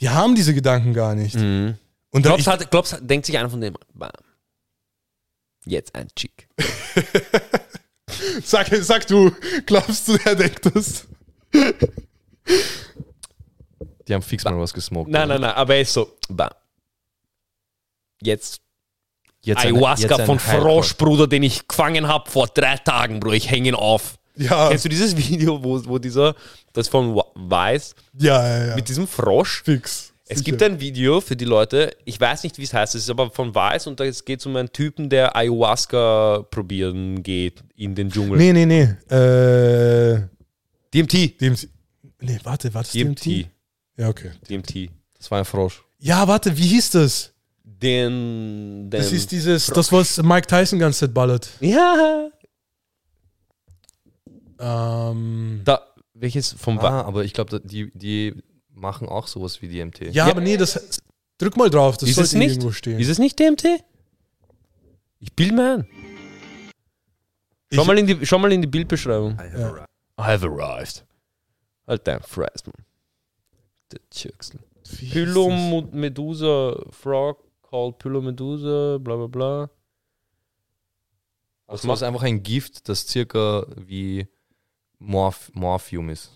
die 0.00 0.08
haben 0.08 0.34
diese 0.34 0.54
Gedanken 0.54 0.94
gar 0.94 1.14
nicht. 1.14 1.34
Und 1.34 1.76
da 2.12 2.20
Glaubst, 2.20 2.40
ich, 2.40 2.46
hat, 2.46 2.70
glaubst, 2.70 2.98
denkt 3.02 3.26
sich 3.26 3.36
einer 3.38 3.50
von 3.50 3.60
dem, 3.60 3.76
bam, 3.92 4.10
jetzt 5.66 5.94
ein 5.94 6.08
Chick. 6.16 6.48
Sag, 8.44 8.68
sag 8.82 9.06
du, 9.06 9.32
glaubst 9.64 10.06
du, 10.08 10.18
er 10.24 10.34
denkt 10.34 10.66
das? 10.74 11.06
Die 14.06 14.14
haben 14.14 14.22
fix 14.22 14.44
mal 14.44 14.58
was 14.58 14.74
gesmoked. 14.74 15.10
Nein, 15.10 15.28
nein, 15.28 15.40
nein, 15.40 15.52
aber 15.52 15.76
er 15.76 15.80
ist 15.80 15.94
so, 15.94 16.14
bam. 16.28 16.50
Jetzt 18.20 18.60
Jetzt 19.44 19.64
Ayahuasca 19.64 20.16
ein 20.16 20.26
von. 20.26 20.38
Frosch, 20.38 20.96
Bruder, 20.96 21.26
den 21.26 21.42
ich 21.42 21.66
gefangen 21.66 22.06
habe 22.06 22.30
vor 22.30 22.46
drei 22.46 22.76
Tagen, 22.76 23.20
Bro. 23.20 23.32
Ich 23.32 23.50
hänge 23.50 23.70
ihn 23.70 23.74
auf. 23.74 24.18
Ja, 24.36 24.68
Kennst 24.68 24.84
du 24.84 24.88
dieses 24.88 25.16
Video, 25.28 25.62
wo, 25.62 25.84
wo 25.84 25.98
dieser, 25.98 26.34
das 26.72 26.88
von 26.88 27.20
Weiß, 27.34 27.94
ja, 28.18 28.46
ja, 28.46 28.66
ja. 28.66 28.76
mit 28.76 28.88
diesem 28.88 29.06
Frosch? 29.06 29.62
Fix. 29.64 30.12
Es 30.26 30.38
Sicher. 30.38 30.52
gibt 30.52 30.62
ein 30.62 30.80
Video 30.80 31.20
für 31.20 31.36
die 31.36 31.44
Leute, 31.44 31.94
ich 32.04 32.18
weiß 32.18 32.44
nicht, 32.44 32.56
wie 32.56 32.62
es 32.62 32.72
heißt, 32.72 32.94
es 32.94 33.02
ist 33.02 33.10
aber 33.10 33.30
von 33.30 33.54
Weiß 33.54 33.86
und 33.86 34.00
da 34.00 34.08
geht 34.08 34.40
es 34.40 34.46
um 34.46 34.56
einen 34.56 34.72
Typen, 34.72 35.10
der 35.10 35.36
Ayahuasca 35.36 36.46
probieren 36.50 37.22
geht 37.22 37.62
in 37.76 37.94
den 37.94 38.08
Dschungel. 38.08 38.38
Nee, 38.38 38.52
nee, 38.52 38.64
nee. 38.64 39.14
Äh, 39.14 40.22
DMT. 40.94 41.40
DMT. 41.40 41.68
Nee, 42.20 42.38
warte, 42.44 42.72
war 42.72 42.82
das 42.82 42.92
DMT? 42.92 43.24
DMT. 43.26 43.48
Ja, 43.98 44.08
okay. 44.08 44.30
DMT. 44.48 44.90
Das 45.18 45.30
war 45.30 45.38
ein 45.40 45.44
Frosch. 45.44 45.82
Ja, 45.98 46.26
warte, 46.26 46.56
wie 46.56 46.66
hieß 46.66 46.90
das? 46.90 47.31
Den, 47.82 48.88
den 48.88 48.90
Das 48.90 49.10
ist 49.12 49.30
dieses, 49.32 49.66
das, 49.66 49.90
was 49.92 50.22
Mike 50.22 50.46
Tyson 50.46 50.78
ganze 50.78 51.00
Zeit 51.00 51.14
ballert. 51.14 51.48
Ja. 51.60 52.28
Ähm, 54.58 55.62
Da, 55.64 55.86
welches 56.14 56.52
vom 56.52 56.80
Wa- 56.80 57.00
Ah, 57.00 57.02
aber 57.02 57.24
ich 57.24 57.32
glaube, 57.32 57.60
die, 57.64 57.90
die 57.94 58.34
machen 58.70 59.08
auch 59.08 59.26
sowas 59.26 59.60
wie 59.62 59.68
DMT. 59.68 60.12
ja, 60.14 60.26
aber 60.26 60.40
nee, 60.40 60.56
das. 60.56 61.00
Drück 61.38 61.56
mal 61.56 61.70
drauf, 61.70 61.96
das 61.96 62.08
ist 62.08 62.18
es 62.18 62.30
sollte 62.30 62.38
nicht? 62.38 62.50
irgendwo 62.52 62.70
stehen. 62.72 63.00
Ist 63.00 63.08
es 63.08 63.18
nicht 63.18 63.38
DMT? 63.38 63.64
Ich 65.18 65.32
bild 65.32 65.52
mir 65.54 65.78
ein. 65.78 65.86
Schau, 67.72 67.80
Ich- 67.82 67.86
mal 67.88 67.98
in 67.98 68.06
die, 68.06 68.24
schau 68.26 68.38
mal 68.38 68.52
in 68.52 68.60
die 68.60 68.68
Bildbeschreibung. 68.68 69.36
Ja. 69.38 69.76
I 70.18 70.22
have 70.22 70.46
arrived. 70.46 71.04
Halt 71.88 72.06
dein 72.06 72.20
man. 72.66 72.74
Der 73.90 74.00
hieß 74.12 74.52
das? 74.84 75.00
Pylomedusa 75.10 76.76
Frog 76.90 77.38
called 77.72 77.98
Pylomedusa, 77.98 78.98
bla 78.98 79.16
bla 79.16 79.26
bla. 79.26 79.70
Also 81.66 81.88
das 81.88 82.00
ist 82.00 82.02
einfach 82.02 82.22
ein 82.22 82.42
Gift, 82.42 82.88
das 82.88 83.06
circa 83.06 83.64
wie 83.76 84.26
Morph 84.98 85.50
Morphium 85.54 86.10
ist. 86.10 86.30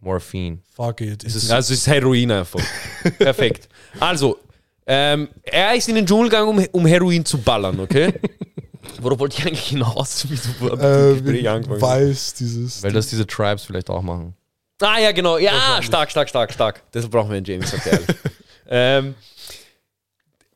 Morphine. 0.00 0.58
Fuck 0.74 1.00
it. 1.00 1.24
Ist 1.24 1.34
es, 1.34 1.50
Also 1.50 1.72
es 1.72 1.80
ist 1.80 1.86
Heroin 1.86 2.30
einfach. 2.30 2.60
Perfekt. 3.18 3.70
Also, 3.98 4.38
ähm, 4.86 5.28
er 5.42 5.74
ist 5.74 5.88
in 5.88 5.94
den 5.94 6.04
Dschungel 6.04 6.28
gegangen, 6.28 6.48
um, 6.48 6.66
um 6.72 6.86
Heroin 6.86 7.24
zu 7.24 7.38
ballern, 7.38 7.80
okay? 7.80 8.12
Worauf 9.00 9.18
wollte 9.18 9.38
ich 9.38 9.46
eigentlich 9.46 9.68
hinaus? 9.68 10.28
Wie 10.28 10.36
du 10.36 10.64
mit 10.64 10.72
dem 10.74 10.80
äh, 10.80 11.14
Gespräch 11.14 11.48
angefangen 11.48 11.80
weiß, 11.80 12.34
dieses. 12.34 12.82
Weil 12.82 12.92
das 12.92 13.08
diese 13.08 13.26
Tribes 13.26 13.64
vielleicht 13.64 13.88
auch 13.88 14.02
machen. 14.02 14.36
Ah 14.82 14.98
ja, 14.98 15.12
genau. 15.12 15.38
Ja, 15.38 15.80
stark, 15.80 16.10
stark, 16.10 16.28
stark, 16.28 16.52
stark. 16.52 16.82
Das 16.92 17.08
brauchen 17.08 17.30
wir 17.30 17.38
in 17.38 17.44
James, 17.44 17.70
sagt 17.70 17.86
er 17.86 17.92
ehrlich. 17.92 18.16
ähm, 18.68 19.14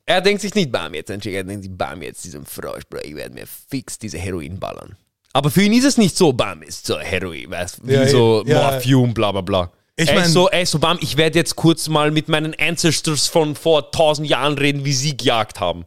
er 0.09 0.21
denkt 0.23 0.41
sich 0.41 0.55
nicht, 0.55 0.73
bam, 0.73 0.95
jetzt 0.95 1.11
Chick, 1.21 1.35
er 1.35 1.45
denkt 1.45 1.65
sich, 1.65 1.73
bam, 1.77 2.03
jetzt 2.03 2.25
diesen 2.25 2.47
Frosch, 2.47 2.85
Bro, 2.89 3.01
ich 3.05 3.15
werde 3.15 3.35
mir 3.35 3.47
fix 3.47 3.99
diese 3.99 4.19
Heroin 4.19 4.59
ballern. 4.59 4.97
Aber 5.35 5.51
für 5.51 5.63
ihn 5.63 5.75
ist 5.75 5.85
es 5.85 5.99
nicht 5.99 6.17
so, 6.17 6.33
bam, 6.33 6.63
ist 6.63 6.87
so 6.87 6.99
Heroin, 6.99 7.51
weißt 7.51 7.81
wie 7.87 7.93
Ja, 7.93 8.09
so 8.09 8.43
ja. 8.47 8.71
Morphium, 8.71 9.13
bla 9.13 9.33
bla 9.33 9.43
bla. 9.43 9.71
Ich 9.97 10.07
mein- 10.13 10.25
ist 10.25 10.33
so, 10.33 10.49
ist 10.49 10.71
so, 10.71 10.79
bam, 10.79 10.99
ich 11.03 11.17
werde 11.17 11.39
jetzt 11.39 11.57
kurz 11.57 11.89
mal 11.89 12.11
mit 12.11 12.29
meinen 12.29 12.55
Ancestors 12.59 13.27
von 13.27 13.55
vor 13.55 13.91
tausend 13.91 14.29
Jahren 14.29 14.57
reden, 14.57 14.85
wie 14.85 14.93
sie 14.95 15.17
gejagt 15.17 15.61
haben. 15.61 15.85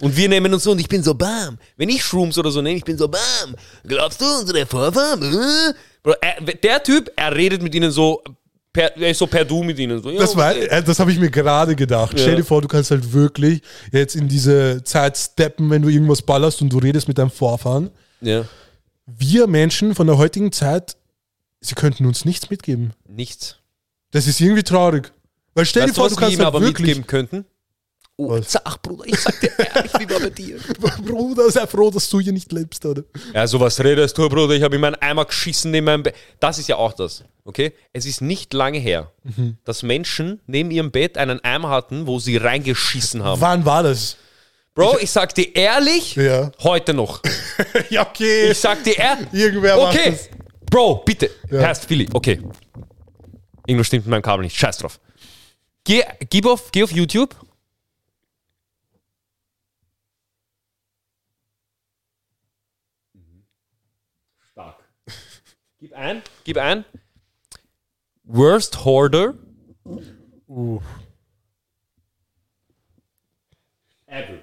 Und 0.00 0.16
wir 0.16 0.28
nehmen 0.28 0.52
uns 0.54 0.64
so 0.64 0.72
und 0.72 0.78
ich 0.78 0.88
bin 0.88 1.02
so, 1.02 1.14
bam. 1.14 1.58
Wenn 1.76 1.88
ich 1.88 2.04
Shrooms 2.04 2.38
oder 2.38 2.50
so 2.50 2.62
nehme, 2.62 2.76
ich 2.76 2.84
bin 2.84 2.96
so, 2.98 3.08
bam. 3.08 3.54
Glaubst 3.84 4.20
du, 4.20 4.24
unsere 4.40 4.64
Vorfahren? 4.66 5.22
Äh? 5.22 5.74
Bro, 6.02 6.14
er, 6.20 6.40
der 6.40 6.82
Typ, 6.82 7.10
er 7.16 7.34
redet 7.34 7.62
mit 7.62 7.74
ihnen 7.74 7.90
so, 7.90 8.22
per, 8.76 8.96
er 8.96 9.10
ist 9.10 9.18
so 9.18 9.26
per 9.26 9.44
Du 9.44 9.62
mit 9.62 9.78
ihnen. 9.78 10.02
So, 10.02 10.10
ja, 10.10 10.20
Das, 10.20 10.36
war, 10.36 10.54
äh, 10.54 10.82
das 10.82 10.98
habe 10.98 11.10
ich 11.10 11.18
mir 11.18 11.30
gerade 11.30 11.74
gedacht. 11.74 12.18
Stell 12.18 12.36
dir 12.36 12.44
vor, 12.44 12.60
du 12.60 12.68
kannst 12.68 12.90
halt 12.90 13.12
wirklich 13.12 13.62
jetzt 13.90 14.14
in 14.14 14.28
diese 14.28 14.84
Zeit 14.84 15.16
steppen, 15.16 15.70
wenn 15.70 15.80
du 15.80 15.88
irgendwas 15.88 16.20
ballerst 16.20 16.60
und 16.60 16.68
du 16.70 16.78
redest 16.78 17.08
mit 17.08 17.16
deinem 17.18 17.30
Vorfahren. 17.30 17.90
ja. 18.20 18.44
Wir 19.08 19.46
Menschen 19.46 19.94
von 19.94 20.08
der 20.08 20.18
heutigen 20.18 20.50
Zeit, 20.50 20.96
sie 21.60 21.76
könnten 21.76 22.06
uns 22.06 22.24
nichts 22.24 22.50
mitgeben. 22.50 22.92
Nichts. 23.08 23.56
Das 24.10 24.26
ist 24.26 24.40
irgendwie 24.40 24.64
traurig. 24.64 25.12
Weil 25.54 25.64
stell 25.64 25.84
Weißt 25.84 25.92
dir 25.92 25.94
vor, 25.94 26.08
du, 26.08 26.16
du 26.16 26.20
kannst 26.20 26.40
halt 26.40 26.54
wirklich. 26.54 26.78
mitgeben 26.88 27.06
könnten? 27.06 27.44
Oh, 28.18 28.30
Was? 28.30 28.52
sag, 28.52 28.80
Bruder, 28.80 29.04
ich 29.06 29.18
sag 29.20 29.38
dir 29.40 29.50
ehrlich, 29.58 29.92
wie 29.98 30.08
war 30.10 30.20
bei 30.20 30.30
dir? 30.30 30.58
Bruder, 31.04 31.50
sei 31.50 31.66
froh, 31.66 31.90
dass 31.90 32.08
du 32.08 32.18
hier 32.18 32.32
nicht 32.32 32.50
lebst, 32.50 32.84
oder? 32.86 33.02
Ja, 33.34 33.46
sowas 33.46 33.78
redest 33.84 34.16
du, 34.16 34.26
Bruder. 34.28 34.54
Ich 34.54 34.62
habe 34.62 34.74
in 34.76 34.80
meinen 34.80 34.94
Eimer 34.94 35.26
geschissen 35.26 35.70
neben 35.70 35.84
meinem 35.84 36.02
Bett. 36.02 36.14
Das 36.40 36.58
ist 36.58 36.66
ja 36.66 36.76
auch 36.76 36.94
das, 36.94 37.24
okay? 37.44 37.74
Es 37.92 38.06
ist 38.06 38.22
nicht 38.22 38.54
lange 38.54 38.78
her, 38.78 39.12
Mhm. 39.22 39.58
dass 39.64 39.82
Menschen 39.82 40.40
neben 40.46 40.70
ihrem 40.70 40.90
Bett 40.90 41.18
einen 41.18 41.44
Eimer 41.44 41.68
hatten, 41.68 42.06
wo 42.06 42.18
sie 42.18 42.38
reingeschissen 42.38 43.22
haben. 43.22 43.40
Wann 43.42 43.66
war 43.66 43.82
das? 43.82 44.16
Bro, 44.74 44.96
ich 45.00 45.10
sag 45.10 45.34
dir 45.34 45.54
ehrlich, 45.54 46.16
Ja. 46.16 46.52
heute 46.62 46.94
noch. 46.94 47.20
ja, 47.90 48.06
okay. 48.08 48.50
Ich 48.50 48.58
sag 48.58 48.82
dir 48.82 48.96
ehrlich. 48.98 49.28
Irgendwer 49.32 49.76
macht 49.76 49.94
Okay, 49.94 50.10
das. 50.12 50.28
Bro, 50.70 51.02
bitte. 51.04 51.30
Ja. 51.50 51.66
Heißt 51.68 51.84
Philly, 51.84 52.08
okay. 52.14 52.40
Irgendwas 53.66 53.88
stimmt 53.88 54.06
mit 54.06 54.10
meinem 54.10 54.22
Kabel 54.22 54.44
nicht. 54.44 54.56
Scheiß 54.56 54.78
drauf. 54.78 54.98
Geh, 55.84 56.02
gib 56.30 56.46
auf, 56.46 56.72
geh 56.72 56.82
auf 56.82 56.92
YouTube. 56.92 57.36
Ein, 65.96 66.22
gib 66.44 66.58
ein. 66.58 66.84
Worst 68.24 68.84
Hoarder 68.84 69.34
Uh. 70.48 70.80
ever. 74.06 74.38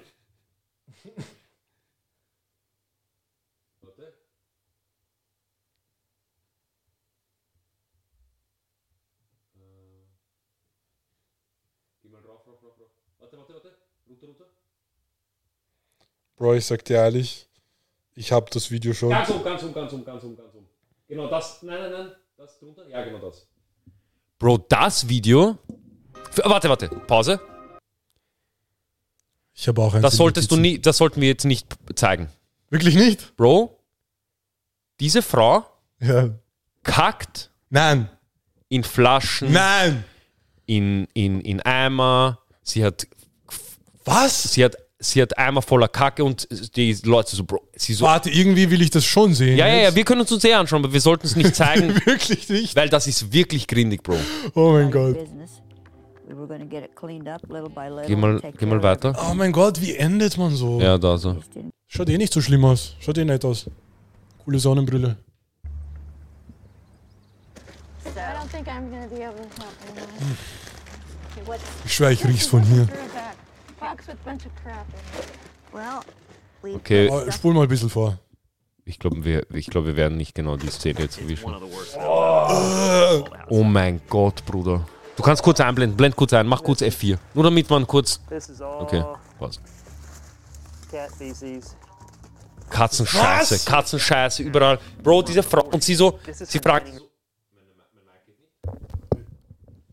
Bro, 16.36 16.54
ich 16.54 16.66
sag 16.66 16.84
dir 16.84 16.96
ehrlich, 16.96 17.48
ich 18.14 18.32
habe 18.32 18.50
das 18.50 18.70
Video 18.70 18.92
schon. 18.92 19.10
Ganz 19.10 19.30
um, 19.30 19.42
ganz 19.42 19.62
um, 19.62 19.72
ganz 19.72 19.92
um, 19.92 20.04
ganz 20.04 20.24
um, 20.24 20.36
ganz 20.36 20.53
um. 20.53 20.53
Genau 21.14 21.28
das. 21.28 21.62
Nein, 21.62 21.78
nein, 21.80 21.92
nein. 21.92 22.12
Das 22.36 22.58
drunter? 22.58 22.88
Ja, 22.88 23.04
genau 23.04 23.18
das. 23.20 23.46
Bro, 24.40 24.58
das 24.68 25.08
Video. 25.08 25.56
F- 26.28 26.40
Warte, 26.44 26.68
warte. 26.68 26.88
Pause. 26.88 27.40
Ich 29.54 29.68
habe 29.68 29.80
auch 29.80 29.94
ein 29.94 30.02
Das 30.02 30.16
solltest 30.16 30.50
du 30.50 30.56
nie, 30.56 30.80
das 30.80 30.96
sollten 30.96 31.20
wir 31.20 31.28
jetzt 31.28 31.44
nicht 31.44 31.68
zeigen. 31.94 32.28
Wirklich 32.70 32.96
nicht? 32.96 33.36
Bro, 33.36 33.78
diese 34.98 35.22
Frau 35.22 35.64
Ja. 36.00 36.30
kackt 36.82 37.52
Nein. 37.70 38.10
in 38.68 38.82
Flaschen, 38.82 39.52
Nein. 39.52 40.02
in, 40.66 41.06
in, 41.14 41.40
in 41.42 41.60
Eimer. 41.62 42.40
Sie 42.64 42.84
hat, 42.84 43.06
Was? 44.04 44.42
sie 44.54 44.64
hat, 44.64 44.76
sie 45.04 45.22
hat 45.22 45.36
Eimer 45.38 45.62
voller 45.62 45.88
Kacke 45.88 46.24
und 46.24 46.48
die 46.76 46.96
Leute 47.04 47.36
so, 47.36 47.44
Bro, 47.44 47.60
sie 47.76 47.94
so. 47.94 48.04
Warte, 48.04 48.30
irgendwie 48.30 48.70
will 48.70 48.82
ich 48.82 48.90
das 48.90 49.04
schon 49.04 49.34
sehen. 49.34 49.56
Ja, 49.58 49.66
ja, 49.66 49.74
ja, 49.74 49.80
jetzt. 49.84 49.96
wir 49.96 50.04
können 50.04 50.20
uns 50.22 50.32
uns 50.32 50.44
eh 50.44 50.52
anschauen, 50.54 50.82
aber 50.84 50.92
wir 50.92 51.00
sollten 51.00 51.26
es 51.26 51.36
nicht 51.36 51.54
zeigen, 51.62 51.94
Wirklich 52.06 52.48
nicht. 52.48 52.74
weil 52.76 52.88
das 52.88 53.06
ist 53.06 53.32
wirklich 53.32 53.66
grindig, 53.66 54.02
Bro. 54.02 54.16
Oh 54.54 54.72
mein 54.72 54.90
Gott. 54.90 55.18
business. 55.18 55.50
We 56.26 56.34
were 56.34 56.46
going 56.46 56.60
to 56.60 56.66
get 56.66 56.82
it 56.84 56.94
cleaned 56.96 57.28
up 57.28 57.42
little 57.50 57.68
by 57.68 57.88
little. 57.88 58.06
Geh 58.06 58.16
mal, 58.16 58.40
geh 58.58 58.66
mal 58.66 58.82
weiter. 58.82 59.14
Oh 59.30 59.34
mein 59.34 59.52
Gott, 59.52 59.80
wie 59.80 59.94
endet 59.94 60.36
man 60.38 60.54
so? 60.54 60.80
Ja, 60.80 60.96
da 60.96 61.18
so. 61.18 61.36
Schaut 61.86 62.08
eh 62.08 62.16
nicht 62.16 62.32
so 62.32 62.40
schlimm 62.40 62.64
aus. 62.64 62.96
Schaut 63.00 63.18
eh 63.18 63.24
nett 63.24 63.44
aus. 63.44 63.66
Coole 64.44 64.58
Sonnenbrille. 64.58 65.16
I 68.06 68.32
don't 68.38 68.48
think 68.50 68.68
I'm 68.68 68.90
gonna 68.90 69.06
be 69.08 69.22
able 69.22 69.34
to 69.34 69.62
help 69.62 69.74
anyone. 69.86 70.36
Okay, 71.32 71.42
what's 71.46 71.62
Ich 71.84 71.94
schwör, 71.94 72.10
ich 72.10 72.24
riech's 72.24 72.46
von 72.46 72.62
hier. 72.62 72.88
Okay, 76.62 77.08
Oh, 77.10 77.30
spul 77.30 77.52
mal 77.54 77.62
ein 77.62 77.68
bisschen 77.68 77.90
vor. 77.90 78.18
ich 78.84 78.98
glaube, 78.98 79.24
wir, 79.24 79.46
ich 79.50 79.66
glaub, 79.66 79.84
wir 79.84 79.96
werden 79.96 80.16
nicht 80.16 80.34
genau 80.34 80.56
die 80.56 80.68
Szene 80.68 81.00
jetzt 81.00 81.18
erwischen. 81.20 81.54
Oh 83.48 83.62
mein 83.62 84.00
Gott, 84.08 84.44
Bruder. 84.46 84.86
Du 85.16 85.22
kannst 85.22 85.42
kurz 85.42 85.60
einblenden, 85.60 85.96
blend 85.96 86.16
kurz 86.16 86.32
ein, 86.32 86.46
mach 86.46 86.62
kurz 86.62 86.82
F4. 86.82 87.18
Nur 87.34 87.44
damit 87.44 87.68
man 87.70 87.86
kurz. 87.86 88.20
Okay, 88.80 89.04
passt. 89.38 89.60
Katzenscheiße, 92.70 93.54
Was? 93.54 93.64
Katzenscheiße, 93.64 94.42
überall. 94.42 94.78
Bro, 95.02 95.22
diese 95.22 95.42
Frau. 95.42 95.64
Und 95.66 95.82
sie 95.82 95.94
so, 95.94 96.18
sie 96.32 96.58
fragt. 96.58 96.90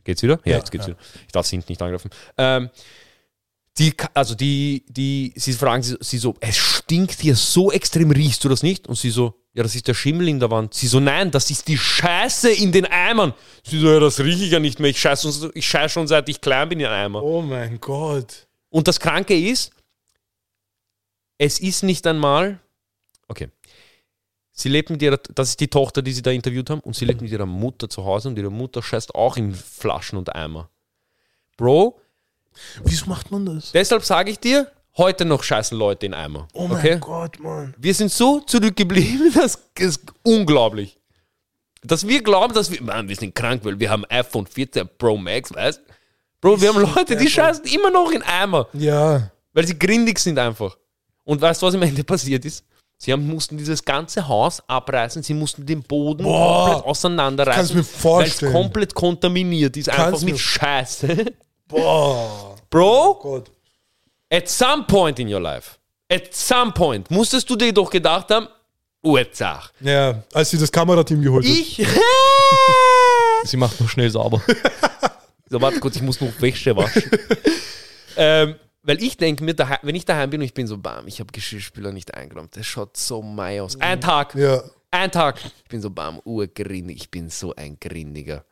Geht's 0.03 0.23
wieder? 0.23 0.39
Ja, 0.45 0.51
Ja, 0.53 0.57
jetzt 0.57 0.71
geht's 0.71 0.87
ja. 0.87 0.93
wieder. 0.93 0.99
Ich 1.27 1.31
darf 1.31 1.45
sie 1.45 1.57
nicht 1.57 1.81
angreifen. 1.81 2.09
Ähm, 2.37 2.69
die, 3.77 3.93
also 4.13 4.35
die, 4.35 4.85
die, 4.89 5.33
sie 5.35 5.53
fragen 5.53 5.81
sie, 5.81 5.97
sie 6.01 6.17
so, 6.17 6.35
es 6.39 6.57
stinkt 6.57 7.19
hier 7.19 7.35
so 7.35 7.71
extrem, 7.71 8.11
riechst 8.11 8.43
du 8.43 8.49
das 8.49 8.63
nicht? 8.63 8.87
Und 8.87 8.95
sie 8.95 9.09
so, 9.09 9.41
ja, 9.53 9.63
das 9.63 9.75
ist 9.75 9.87
der 9.87 9.93
Schimmel 9.93 10.27
in 10.27 10.39
der 10.39 10.51
Wand. 10.51 10.73
Sie 10.73 10.87
so, 10.87 10.99
nein, 10.99 11.31
das 11.31 11.49
ist 11.49 11.67
die 11.67 11.77
Scheiße 11.77 12.51
in 12.51 12.71
den 12.71 12.85
Eimern. 12.85 13.33
Sie 13.63 13.79
so, 13.79 13.87
ja, 13.91 13.99
das 13.99 14.19
rieche 14.19 14.45
ich 14.45 14.51
ja 14.51 14.59
nicht 14.59 14.79
mehr. 14.79 14.89
Ich 14.89 14.99
scheiße 14.99 15.51
ich 15.53 15.65
scheiß 15.65 15.91
schon 15.91 16.07
seit 16.07 16.27
ich 16.29 16.41
klein 16.41 16.69
bin 16.69 16.79
in 16.79 16.87
Eimer. 16.87 17.23
Oh 17.23 17.41
mein 17.41 17.79
Gott. 17.79 18.47
Und 18.69 18.87
das 18.87 18.99
Kranke 18.99 19.37
ist, 19.37 19.71
es 21.37 21.59
ist 21.59 21.83
nicht 21.83 22.05
einmal, 22.07 22.59
okay, 23.27 23.49
sie 24.51 24.69
lebt 24.69 24.89
mit 24.89 25.01
ihrer, 25.01 25.17
das 25.17 25.49
ist 25.49 25.59
die 25.59 25.67
Tochter, 25.67 26.01
die 26.01 26.13
sie 26.13 26.21
da 26.21 26.31
interviewt 26.31 26.69
haben, 26.69 26.81
und 26.81 26.95
sie 26.95 27.05
lebt 27.05 27.21
mit 27.21 27.31
ihrer 27.31 27.45
Mutter 27.45 27.89
zu 27.89 28.05
Hause 28.05 28.29
und 28.29 28.37
ihre 28.37 28.51
Mutter 28.51 28.83
scheißt 28.83 29.15
auch 29.15 29.37
in 29.37 29.53
Flaschen 29.53 30.17
und 30.17 30.33
Eimer. 30.35 30.69
Bro, 31.57 32.00
Wieso 32.83 33.05
macht 33.07 33.31
man 33.31 33.45
das? 33.45 33.71
deshalb 33.71 34.03
sage 34.03 34.31
ich 34.31 34.39
dir, 34.39 34.71
heute 34.97 35.25
noch 35.25 35.43
scheißen 35.43 35.77
Leute 35.77 36.05
in 36.05 36.13
Eimer. 36.13 36.47
Oh 36.53 36.67
mein 36.67 36.77
okay? 36.77 36.97
Gott, 36.99 37.39
Mann. 37.39 37.73
Wir 37.77 37.93
sind 37.93 38.11
so 38.11 38.39
zurückgeblieben, 38.41 39.31
das 39.35 39.59
ist 39.77 40.01
unglaublich. 40.23 40.97
Dass 41.83 42.07
wir 42.07 42.21
glauben, 42.21 42.53
dass 42.53 42.69
wir, 42.71 42.81
Mann, 42.81 43.09
wir 43.09 43.15
sind 43.15 43.33
krank, 43.33 43.61
weil 43.63 43.79
wir 43.79 43.89
haben 43.89 44.05
iPhone 44.09 44.45
14 44.45 44.87
Pro 44.97 45.17
Max, 45.17 45.53
weißt 45.53 45.81
Bro, 46.41 46.59
wir 46.59 46.69
haben 46.73 46.81
Leute, 46.81 47.15
die 47.15 47.27
scheißen 47.29 47.65
immer 47.65 47.91
noch 47.91 48.11
in 48.11 48.23
Eimer. 48.23 48.67
Ja. 48.73 49.31
Weil 49.53 49.67
sie 49.67 49.77
grindig 49.77 50.17
sind 50.17 50.39
einfach. 50.39 50.75
Und 51.23 51.39
weißt 51.39 51.61
du, 51.61 51.67
was 51.67 51.75
am 51.75 51.83
Ende 51.83 52.03
passiert 52.05 52.43
ist? 52.45 52.65
Sie 52.97 53.11
haben, 53.11 53.27
mussten 53.27 53.57
dieses 53.57 53.83
ganze 53.83 54.27
Haus 54.27 54.61
abreißen, 54.67 55.23
sie 55.23 55.33
mussten 55.33 55.65
den 55.65 55.81
Boden 55.81 56.23
Boah. 56.23 56.65
komplett 56.65 56.85
auseinanderreißen. 56.85 57.55
Kannst 57.55 57.75
mir 57.75 57.83
vorstellen. 57.83 58.53
Weil 58.53 58.59
es 58.59 58.63
komplett 58.63 58.93
kontaminiert 58.93 59.77
ist, 59.77 59.87
Kannst 59.87 60.05
einfach 60.05 60.21
mit 60.21 60.39
Scheiße. 60.39 61.25
Boah. 61.71 62.55
Bro, 62.69 63.19
Gott. 63.21 63.51
at 64.29 64.47
some 64.49 64.85
point 64.85 65.19
in 65.19 65.27
your 65.33 65.41
life, 65.41 65.77
at 66.09 66.33
some 66.33 66.71
point, 66.71 67.09
musstest 67.11 67.49
du 67.49 67.55
dir 67.55 67.73
doch 67.73 67.89
gedacht 67.89 68.29
haben, 68.31 68.47
Urzach. 69.03 69.71
Ja, 69.79 70.23
als 70.33 70.51
sie 70.51 70.57
das 70.57 70.71
Kamerateam 70.71 71.21
geholt 71.21 71.43
hat. 71.45 71.51
Ich? 71.51 71.85
Sie 73.43 73.57
macht 73.57 73.79
noch 73.81 73.89
schnell 73.89 74.09
sauber. 74.11 74.41
so, 75.49 75.59
warte 75.61 75.79
kurz, 75.79 75.95
ich 75.95 76.01
muss 76.03 76.21
noch 76.21 76.39
Wäsche 76.39 76.75
waschen. 76.75 77.03
ähm, 78.15 78.55
weil 78.83 79.01
ich 79.03 79.17
denke 79.17 79.43
mir, 79.43 79.53
daheim, 79.55 79.79
wenn 79.81 79.95
ich 79.95 80.05
daheim 80.05 80.29
bin 80.29 80.41
und 80.41 80.45
ich 80.45 80.53
bin 80.53 80.67
so, 80.67 80.77
bam, 80.77 81.07
ich 81.07 81.19
habe 81.19 81.31
Geschirrspüler 81.31 81.91
nicht 81.91 82.13
eingeräumt, 82.13 82.55
das 82.55 82.65
schaut 82.67 82.95
so 82.97 83.21
mei 83.21 83.61
aus. 83.61 83.79
Ein 83.79 83.99
Tag, 84.01 84.35
Ja. 84.35 84.61
ein 84.91 85.11
Tag. 85.11 85.39
Ich 85.43 85.69
bin 85.69 85.81
so, 85.81 85.89
bam, 85.89 86.19
urgrindig, 86.23 86.97
ich 86.97 87.11
bin 87.11 87.29
so 87.29 87.55
ein 87.55 87.77
Grindiger. 87.79 88.43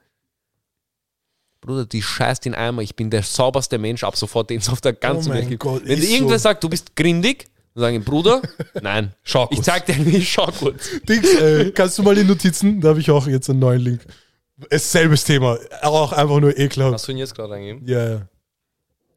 Bruder, 1.62 1.86
die 1.86 2.02
scheißt 2.02 2.46
in 2.46 2.56
Eimer, 2.56 2.82
ich 2.82 2.96
bin 2.96 3.10
der 3.10 3.24
sauberste 3.24 3.78
Mensch 3.78 4.04
ab 4.04 4.16
sofort, 4.16 4.50
den 4.50 4.60
es 4.60 4.70
auf 4.70 4.80
der 4.82 4.94
ganzen 4.94 5.32
Oh 5.32 5.36
Welt 5.36 5.50
gibt. 5.50 5.62
Gott, 5.62 5.82
Wenn 5.86 6.02
irgendwer 6.02 6.40
so. 6.40 6.44
sagt, 6.44 6.64
du 6.64 6.70
bist 6.70 6.96
grindig, 6.96 7.48
dann 7.76 7.82
sagen, 7.84 8.04
Bruder, 8.04 8.42
nein, 8.82 9.14
Schau 9.24 9.48
ich 9.52 9.58
kurz. 9.58 9.66
zeig 9.66 9.86
dir 9.86 9.98
nicht, 9.98 10.30
schau 10.32 10.48
kurz. 10.48 10.90
Dings, 11.08 11.34
äh, 11.36 11.72
kannst 11.72 11.98
du 11.98 12.04
mal 12.04 12.16
die 12.16 12.24
Notizen? 12.24 12.80
Da 12.82 12.90
habe 12.90 13.00
ich 13.02 13.12
auch 13.12 13.28
jetzt 13.28 13.50
einen 13.50 13.60
neuen 13.60 13.82
Link. 13.82 14.02
Es 14.70 14.92
selbes 14.92 15.24
Thema. 15.24 15.58
Auch 15.82 16.12
einfach 16.12 16.40
nur 16.40 16.58
ekelhaft. 16.58 16.94
Hast 16.94 17.08
du 17.08 17.12
ihn 17.14 17.18
jetzt 17.18 17.36
gerade 17.36 17.54
eingegeben? 17.54 17.88
Ja, 17.88 18.10
ja. 18.10 18.22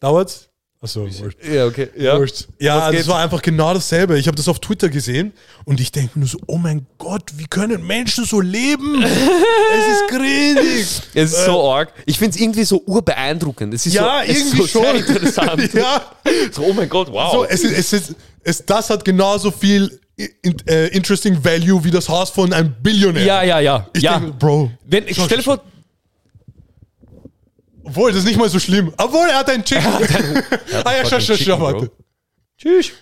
Dauert's? 0.01 0.49
Achso, 0.83 1.03
wurscht. 1.03 1.39
Ja, 1.49 1.67
okay. 1.67 1.91
Ja. 1.97 2.19
Wurscht. 2.19 2.49
Ja, 2.59 2.91
das 2.91 3.07
war 3.07 3.21
einfach 3.21 3.41
genau 3.41 3.73
dasselbe. 3.73 4.19
Ich 4.19 4.27
habe 4.27 4.37
das 4.37 4.49
auf 4.49 4.59
Twitter 4.59 4.89
gesehen 4.89 5.33
und 5.65 5.81
ich 5.81 5.93
denke 5.93 6.19
nur 6.19 6.27
so, 6.27 6.39
oh 6.49 6.59
mein 6.59 6.87
Gott, 6.99 7.23
wie 7.37 7.47
können 7.47 7.87
Menschen 7.87 8.25
so 8.25 8.41
leben? 8.41 9.01
es 9.05 9.95
ist 9.95 10.09
grindig. 10.09 10.81
Es 11.15 11.33
ist 11.33 11.45
so 11.45 11.71
arg. 11.71 11.93
Ich 12.05 12.19
finde 12.19 12.35
es 12.37 12.43
irgendwie 12.43 12.65
so 12.65 12.83
urbeeindruckend. 12.85 13.73
Es 13.75 13.87
ist 13.87 13.95
Ja, 13.95 14.25
so, 14.27 14.33
es 14.33 14.39
irgendwie 14.39 14.63
ist 14.65 14.73
so 14.73 14.83
schon. 14.83 14.97
Interessant. 14.97 15.75
ja. 15.75 16.03
So, 16.51 16.63
oh 16.65 16.73
mein 16.73 16.89
Gott, 16.89 17.13
wow. 17.13 17.31
So, 17.33 17.45
es 17.45 17.63
ist, 17.63 17.79
es 17.79 17.93
ist, 17.93 18.17
es, 18.43 18.67
das 18.67 18.91
hat 18.91 19.05
genauso 19.05 19.53
viel 19.53 20.01
in, 20.17 20.57
äh, 20.67 20.89
interesting 20.89 21.45
value 21.45 21.85
wie 21.85 21.93
das 21.93 22.09
Haus 22.09 22.31
von 22.31 22.53
einem 22.53 22.75
Billionär. 22.83 23.25
ja, 23.25 23.43
ja, 23.45 23.61
ja. 23.61 23.89
Ich 23.93 24.03
ja. 24.03 24.19
denke, 24.19 24.37
Bro. 24.37 24.73
Wenn, 24.85 25.05
schau, 25.15 25.27
stell 25.27 25.39
dir 25.39 25.45
vor, 25.45 25.63
Obwohl, 27.85 28.13
das 28.13 28.21
ist 28.21 28.27
nicht 28.27 28.39
mal 28.39 28.49
so 28.49 28.59
schlimm. 28.59 28.93
Obwohl, 28.97 29.29
er 29.29 29.39
hat 29.39 29.51
einen 29.51 29.65
Chicken. 29.65 29.93
ah 30.85 30.93
ja, 30.93 31.05
schau, 31.05 31.21
schau, 31.21 31.35
schau, 31.35 31.61
warte. 31.61 31.91
Tschüss. 32.57 32.93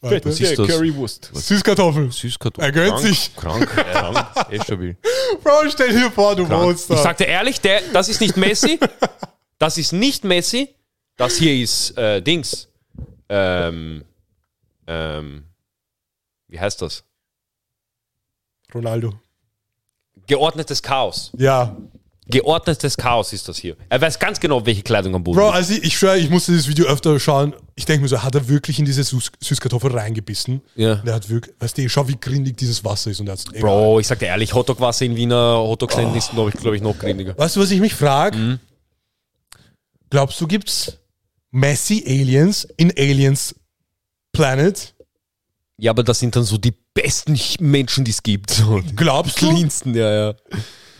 Warte. 0.00 0.28
Was 0.28 0.40
ist 0.40 0.58
das? 0.58 0.66
Currywurst. 0.68 1.30
Süßkartoffeln. 1.32 2.10
Süßkartoffel. 2.10 2.64
Er 2.68 2.72
gönnt 2.72 2.90
Krank, 2.90 3.06
sich. 3.06 3.34
Krank, 3.34 3.66
krank. 3.74 4.26
Eh 4.50 4.60
stabil. 4.62 4.96
Bro, 5.42 5.70
stell 5.70 5.88
dir 5.92 6.10
vor, 6.10 6.36
du 6.36 6.48
wohnst 6.48 6.90
Ich 6.90 6.96
da. 6.96 7.02
sag 7.02 7.16
dir 7.16 7.26
ehrlich, 7.26 7.60
der, 7.60 7.80
das 7.92 8.08
ist 8.08 8.20
nicht 8.20 8.36
Messi. 8.36 8.78
Das 9.58 9.78
ist 9.78 9.92
nicht 9.92 10.24
Messi. 10.24 10.74
Das 11.16 11.36
hier 11.36 11.54
ist 11.54 11.96
äh, 11.96 12.20
Dings. 12.20 12.68
Ähm, 13.30 14.04
ähm, 14.86 15.44
wie 16.48 16.60
heißt 16.60 16.82
das? 16.82 17.02
Ronaldo. 18.74 19.14
Geordnetes 20.26 20.82
Chaos. 20.82 21.32
Ja. 21.38 21.74
Geordnetes 22.28 22.96
Chaos 22.96 23.32
ist 23.32 23.48
das 23.48 23.56
hier. 23.58 23.76
Er 23.88 24.00
weiß 24.00 24.18
ganz 24.18 24.40
genau, 24.40 24.66
welche 24.66 24.82
Kleidung 24.82 25.14
am 25.14 25.22
Boden 25.22 25.36
Bro, 25.38 25.44
liegt. 25.46 25.54
also 25.56 25.72
ich, 25.74 25.84
ich 25.84 25.96
schwöre, 25.98 26.18
ich 26.18 26.28
musste 26.28 26.50
dieses 26.50 26.66
Video 26.66 26.86
öfter 26.86 27.20
schauen. 27.20 27.54
Ich 27.76 27.84
denke 27.86 28.02
mir 28.02 28.08
so, 28.08 28.20
hat 28.22 28.34
er 28.34 28.48
wirklich 28.48 28.80
in 28.80 28.84
diese 28.84 29.04
Süß 29.04 29.30
Süßkartoffel 29.40 29.92
reingebissen? 29.92 30.60
Ja. 30.74 30.96
Der 30.96 31.14
hat 31.14 31.28
wirklich, 31.28 31.54
weißt 31.60 31.78
du, 31.78 31.88
schau, 31.88 32.08
wie 32.08 32.16
grindig 32.18 32.56
dieses 32.56 32.84
Wasser 32.84 33.12
ist. 33.12 33.20
Und 33.20 33.28
er 33.28 33.32
hat's, 33.34 33.44
egal. 33.52 33.60
Bro, 33.60 34.00
ich 34.00 34.08
sag 34.08 34.18
dir 34.18 34.26
ehrlich, 34.26 34.52
Hotdog-Wasser 34.54 35.04
in 35.04 35.14
Wiener 35.14 35.58
Hotdog-Ständen 35.58 36.14
Oh. 36.14 36.18
ist, 36.18 36.30
glaube 36.32 36.50
ich, 36.50 36.56
glaub 36.56 36.74
ich, 36.74 36.82
noch 36.82 36.98
grindiger. 36.98 37.38
Weißt 37.38 37.54
du, 37.54 37.60
was 37.60 37.70
ich 37.70 37.80
mich 37.80 37.94
frage? 37.94 38.36
Mhm. 38.36 38.60
Glaubst 40.10 40.40
du, 40.40 40.46
gibt's 40.48 40.98
Messi 41.52 42.02
Aliens 42.06 42.66
in 42.76 42.90
Aliens 42.96 43.54
Planet? 44.32 44.94
Ja, 45.78 45.90
aber 45.92 46.02
das 46.02 46.18
sind 46.18 46.34
dann 46.34 46.44
so 46.44 46.56
die 46.58 46.72
besten 46.94 47.38
Menschen, 47.60 48.04
die 48.04 48.10
es 48.10 48.22
gibt. 48.22 48.50
So, 48.50 48.80
die 48.80 48.96
Glaubst 48.96 49.40
du? 49.42 49.48
cleansten, 49.52 49.94
ja, 49.94 50.12
ja. 50.30 50.34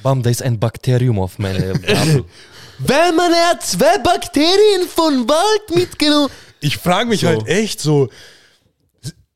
Bam, 0.07 0.23
da 0.23 0.31
ist 0.31 0.41
ein 0.41 0.61
Bakterium 0.61 1.19
auf 1.19 1.41
meine 1.41 1.73
Gabel. 1.81 2.25
Weil 2.79 3.13
man 3.13 3.33
hat 3.33 3.61
zwei 3.65 3.99
Bakterien 3.99 4.87
von 4.89 5.29
Wald 5.29 5.75
mitgenommen. 5.75 6.29
Ich 6.61 6.77
frage 6.77 7.09
mich 7.09 7.23
So. 7.23 7.27
halt 7.27 7.49
echt 7.49 7.81
so, 7.81 8.09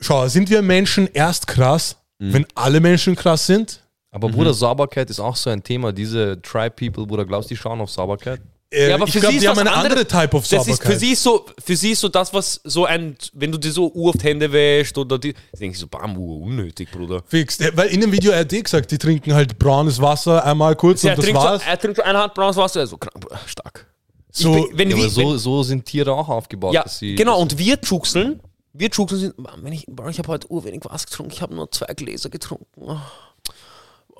schau, 0.00 0.28
sind 0.28 0.48
wir 0.48 0.62
Menschen 0.62 1.08
erst 1.12 1.48
krass, 1.48 1.96
Mhm. 2.20 2.32
wenn 2.34 2.46
alle 2.54 2.78
Menschen 2.80 3.16
krass 3.16 3.46
sind? 3.46 3.82
Aber 4.12 4.28
Bruder, 4.28 4.54
Sauberkeit 4.54 5.10
ist 5.10 5.18
auch 5.18 5.34
so 5.34 5.50
ein 5.50 5.60
Thema. 5.62 5.90
Diese 5.92 6.40
Tribe-People, 6.40 7.04
Bruder, 7.06 7.24
glaubst 7.24 7.50
du, 7.50 7.54
die 7.54 7.60
schauen 7.60 7.80
auf 7.80 7.90
Sauberkeit? 7.90 8.40
Äh, 8.72 8.88
Ja, 8.90 8.94
aber 8.94 9.06
ich 9.06 9.12
für 9.12 9.18
glaube, 9.20 9.32
sie 9.32 9.36
ist 9.38 9.42
die 9.42 9.48
haben 9.48 9.58
eine 9.58 9.72
andere. 9.72 10.06
Type 10.06 10.36
of 10.36 10.46
Das 10.48 10.52
ist 10.66 10.66
Sauberkeit. 10.76 10.92
für 10.92 10.98
sie 10.98 11.14
so, 11.16 11.44
für 11.64 11.76
sie 11.76 11.90
ist 11.90 12.00
so 12.00 12.08
das, 12.08 12.32
was 12.32 12.60
so 12.62 12.84
ein, 12.84 13.16
wenn 13.32 13.50
du 13.50 13.58
dir 13.58 13.72
so 13.72 13.92
oft 13.94 14.22
Hände 14.22 14.50
wäschst 14.52 14.96
oder 14.96 15.18
die, 15.18 15.34
denke 15.58 15.74
ich 15.74 15.78
so, 15.78 15.88
bam, 15.88 16.16
ur- 16.16 16.42
unnötig, 16.42 16.88
Bruder. 16.92 17.22
Fix. 17.26 17.58
Weil 17.74 17.88
in 17.88 18.00
dem 18.00 18.12
Video 18.12 18.30
er 18.30 18.40
hat 18.40 18.52
eh 18.52 18.62
gesagt, 18.62 18.90
die 18.92 18.98
trinken 18.98 19.34
halt 19.34 19.58
braunes 19.58 20.00
Wasser 20.00 20.44
einmal 20.44 20.76
kurz 20.76 21.02
Er 21.02 21.10
und 21.10 21.18
das 21.18 21.24
trinkt, 21.24 21.40
so, 21.40 21.46
war's. 21.48 21.62
er 21.66 21.78
trinkt 21.78 21.96
so 21.96 22.02
eine 22.04 22.18
Hand 22.18 22.34
braunes 22.34 22.56
Wasser, 22.56 22.80
er 22.80 22.84
ist 22.84 22.90
so 22.90 22.96
krank, 22.98 23.18
Bruder, 23.20 23.40
stark. 23.46 23.86
So, 24.30 24.56
ich, 24.56 24.68
bin- 24.68 24.78
wenn 24.78 24.90
Ja, 24.90 24.96
wir, 24.98 25.02
aber 25.04 25.12
so, 25.12 25.30
wenn, 25.32 25.38
so 25.38 25.62
sind 25.64 25.84
Tiere 25.84 26.12
auch 26.12 26.28
aufgebaut. 26.28 26.72
ja, 26.72 26.84
dass 26.84 27.00
sie, 27.00 27.16
genau, 27.16 27.40
und 27.40 27.58
wir 27.58 27.76
juxeln, 27.82 28.38
wir 28.72 28.88
juxeln 28.88 29.20
sind, 29.20 29.34
wenn 29.62 29.72
ich, 29.72 29.88
ich 29.88 30.18
habe 30.18 30.28
heute 30.28 30.48
urwenig 30.48 30.84
Wasser 30.84 31.06
getrunken, 31.06 31.32
ich 31.32 31.42
habe 31.42 31.56
nur 31.56 31.68
zwei 31.72 31.92
Gläser 31.94 32.28
getrunken. 32.30 32.66
Oh, 32.76 32.96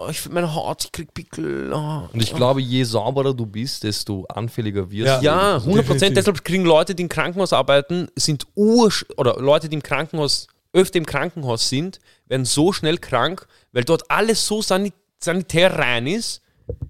Oh, 0.03 0.09
ich 0.09 0.27
meine 0.31 0.55
Haut, 0.55 0.85
ich 0.85 0.93
krieg 0.93 1.13
Pickel. 1.13 1.73
Oh. 1.75 2.09
Und 2.11 2.23
ich 2.23 2.35
glaube, 2.35 2.63
je 2.63 2.85
sauberer 2.85 3.35
du 3.35 3.45
bist, 3.45 3.83
desto 3.85 4.25
anfälliger 4.31 4.91
wirst 4.91 5.07
Ja. 5.09 5.19
du. 5.19 5.25
Ja, 5.27 5.33
100 5.57 5.65
Definitiv. 5.67 5.87
Prozent. 5.89 6.17
Deshalb 6.17 6.43
kriegen 6.45 6.65
Leute, 6.65 6.95
die 6.95 7.03
im 7.03 7.09
Krankenhaus 7.11 7.53
arbeiten, 7.53 8.09
sind 8.17 8.47
ur 8.55 8.91
oder 9.19 9.37
Leute, 9.39 9.69
die 9.69 9.75
im 9.75 9.83
Krankenhaus 9.83 10.47
öfter 10.73 10.97
im 10.97 11.05
Krankenhaus 11.05 11.69
sind, 11.69 11.99
werden 12.29 12.47
so 12.47 12.73
schnell 12.73 12.97
krank, 12.97 13.47
weil 13.73 13.85
dort 13.85 14.11
alles 14.11 14.47
so 14.47 14.63
sanit 14.63 14.95
sanitär 15.23 15.79
rein 15.79 16.07
ist. 16.07 16.41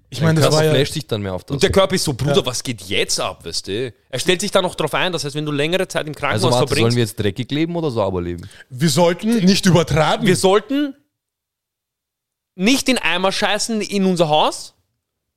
ich 0.09 0.21
meine, 0.21 0.39
das 0.39 0.53
war 0.53 0.63
ja, 0.63 0.71
flasht 0.73 0.95
dich 0.95 1.05
dann 1.07 1.21
mehr 1.21 1.33
auf 1.33 1.43
das. 1.43 1.55
Und 1.55 1.63
der 1.63 1.71
Körper 1.71 1.95
ist 1.95 2.05
so, 2.05 2.13
Bruder, 2.13 2.45
was 2.45 2.63
geht 2.63 2.81
jetzt 2.83 3.19
ab, 3.19 3.43
weißt 3.43 3.67
du? 3.67 3.93
Er 4.09 4.19
stellt 4.19 4.39
sich 4.39 4.51
da 4.51 4.61
noch 4.61 4.75
drauf 4.75 4.93
ein. 4.93 5.11
Das 5.11 5.25
heißt, 5.25 5.35
wenn 5.35 5.45
du 5.45 5.51
längere 5.51 5.85
Zeit 5.87 6.03
im 6.07 6.13
also 6.13 6.19
Krankenhaus 6.19 6.43
warte, 6.43 6.57
sollen 6.59 6.67
verbringst, 6.67 6.95
wir 6.95 7.03
jetzt 7.03 7.19
dreckig 7.19 7.51
leben 7.51 7.75
oder 7.75 7.91
sauber 7.91 8.21
leben? 8.21 8.47
wir 8.69 8.89
sollten 8.89 9.43
nicht 9.43 9.65
übertreiben. 9.65 10.25
wir 10.25 10.37
sollten 10.37 10.95
nicht 12.61 12.89
in 12.89 12.99
Eimer 12.99 13.31
scheißen 13.31 13.81
in 13.81 14.05
unser 14.05 14.29
Haus, 14.29 14.75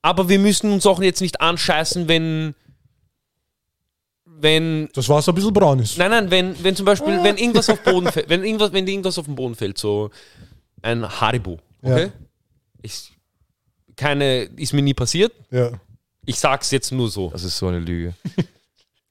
aber 0.02 0.28
wir 0.28 0.38
müssen 0.38 0.70
uns 0.70 0.84
auch 0.84 1.00
jetzt 1.00 1.22
nicht 1.22 1.40
anscheißen, 1.40 2.06
wenn 2.06 2.54
wenn 4.26 4.90
das 4.92 5.08
Wasser 5.08 5.32
ein 5.32 5.36
bisschen 5.36 5.54
braun 5.54 5.78
ist. 5.78 5.96
Nein, 5.96 6.10
nein, 6.10 6.30
wenn, 6.30 6.62
wenn 6.62 6.76
zum 6.76 6.84
Beispiel, 6.84 7.22
wenn 7.22 7.38
irgendwas 7.38 7.70
auf 7.70 7.82
Boden 7.82 8.12
fällt, 8.12 8.28
wenn 8.28 8.44
irgendwas, 8.44 8.72
wenn 8.72 8.86
irgendwas 8.86 9.16
auf 9.16 9.24
den 9.24 9.36
Boden 9.36 9.54
fällt, 9.54 9.78
so 9.78 10.10
ein 10.82 11.08
Haribo, 11.08 11.58
okay? 11.80 12.06
Ja. 12.06 12.12
Ich, 12.82 13.12
keine, 13.96 14.42
ist 14.42 14.74
mir 14.74 14.82
nie 14.82 14.92
passiert. 14.92 15.32
Ja. 15.50 15.72
Ich 16.26 16.38
sag's 16.38 16.70
jetzt 16.72 16.92
nur 16.92 17.08
so. 17.08 17.30
Das 17.30 17.44
ist 17.44 17.56
so 17.56 17.68
eine 17.68 17.78
Lüge. 17.78 18.12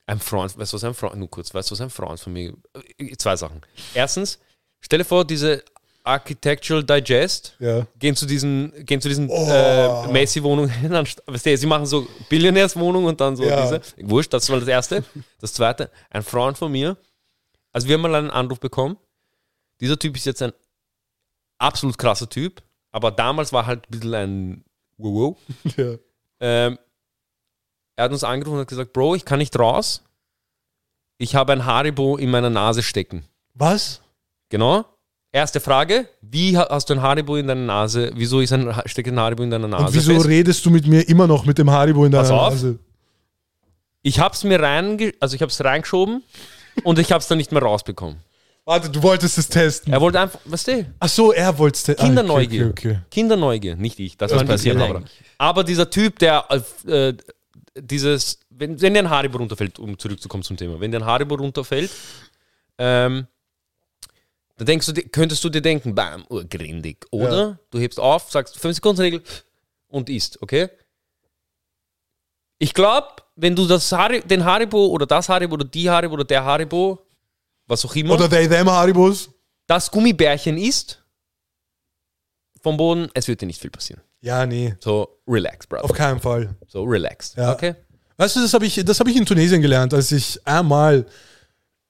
Ein 0.05 0.19
Freund, 0.19 0.55
weißt 0.57 0.73
du, 0.73 0.75
was 0.75 0.83
ein 0.83 0.93
Freund, 0.93 1.15
nur 1.15 1.29
kurz, 1.29 1.53
weißt 1.53 1.71
du, 1.71 1.73
was 1.73 1.79
ein 1.79 1.89
Freund 1.89 2.19
von 2.19 2.33
mir, 2.33 2.53
äh, 2.97 3.15
zwei 3.15 3.37
Sachen. 3.37 3.61
Erstens, 3.93 4.37
stell 4.81 4.99
dir 4.99 5.05
vor, 5.05 5.23
diese 5.23 5.63
Architectural 6.03 6.83
Digest, 6.83 7.55
Ja. 7.59 7.87
gehen 7.97 8.15
zu 8.15 8.25
diesen, 8.25 8.73
gehen 8.85 8.99
zu 8.99 9.07
diesen 9.07 9.29
Oh. 9.29 9.47
äh, 9.49 10.07
Messi-Wohnungen 10.11 10.69
hin. 10.69 10.93
anst- 10.93 11.23
Weißt 11.25 11.45
du, 11.45 11.57
sie 11.57 11.65
machen 11.65 11.85
so 11.85 12.07
Billionärswohnungen 12.29 13.07
und 13.09 13.21
dann 13.21 13.35
so 13.37 13.43
Ja. 13.43 13.61
diese. 13.61 13.81
Wurscht, 14.09 14.33
das 14.33 14.49
war 14.49 14.59
das 14.59 14.67
Erste. 14.67 15.03
Das 15.39 15.53
Zweite, 15.53 15.89
ein 16.09 16.23
Freund 16.23 16.57
von 16.57 16.71
mir, 16.71 16.97
also 17.71 17.87
wir 17.87 17.93
haben 17.95 18.01
mal 18.01 18.15
einen 18.15 18.29
Anruf 18.31 18.59
bekommen. 18.59 18.97
Dieser 19.79 19.97
Typ 19.97 20.15
ist 20.17 20.25
jetzt 20.25 20.41
ein 20.41 20.51
absolut 21.57 21.97
krasser 21.97 22.27
Typ, 22.29 22.61
aber 22.91 23.09
damals 23.11 23.53
war 23.53 23.65
halt 23.65 23.87
ein 23.87 23.91
bisschen 23.91 24.13
ein 24.13 24.65
Wow. 24.97 25.37
Ja. 25.77 25.95
Ähm, 26.39 26.77
er 27.95 28.05
hat 28.05 28.11
uns 28.11 28.23
angerufen 28.23 28.55
und 28.55 28.61
hat 28.61 28.67
gesagt, 28.67 28.91
Bro, 28.93 29.15
ich 29.15 29.23
kann 29.25 29.39
nicht 29.39 29.57
raus. 29.57 30.03
Ich 31.17 31.35
habe 31.35 31.53
ein 31.53 31.65
Haribo 31.65 32.17
in 32.17 32.29
meiner 32.29 32.49
Nase 32.49 32.83
stecken. 32.83 33.25
Was? 33.53 34.01
Genau. 34.49 34.83
Erste 35.35 35.59
Frage, 35.59 36.07
wie 36.21 36.55
ha- 36.55 36.67
hast 36.69 36.89
du 36.89 36.93
ein 36.93 37.01
Haribo 37.01 37.35
in 37.37 37.47
deiner 37.47 37.59
Nase? 37.65 38.11
Wieso 38.13 38.39
ist 38.39 38.53
ein, 38.53 38.71
steckt 38.85 39.09
ein 39.09 39.19
Haribo 39.19 39.41
in 39.41 39.49
deiner 39.49 39.67
Nase 39.67 39.85
Und 39.87 39.93
wieso 39.95 40.13
fest? 40.13 40.27
redest 40.27 40.63
du 40.63 40.69
mit 40.69 40.85
mir 40.85 41.01
immer 41.09 41.25
noch 41.25 41.43
mit 41.45 41.57
dem 41.57 41.71
Haribo 41.71 42.05
in 42.05 42.11
deiner 42.11 42.21
Pass 42.23 42.31
auf. 42.31 42.53
Nase? 42.53 42.77
Ich 44.03 44.19
hab's 44.19 44.43
mir 44.43 44.59
rein, 44.59 45.11
also 45.19 45.35
ich 45.35 45.41
hab's 45.41 45.63
reingeschoben 45.63 46.21
und 46.83 46.99
ich 46.99 47.11
hab's 47.11 47.27
dann 47.27 47.39
nicht 47.39 47.51
mehr 47.51 47.63
rausbekommen. 47.63 48.17
Warte, 48.65 48.89
du 48.91 49.01
wolltest 49.01 49.37
es 49.39 49.47
testen. 49.49 49.91
Er 49.91 49.99
wollte 50.01 50.19
einfach, 50.19 50.39
weißt 50.45 50.67
du, 50.67 50.85
Ach 50.99 51.09
so, 51.09 51.33
er 51.33 51.57
wollte 51.57 51.77
es 51.77 51.83
testen. 51.83 52.05
Kinderneugier. 52.05 52.67
Ah, 52.67 52.69
okay, 52.69 52.89
okay. 52.91 52.99
Kinderneugier, 53.09 53.75
nicht 53.75 53.99
ich. 53.99 54.15
Das, 54.17 54.29
Das 54.31 54.39
war 54.39 54.45
passiert 54.45 54.77
aber. 54.79 55.01
aber 55.39 55.63
dieser 55.63 55.89
Typ, 55.89 56.19
der 56.19 56.45
äh, 56.87 57.13
dieses, 57.75 58.39
wenn, 58.51 58.79
wenn 58.79 58.93
dir 58.93 58.99
ein 58.99 59.09
Haribo 59.09 59.39
runterfällt, 59.39 59.79
um 59.79 59.97
zurückzukommen 59.97 60.43
zum 60.43 60.57
Thema, 60.57 60.79
wenn 60.79 60.91
dir 60.91 60.97
ein 60.99 61.05
Haribo 61.05 61.35
runterfällt, 61.35 61.89
ähm, 62.77 63.25
dann 64.63 64.67
denkst 64.67 64.87
du, 64.87 64.93
könntest 65.09 65.43
du 65.43 65.49
dir 65.49 65.61
denken, 65.61 65.93
bam, 65.95 66.25
urgrindig. 66.29 67.05
Oder 67.11 67.37
Ja. 67.49 67.59
du 67.71 67.79
hebst 67.79 67.99
auf, 67.99 68.31
sagst 68.31 68.57
5 68.59 68.75
Sekunden 68.75 69.01
Regel 69.01 69.21
und 69.89 70.09
isst, 70.09 70.41
okay? 70.41 70.69
Ich 72.59 72.73
glaube, 72.73 73.07
wenn 73.35 73.55
du 73.55 73.67
das 73.67 73.91
Hari 73.91 74.21
den 74.21 74.45
Haribo 74.45 74.87
oder 74.87 75.05
das 75.05 75.27
Haribo 75.29 75.55
oder 75.55 75.65
die 75.65 75.89
Haribo 75.89 76.13
oder 76.13 76.23
der 76.23 76.43
Haribo, 76.45 76.99
was 77.67 77.83
auch 77.85 77.95
immer, 77.95 78.13
Oder 78.13 78.29
they, 78.29 78.47
them 78.47 78.69
Haribos. 78.69 79.29
das 79.67 79.89
Gummibärchen 79.91 80.57
isst, 80.57 81.03
vom 82.61 82.77
Boden, 82.77 83.09
es 83.13 83.27
wird 83.27 83.41
dir 83.41 83.45
nicht 83.47 83.59
viel 83.61 83.71
passieren. 83.71 84.01
Ja, 84.21 84.45
nee, 84.45 84.75
So, 84.79 85.19
relax, 85.27 85.67
Brother. 85.67 85.83
auf 85.83 85.91
keinen 85.93 86.21
Fall. 86.21 86.55
So, 86.67 86.83
relaxed. 86.83 87.35
Ja. 87.37 87.51
Okay? 87.53 87.75
Weißt 88.15 88.35
du, 88.37 88.41
das 88.41 88.53
habe 88.53 88.65
ich, 88.65 88.75
das 88.85 88.99
hab 88.99 89.07
ich 89.07 89.17
in 89.17 89.25
Tunesien 89.25 89.61
gelernt, 89.61 89.93
als 89.93 90.11
ich 90.13 90.39
einmal 90.47 91.05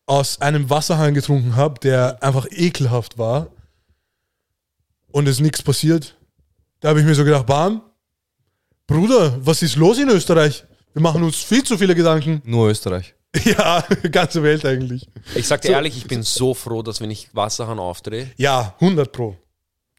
aus 0.05 0.41
einem 0.41 0.69
Wasserhahn 0.69 1.13
getrunken 1.13 1.55
habe, 1.55 1.79
der 1.79 2.21
einfach 2.21 2.47
ekelhaft 2.51 3.17
war 3.17 3.47
und 5.11 5.27
es 5.27 5.39
nichts 5.39 5.61
passiert. 5.61 6.15
Da 6.79 6.89
habe 6.89 6.99
ich 6.99 7.05
mir 7.05 7.15
so 7.15 7.23
gedacht, 7.23 7.45
Bam, 7.45 7.81
Bruder, 8.87 9.37
was 9.45 9.61
ist 9.61 9.75
los 9.77 9.97
in 9.97 10.09
Österreich? 10.09 10.65
Wir 10.93 11.01
machen 11.01 11.23
uns 11.23 11.37
viel 11.37 11.63
zu 11.63 11.77
viele 11.77 11.95
Gedanken. 11.95 12.41
Nur 12.45 12.69
Österreich. 12.69 13.15
Ja, 13.45 13.83
ganze 14.11 14.43
Welt 14.43 14.63
eigentlich. 14.63 15.09
Ich 15.33 15.47
sag 15.47 15.61
dir 15.61 15.71
ehrlich, 15.71 15.97
ich 15.97 16.05
bin 16.05 16.21
so 16.21 16.53
froh, 16.53 16.83
dass 16.83 17.01
wenn 17.01 17.09
ich 17.09 17.33
Wasserhahn 17.33 17.79
aufdrehe, 17.79 18.29
Ja, 18.37 18.75
100 18.79 19.11
Pro. 19.11 19.35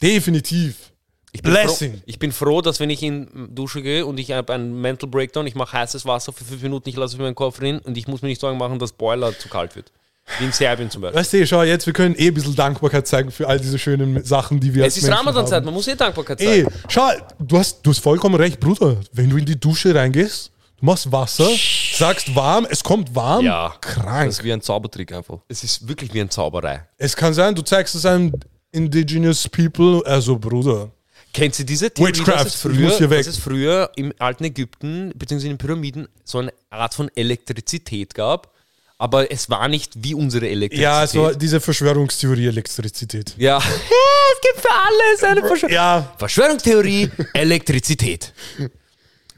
Definitiv. 0.01 0.93
Ich 1.35 1.43
bin, 1.43 1.53
Blessing. 1.53 1.93
froh, 1.95 2.01
ich 2.07 2.19
bin 2.19 2.33
froh, 2.33 2.61
dass 2.63 2.81
wenn 2.81 2.91
ich 2.91 3.03
in 3.03 3.29
Dusche 3.55 3.83
gehe 3.83 4.07
und 4.07 4.19
ich 4.19 4.31
habe 4.33 4.53
einen 4.55 4.81
Mental 4.81 5.09
Breakdown, 5.09 5.47
ich 5.47 5.55
mache 5.55 5.77
heißes 5.77 6.07
Wasser 6.07 6.33
für 6.33 6.45
fünf 6.45 6.63
Minuten, 6.63 6.89
ich 6.89 6.97
lasse 6.97 7.15
es 7.15 7.19
in 7.19 7.23
meinen 7.25 7.35
Kopf 7.35 7.61
rein 7.61 7.81
und 7.81 7.97
ich 7.99 8.07
muss 8.09 8.23
mir 8.23 8.29
nicht 8.29 8.41
Sorgen 8.41 8.57
machen, 8.57 8.79
dass 8.79 8.93
Boiler 8.93 9.37
zu 9.39 9.49
kalt 9.49 9.75
wird. 9.77 9.91
Wie 10.39 10.45
in 10.47 10.53
Serbien 10.53 10.89
zum 10.91 11.03
Beispiel. 11.03 11.21
Weißt 11.21 11.33
du, 11.35 11.47
schau 11.47 11.63
jetzt, 11.65 11.85
wir 11.85 11.93
können 11.93 12.15
eh 12.17 12.29
ein 12.29 12.35
bisschen 12.35 12.55
Dankbarkeit 12.57 13.07
zeigen 13.07 13.31
für 13.31 13.47
all 13.47 13.61
diese 13.61 13.79
schönen 13.79 14.25
Sachen, 14.25 14.59
die 14.59 14.73
wir 14.73 14.85
Es 14.87 14.95
als 14.95 15.05
ist 15.05 15.11
Ramadan-Zeit, 15.11 15.65
man 15.65 15.75
muss 15.75 15.87
eh 15.87 15.95
Dankbarkeit 15.97 16.41
Ey, 16.41 16.65
zeigen. 16.65 16.75
schau, 16.89 17.11
du 17.39 17.59
hast, 17.59 17.83
du 17.85 17.91
hast 17.91 17.99
vollkommen 17.99 18.37
recht, 18.37 18.59
Bruder. 18.59 18.97
Wenn 19.13 19.29
du 19.29 19.37
in 19.37 19.45
die 19.45 19.61
Dusche 19.61 19.95
reingehst, 19.95 20.51
du 20.81 20.87
machst 20.87 21.13
Wasser, 21.13 21.47
sagst 21.95 22.35
warm, 22.35 22.67
es 22.71 22.83
kommt 22.83 23.15
warm, 23.15 23.45
Ja. 23.45 23.75
krank. 23.83 24.29
Das 24.29 24.39
ist 24.39 24.45
wie 24.45 24.53
ein 24.55 24.63
Zaubertrick 24.63 25.13
einfach. 25.13 25.41
Es 25.49 25.63
ist 25.63 25.87
wirklich 25.89 26.15
wie 26.15 26.21
eine 26.21 26.31
Zauberei. 26.31 26.87
Es 26.97 27.15
kann 27.15 27.35
sein, 27.35 27.55
du 27.55 27.61
zeigst 27.61 27.95
es 27.95 28.07
einem 28.07 28.33
Indigenous 28.73 29.47
People, 29.49 30.03
also 30.07 30.39
Bruder. 30.39 30.91
Kennt 31.35 31.59
ihr 31.59 31.67
diese 31.67 31.91
Theorie, 31.91 32.13
Witchcraft, 32.13 32.45
dass 32.45 32.47
es, 32.47 32.61
früher, 32.63 32.81
muss 32.81 32.99
hier 32.99 33.11
weg. 33.11 33.19
dass 33.19 33.27
es 33.27 33.39
früher 33.39 33.91
im 33.97 34.15
alten 34.19 34.45
Ägypten 34.45 35.13
bzw. 35.15 35.43
in 35.43 35.53
den 35.55 35.59
Pyramiden 35.59 36.09
so 36.25 36.39
eine 36.39 36.53
Art 36.71 36.95
von 36.95 37.11
Elektrizität 37.15 38.15
gab, 38.15 38.55
aber 38.99 39.31
es 39.33 39.51
war 39.51 39.67
nicht 39.69 39.93
wie 39.97 40.15
unsere 40.15 40.49
Elektrizität. 40.49 40.83
Ja, 40.83 41.05
es 41.05 41.15
war 41.17 41.35
diese 41.35 41.61
Verschwörungstheorie 41.61 42.47
Elektrizität. 42.47 43.35
Ja. 43.37 43.59
es 43.59 44.41
gibt 44.41 44.61
für 44.61 44.73
alles 44.73 45.25
eine 45.25 45.47
Verschwörung. 45.47 45.75
Ja, 45.75 46.15
Verschwörungstheorie, 46.19 47.11
Elektrizität. 47.35 48.33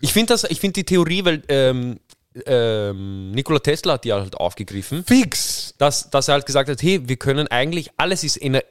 Ich 0.03 0.12
finde 0.12 0.34
das, 0.34 0.44
ich 0.44 0.61
finde 0.61 0.74
die 0.74 0.84
Theorie, 0.84 1.24
weil 1.24 1.42
ähm, 1.49 1.99
ähm, 2.44 3.30
Nikola 3.30 3.61
Tesla 3.61 3.94
hat 3.94 4.05
die 4.05 4.12
halt 4.12 4.34
aufgegriffen, 4.34 5.05
fix. 5.05 5.74
dass, 5.78 6.11
dass 6.11 6.28
er 6.28 6.34
halt 6.34 6.47
gesagt 6.47 6.68
hat, 6.68 6.82
hey, 6.82 7.09
wir 7.09 7.16
können 7.16 7.49
eigentlich, 7.49 7.90
alles 7.97 8.22
ist 8.22 8.36
ener 8.36 8.62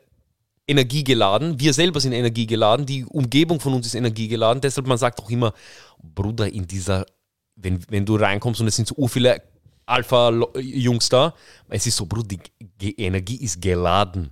energiegeladen, 0.67 1.59
wir 1.59 1.73
selber 1.73 1.99
sind 1.99 2.13
energiegeladen, 2.13 2.85
die 2.85 3.05
Umgebung 3.05 3.59
von 3.59 3.73
uns 3.73 3.85
ist 3.85 3.95
energiegeladen, 3.95 4.61
deshalb 4.61 4.87
man 4.87 4.97
sagt 4.97 5.19
auch 5.19 5.29
immer, 5.29 5.53
Bruder, 6.01 6.51
in 6.51 6.65
dieser, 6.67 7.05
wenn, 7.55 7.79
wenn 7.89 8.05
du 8.05 8.15
reinkommst 8.15 8.61
und 8.61 8.67
es 8.67 8.75
sind 8.75 8.87
so 8.87 9.07
viele 9.07 9.41
Alpha-Jungs 9.85 11.09
da, 11.09 11.33
es 11.69 11.85
ist 11.85 11.97
so, 11.97 12.05
Bruder, 12.05 12.35
die 12.81 12.99
Energie 12.99 13.37
ist 13.37 13.61
geladen. 13.61 14.31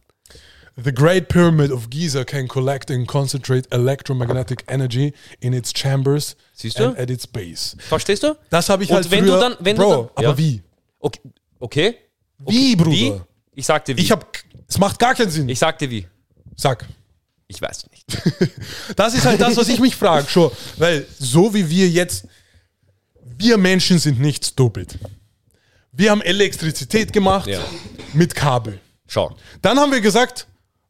The 0.75 0.91
Great 0.91 1.27
Pyramid 1.27 1.69
of 1.71 1.88
Giza 1.91 2.23
can 2.25 2.47
collect 2.47 2.89
and 2.89 3.07
concentrate 3.07 3.67
electromagnetic 3.71 4.63
energy 4.67 5.13
in 5.39 5.53
its 5.53 5.71
chambers 5.71 6.36
Siehst 6.53 6.79
du? 6.79 6.86
and 6.88 6.97
at 6.97 7.11
its 7.11 7.27
base. 7.27 7.77
Verstehst 7.77 8.23
du? 8.23 8.36
Das 8.49 8.69
habe 8.69 8.84
ich 8.84 8.89
Und 8.89 8.95
halt 8.95 9.11
wenn 9.11 9.23
früher, 9.25 9.36
du 9.36 9.39
dann- 9.39 9.55
wenn 9.59 9.75
du 9.75 9.81
Bro, 9.84 9.91
dann- 9.91 10.09
aber 10.15 10.23
ja. 10.29 10.38
wie? 10.39 10.63
Okay. 10.97 11.19
okay. 11.59 11.95
Wie, 12.39 12.75
Bruder? 12.75 12.91
Wie? 12.91 13.13
Ich 13.53 13.67
sagte 13.67 13.95
wie. 13.95 14.01
Ich 14.01 14.11
habe, 14.11 14.25
es 14.67 14.79
macht 14.79 14.97
gar 14.97 15.13
keinen 15.13 15.29
Sinn. 15.29 15.47
ich 15.47 15.59
sagte 15.59 15.88
wie. 15.91 16.07
Sag. 16.56 16.86
Ich 17.47 17.62
weiß 17.62 17.88
nicht. 17.91 18.06
Das 18.95 19.14
ist 19.14 19.26
halt 19.26 19.41
das, 19.41 19.58
was 19.58 19.70
ich 19.70 19.80
mich 19.80 19.95
frage, 19.95 20.28
schon. 20.30 20.51
Weil 20.78 21.06
so 21.20 21.54
wie 21.54 21.70
wir 21.70 21.89
jetzt, 21.89 22.28
wir 23.38 23.58
Menschen 23.58 23.99
sind 23.99 24.20
nicht 24.20 24.45
stupid. 24.45 24.97
Wir 25.91 26.12
haben 26.12 26.22
Elektrizität 26.22 27.14
gemacht 27.14 27.47
Ja. 27.47 27.64
mit 28.14 28.34
Kabel. 28.36 28.80
Schau. 29.08 29.36
Dann 29.62 29.80
haben 29.80 29.91
wir 29.91 30.01
gesagt, 30.01 30.47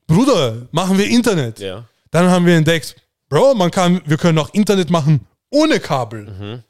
Bruder, 0.07 0.67
machen 0.71 0.97
wir 0.97 1.07
Internet. 1.07 1.59
Ja. 1.59 1.85
Dann 2.11 2.29
haben 2.29 2.45
wir 2.45 2.55
entdeckt, 2.55 2.95
Bro, 3.29 3.55
man 3.55 3.71
kann, 3.71 4.01
wir 4.05 4.17
können 4.17 4.37
auch 4.37 4.53
Internet 4.53 4.89
machen 4.89 5.27
ohne 5.49 5.79
Kabel. 5.79 6.25
Mhm. 6.29 6.63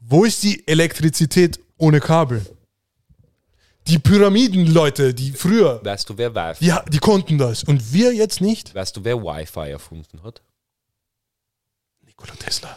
Wo 0.00 0.24
ist 0.24 0.42
die 0.42 0.66
Elektrizität 0.66 1.60
ohne 1.78 2.00
Kabel? 2.00 2.44
Die 3.88 3.98
Pyramiden-Leute, 3.98 5.12
die 5.12 5.32
früher, 5.32 5.80
Weißt 5.84 6.08
du, 6.08 6.16
wer 6.16 6.34
Wi-Fi, 6.34 6.64
die, 6.64 6.90
die 6.90 6.98
konnten 6.98 7.38
das. 7.38 7.64
Und 7.64 7.92
wir 7.92 8.14
jetzt 8.14 8.40
nicht? 8.40 8.74
weißt 8.74 8.96
du, 8.96 9.04
wer 9.04 9.22
Wi-Fi 9.22 9.70
erfunden 9.70 10.22
hat? 10.22 10.40
Nikola 12.06 12.34
Tesla. 12.34 12.76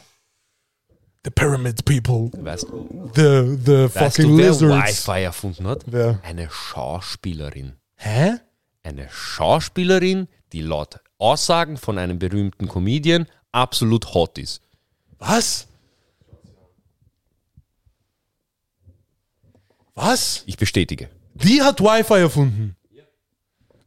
The 1.24 1.32
Pyramid 1.32 1.84
People. 1.86 2.32
Weißt 2.44 2.64
du, 2.64 3.12
The, 3.16 3.58
the 3.66 3.96
weißt 3.96 4.18
fucking 4.18 4.32
du 4.32 4.38
wer 4.38 4.52
lizards. 4.52 5.08
Wi-Fi 5.08 5.24
erfunden 5.24 5.68
hat? 5.68 5.84
Wer? 5.88 6.20
Eine 6.24 6.50
Schauspielerin. 6.50 7.74
Hä? 7.96 8.34
Eine 8.84 9.08
Schauspielerin, 9.10 10.28
die 10.54 10.62
laut 10.62 11.00
Aussagen 11.18 11.78
von 11.78 11.98
einem 11.98 12.20
berühmten 12.20 12.68
Comedian 12.68 13.26
absolut 13.52 14.14
hot 14.14 14.38
ist. 14.38 14.62
Was? 15.18 15.68
Was? 19.96 20.44
Ich 20.46 20.58
bestätige. 20.58 21.10
Die 21.36 21.62
hat 21.62 21.80
Wi-Fi 21.80 22.20
erfunden. 22.20 22.76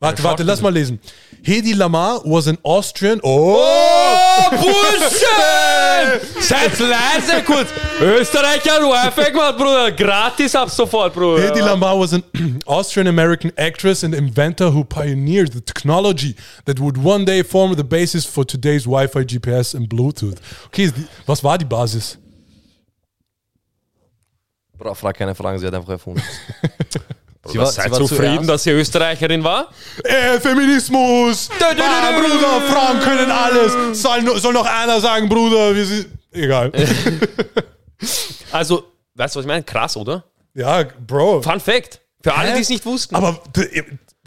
Warte, 0.00 0.22
warte, 0.22 0.44
lass 0.44 0.62
mal 0.62 0.72
lesen. 0.72 1.00
Hedi 1.42 1.72
Lamar 1.72 2.22
was 2.24 2.46
an 2.46 2.56
Austrian. 2.62 3.18
Oh! 3.24 3.56
Oh, 3.58 4.50
Bullshit! 4.50 6.22
Seid 6.40 6.78
leise 6.78 7.42
kurz! 7.44 7.68
Österreicher 8.00 8.74
hat 8.74 8.82
Wi-Fi 8.82 9.32
gemacht, 9.32 9.58
Bruder. 9.58 9.90
Gratis 9.90 10.54
ab 10.54 10.70
sofort, 10.70 11.12
Bruder. 11.12 11.42
Hedi 11.42 11.60
Lamar 11.60 11.98
was 11.98 12.12
an 12.12 12.22
Austrian 12.66 13.08
American 13.08 13.50
actress 13.58 14.04
and 14.04 14.14
inventor 14.14 14.70
who 14.70 14.84
pioneered 14.84 15.52
the 15.52 15.60
technology 15.60 16.36
that 16.64 16.78
would 16.78 16.96
one 16.96 17.24
day 17.24 17.42
form 17.42 17.74
the 17.74 17.82
basis 17.82 18.24
for 18.24 18.44
today's 18.44 18.84
Wi-Fi, 18.84 19.24
GPS 19.24 19.74
and 19.74 19.88
Bluetooth. 19.88 20.38
Okay, 20.66 20.92
was 21.26 21.42
war 21.42 21.58
die 21.58 21.64
Basis? 21.64 22.18
Bra, 24.78 24.94
frag 24.94 25.16
keine 25.16 25.34
Fragen, 25.34 25.58
sie 25.58 25.66
hat 25.66 25.74
einfach 25.74 25.90
erfunden. 25.90 26.22
Bruder, 27.42 27.66
seid 27.66 27.94
zufrieden, 27.94 28.46
dass 28.46 28.62
sie 28.64 28.70
Österreicherin 28.70 29.42
war? 29.42 29.68
Äh, 30.04 30.38
Feminismus! 30.38 31.48
Da, 31.58 31.70
da, 31.70 31.74
da, 31.74 31.82
Ah, 31.84 32.10
da, 32.10 32.12
da. 32.12 32.20
Bruder, 32.20 32.60
Frauen 32.72 33.00
können 33.00 33.30
alles! 33.30 34.02
Soll, 34.02 34.38
soll 34.38 34.52
noch 34.52 34.66
einer 34.66 35.00
sagen, 35.00 35.28
Bruder, 35.28 35.74
wir 35.74 35.84
sind. 35.86 36.06
Egal. 36.32 36.72
Also, 38.52 38.84
weißt 39.14 39.34
du, 39.34 39.38
was 39.38 39.44
ich 39.44 39.48
meine? 39.48 39.62
Krass, 39.62 39.96
oder? 39.96 40.24
ja, 40.54 40.84
Bro. 41.06 41.42
Fun 41.42 41.60
Fact. 41.60 42.00
Für 42.22 42.34
alle, 42.34 42.54
die 42.54 42.60
es 42.62 42.68
nicht 42.68 42.86
wussten. 42.86 43.14
Aber 43.14 43.40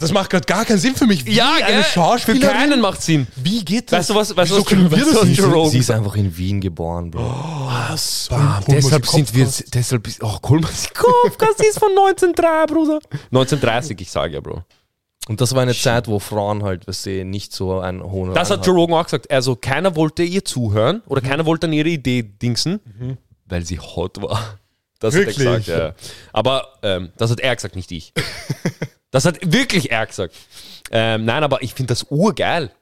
Das 0.02 0.12
macht 0.12 0.30
gerade 0.30 0.44
gar 0.46 0.64
keinen 0.64 0.78
Sinn 0.78 0.94
für 0.94 1.06
mich. 1.06 1.24
Wie 1.24 1.32
Ja, 1.34 1.52
eine 1.54 1.66
gell? 1.66 1.82
Für 1.84 1.90
Schauspielerin. 1.92 2.48
keinen 2.56 2.80
macht 2.80 3.00
Sinn. 3.02 3.26
Wie 3.36 3.64
geht 3.64 3.90
das? 3.92 4.00
Weißt 4.00 4.10
du 4.10 4.14
was, 4.16 4.36
weißt 4.36 4.50
du, 4.50 4.54
Wieso 4.56 4.64
was, 4.64 4.66
können 4.68 4.90
wir 4.90 4.98
das 4.98 5.14
was 5.14 5.24
nicht? 5.24 5.38
Joe 5.38 5.52
Rogan 5.52 5.70
Sie 5.70 5.78
ist 5.78 5.90
einfach 5.90 6.16
in 6.16 6.36
Wien 6.36 6.60
geboren, 6.60 7.10
Bro. 7.10 7.20
Was? 7.90 8.26
Bam, 8.28 8.56
Holen 8.58 8.66
wir 8.66 8.74
deshalb 8.76 9.02
die 9.04 9.08
sind 9.10 9.34
wir, 9.34 9.48
deshalb, 9.72 10.06
ist- 10.08 10.22
oh, 10.22 10.38
die 10.42 10.94
Kopfgas, 10.94 11.56
die 11.60 11.66
ist 11.66 11.78
von 11.78 11.90
1903, 11.90 12.66
Bruder. 12.66 12.98
1930, 13.30 14.00
ich 14.00 14.10
sage 14.10 14.34
ja, 14.34 14.40
Bro. 14.40 14.62
Und 15.28 15.40
das 15.40 15.54
war 15.54 15.62
eine 15.62 15.74
Zeit, 15.74 16.08
wo 16.08 16.18
Frauen 16.18 16.64
halt, 16.64 16.88
weißt 16.88 17.06
du, 17.06 17.24
nicht 17.24 17.52
so 17.52 17.78
einen 17.78 18.02
hohen 18.02 18.34
Das 18.34 18.50
hat 18.50 18.66
Joe 18.66 18.74
Rogan 18.74 18.96
auch 18.98 19.04
gesagt. 19.04 19.30
Also 19.30 19.54
keiner 19.54 19.94
wollte 19.94 20.24
ihr 20.24 20.44
zuhören 20.44 20.96
Mhm. 20.96 21.02
oder 21.06 21.20
keiner 21.20 21.46
wollte 21.46 21.68
an 21.68 21.72
ihre 21.72 21.88
Idee 21.90 22.22
dingsen, 22.24 22.80
weil 23.46 23.64
sie 23.64 23.78
hot 23.78 24.20
war. 24.20 24.58
Das 24.98 25.14
Wirklich? 25.14 25.36
hat 25.38 25.44
er 25.46 25.58
gesagt, 25.58 25.66
ja. 25.66 25.86
ja. 25.88 25.94
Aber 26.32 26.74
ähm, 26.84 27.10
das 27.16 27.28
hat 27.32 27.40
er 27.40 27.56
gesagt, 27.56 27.74
nicht 27.74 27.90
ich. 27.90 28.12
das 29.12 29.24
hat 29.24 29.38
wirklich 29.52 29.92
er 29.92 30.04
gesagt. 30.06 30.34
Ähm, 30.90 31.24
nein, 31.24 31.44
aber 31.44 31.62
ich 31.62 31.74
finde 31.74 31.92
das 31.92 32.04
urgeil. 32.10 32.72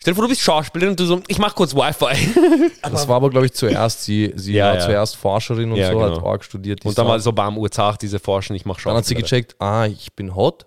Stell 0.00 0.14
dir 0.14 0.16
vor, 0.16 0.24
du 0.24 0.30
bist 0.30 0.40
Schauspielerin 0.40 0.90
und 0.90 1.00
du 1.00 1.06
so, 1.06 1.22
ich 1.28 1.38
mach 1.38 1.54
kurz 1.54 1.74
Wi-Fi. 1.74 2.70
Das 2.82 3.06
war 3.06 3.16
aber, 3.16 3.30
glaube 3.30 3.46
ich, 3.46 3.52
zuerst, 3.52 4.02
sie, 4.02 4.32
sie 4.34 4.54
Ja, 4.54 4.66
war 4.66 4.74
ja. 4.74 4.80
zuerst 4.80 5.16
Forscherin 5.16 5.70
und 5.70 5.78
Ja, 5.78 5.92
so, 5.92 6.02
hat 6.02 6.14
genau. 6.14 6.26
arg 6.28 6.42
studiert. 6.44 6.82
die 6.82 6.88
Und 6.88 6.98
dann 6.98 7.06
mal 7.06 7.20
so 7.20 7.32
bam, 7.32 7.56
Uhr 7.56 7.70
diese 8.00 8.18
Forschen, 8.18 8.56
ich 8.56 8.64
mach 8.64 8.80
dann 8.82 8.96
hat 8.96 9.04
sie 9.04 9.14
gecheckt, 9.14 9.54
ah, 9.60 9.86
ich 9.86 10.12
bin 10.14 10.34
hot. 10.34 10.66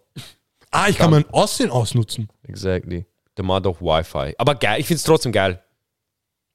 Ah, 0.72 0.88
ich 0.88 0.98
kann 0.98 1.12
mein 1.12 1.30
Aussehen 1.32 1.70
ausnutzen. 1.70 2.30
Exactly. 2.48 3.06
Der 3.38 3.44
macht 3.44 3.68
auch 3.68 3.82
Wi-Fi. 3.82 4.36
Aber 4.38 4.56
geil, 4.56 4.80
ich 4.80 4.88
find's 4.88 5.04
trotzdem 5.04 5.34
geil. 5.34 5.62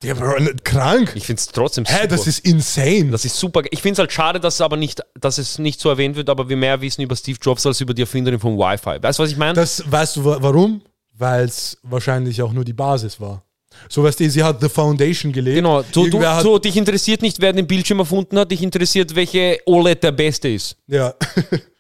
Der 0.03 0.15
Bro, 0.15 0.33
krank. 0.65 1.13
Ich 1.15 1.27
find's 1.27 1.47
trotzdem 1.49 1.85
Hä, 1.85 1.93
super. 1.95 2.07
das 2.09 2.27
ist 2.27 2.39
insane. 2.41 3.11
Das 3.11 3.25
ist 3.27 3.37
super. 3.39 3.63
Ich 3.71 3.83
finde 3.83 3.95
es 3.95 3.99
halt 3.99 4.13
schade, 4.13 4.41
dass 4.41 4.55
es 4.55 4.61
aber 4.63 4.77
nicht, 4.79 5.03
dass 5.19 5.37
es 5.37 5.59
nicht 5.59 5.79
so 5.79 5.91
erwähnt 5.91 6.17
wird, 6.17 6.31
aber 6.31 6.49
wir 6.49 6.57
mehr 6.57 6.81
wissen 6.81 7.03
über 7.03 7.15
Steve 7.17 7.39
Jobs 7.41 7.67
als 7.67 7.81
über 7.83 7.93
die 7.93 8.03
Erfinderin 8.03 8.41
von 8.41 8.57
Wi-Fi. 8.57 9.03
Weißt 9.03 9.19
du, 9.19 9.23
was 9.23 9.31
ich 9.31 9.37
meine? 9.37 9.53
Das 9.55 9.83
weißt 9.91 10.17
du 10.17 10.25
wa- 10.25 10.39
warum? 10.41 10.81
Weil 11.19 11.45
es 11.45 11.77
wahrscheinlich 11.83 12.41
auch 12.41 12.53
nur 12.53 12.65
die 12.65 12.73
Basis 12.73 13.21
war. 13.21 13.45
So 13.91 14.03
weißt 14.03 14.21
du, 14.21 14.31
sie 14.31 14.43
hat 14.43 14.61
The 14.63 14.69
Foundation 14.71 15.33
gelegt. 15.33 15.57
Genau. 15.57 15.83
So, 15.93 16.07
du, 16.07 16.21
so, 16.43 16.59
dich 16.59 16.77
interessiert 16.77 17.21
nicht, 17.23 17.41
wer 17.41 17.53
den 17.53 17.67
Bildschirm 17.67 17.99
erfunden 18.01 18.39
hat, 18.39 18.51
dich 18.51 18.63
interessiert, 18.63 19.15
welche 19.15 19.59
OLED 19.67 20.03
der 20.03 20.13
beste 20.13 20.49
ist. 20.49 20.77
ja. 20.87 21.15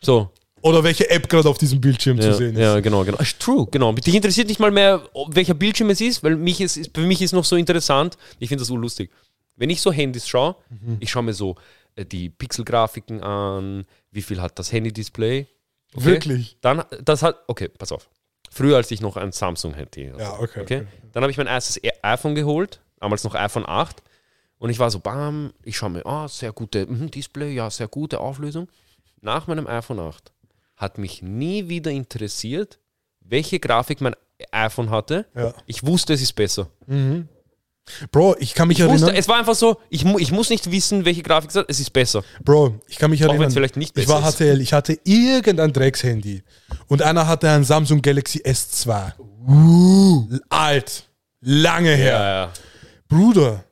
So. 0.02 0.30
Oder 0.62 0.84
welche 0.84 1.08
App 1.10 1.28
gerade 1.28 1.48
auf 1.48 1.58
diesem 1.58 1.80
Bildschirm 1.80 2.20
zu 2.20 2.28
Ja, 2.28 2.34
sehen 2.34 2.52
ist. 2.54 2.60
ja, 2.60 2.80
genau, 2.80 3.04
genau. 3.04 3.18
Ist 3.18 3.40
true, 3.40 3.66
genau. 3.70 3.92
Dich 3.92 4.14
interessiert 4.14 4.48
nicht 4.48 4.60
mal 4.60 4.70
mehr, 4.70 5.02
welcher 5.28 5.54
Bildschirm 5.54 5.90
es 5.90 6.00
ist, 6.00 6.22
weil 6.22 6.36
mich 6.36 6.60
ist, 6.60 6.76
ist, 6.76 6.90
für 6.94 7.00
mich 7.06 7.22
ist 7.22 7.32
noch 7.32 7.44
so 7.44 7.56
interessant. 7.56 8.16
Ich 8.38 8.48
finde 8.48 8.62
das 8.62 8.70
urlustig. 8.70 9.10
Wenn 9.56 9.70
ich 9.70 9.80
so 9.80 9.90
Handys 9.92 10.26
schaue, 10.28 10.56
Mhm. 10.70 10.96
ich 11.00 11.10
schaue 11.10 11.22
mir 11.22 11.32
so 11.34 11.56
äh, 11.96 12.04
die 12.04 12.28
Pixelgrafiken 12.30 13.22
an, 13.22 13.84
wie 14.10 14.22
viel 14.22 14.40
hat 14.40 14.58
das 14.58 14.70
Handy-Display. 14.72 15.46
Okay? 15.94 16.04
Wirklich? 16.04 16.56
Dann, 16.60 16.82
das 17.04 17.22
hat, 17.22 17.36
okay, 17.46 17.68
pass 17.68 17.90
auf. 17.92 18.08
Früher, 18.50 18.76
als 18.76 18.90
ich 18.90 19.00
noch 19.00 19.16
ein 19.16 19.32
Samsung-Handy 19.32 20.08
hatte. 20.08 20.20
Ja, 20.22 20.32
okay, 20.34 20.60
okay. 20.60 20.76
okay. 20.80 20.86
Dann 21.12 21.22
habe 21.22 21.30
ich 21.30 21.36
mein 21.38 21.46
erstes 21.46 21.76
E- 21.82 21.90
iPhone 22.02 22.34
geholt, 22.34 22.80
damals 23.00 23.24
noch 23.24 23.34
iPhone 23.34 23.64
8. 23.66 24.02
Und 24.58 24.70
ich 24.70 24.78
war 24.78 24.90
so, 24.90 24.98
bam, 24.98 25.52
ich 25.62 25.76
schaue 25.76 25.90
mir, 25.90 26.04
ah, 26.06 26.28
sehr 26.28 26.52
gute 26.52 26.86
mhm, 26.86 27.10
Display, 27.10 27.52
ja, 27.54 27.70
sehr 27.70 27.88
gute 27.88 28.20
Auflösung. 28.20 28.68
Nach 29.22 29.46
meinem 29.46 29.66
iPhone 29.66 30.00
8 30.00 30.32
hat 30.80 30.98
mich 30.98 31.22
nie 31.22 31.68
wieder 31.68 31.90
interessiert, 31.90 32.78
welche 33.20 33.60
Grafik 33.60 34.00
mein 34.00 34.14
iPhone 34.50 34.90
hatte. 34.90 35.26
Ja. 35.36 35.52
Ich 35.66 35.84
wusste, 35.84 36.14
es 36.14 36.22
ist 36.22 36.32
besser. 36.34 36.68
Bro, 38.12 38.36
ich 38.38 38.54
kann 38.54 38.68
mich 38.68 38.78
Ich 38.78 38.84
wusste, 38.86 39.06
erinnern. 39.06 39.16
es 39.20 39.26
war 39.28 39.38
einfach 39.38 39.54
so, 39.54 39.78
ich, 39.90 40.04
mu 40.04 40.18
ich 40.18 40.30
muss 40.30 40.48
nicht 40.48 40.70
wissen, 40.70 41.04
welche 41.04 41.22
Grafik 41.22 41.50
es 41.50 41.56
hat, 41.56 41.66
es 41.68 41.80
ist 41.80 41.90
besser. 41.92 42.22
Bro, 42.44 42.80
ich 42.86 42.96
kann 42.98 43.10
mich 43.10 43.20
Auch 43.22 43.28
erinnern. 43.28 43.44
wenn's 43.46 43.54
vielleicht 43.54 43.76
nicht 43.76 43.96
ich 43.98 44.06
besser 44.06 44.22
war 44.22 44.28
ist. 44.28 44.36
HTL, 44.36 44.60
ich 44.60 44.72
hatte 44.72 44.98
irgendein 45.04 45.72
Dreckshandy. 45.72 46.42
Und 46.86 47.02
einer 47.02 47.26
hatte 47.26 47.50
ein 47.50 47.64
Samsung 47.64 48.00
Galaxy 48.00 48.38
S2. 48.40 49.12
Uh, 49.46 50.28
alt. 50.48 51.08
Lange 51.40 51.94
her. 51.94 52.12
ja. 52.20 52.52
Bruder, 53.08 53.64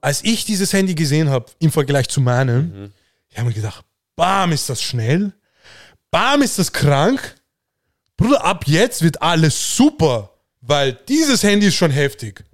als 0.00 0.24
ich 0.24 0.44
dieses 0.44 0.72
Handy 0.72 0.94
gesehen 0.94 1.30
habe, 1.30 1.46
im 1.60 1.70
Vergleich 1.70 2.08
zu 2.08 2.20
meinem, 2.20 2.58
Mhm. 2.72 2.92
ich 3.28 3.38
habe 3.38 3.48
mir 3.48 3.54
gedacht, 3.54 3.84
bam, 4.16 4.52
ist 4.52 4.68
das 4.68 4.82
schnell. 4.82 5.32
Bam, 6.14 6.42
ist 6.42 6.60
das 6.60 6.72
krank. 6.72 7.34
Bruder, 8.16 8.44
ab 8.44 8.68
jetzt 8.68 9.02
wird 9.02 9.20
alles 9.20 9.76
super, 9.76 10.30
weil 10.60 10.96
dieses 11.08 11.42
Handy 11.42 11.66
ist 11.66 11.74
schon 11.74 11.90
heftig. 11.90 12.44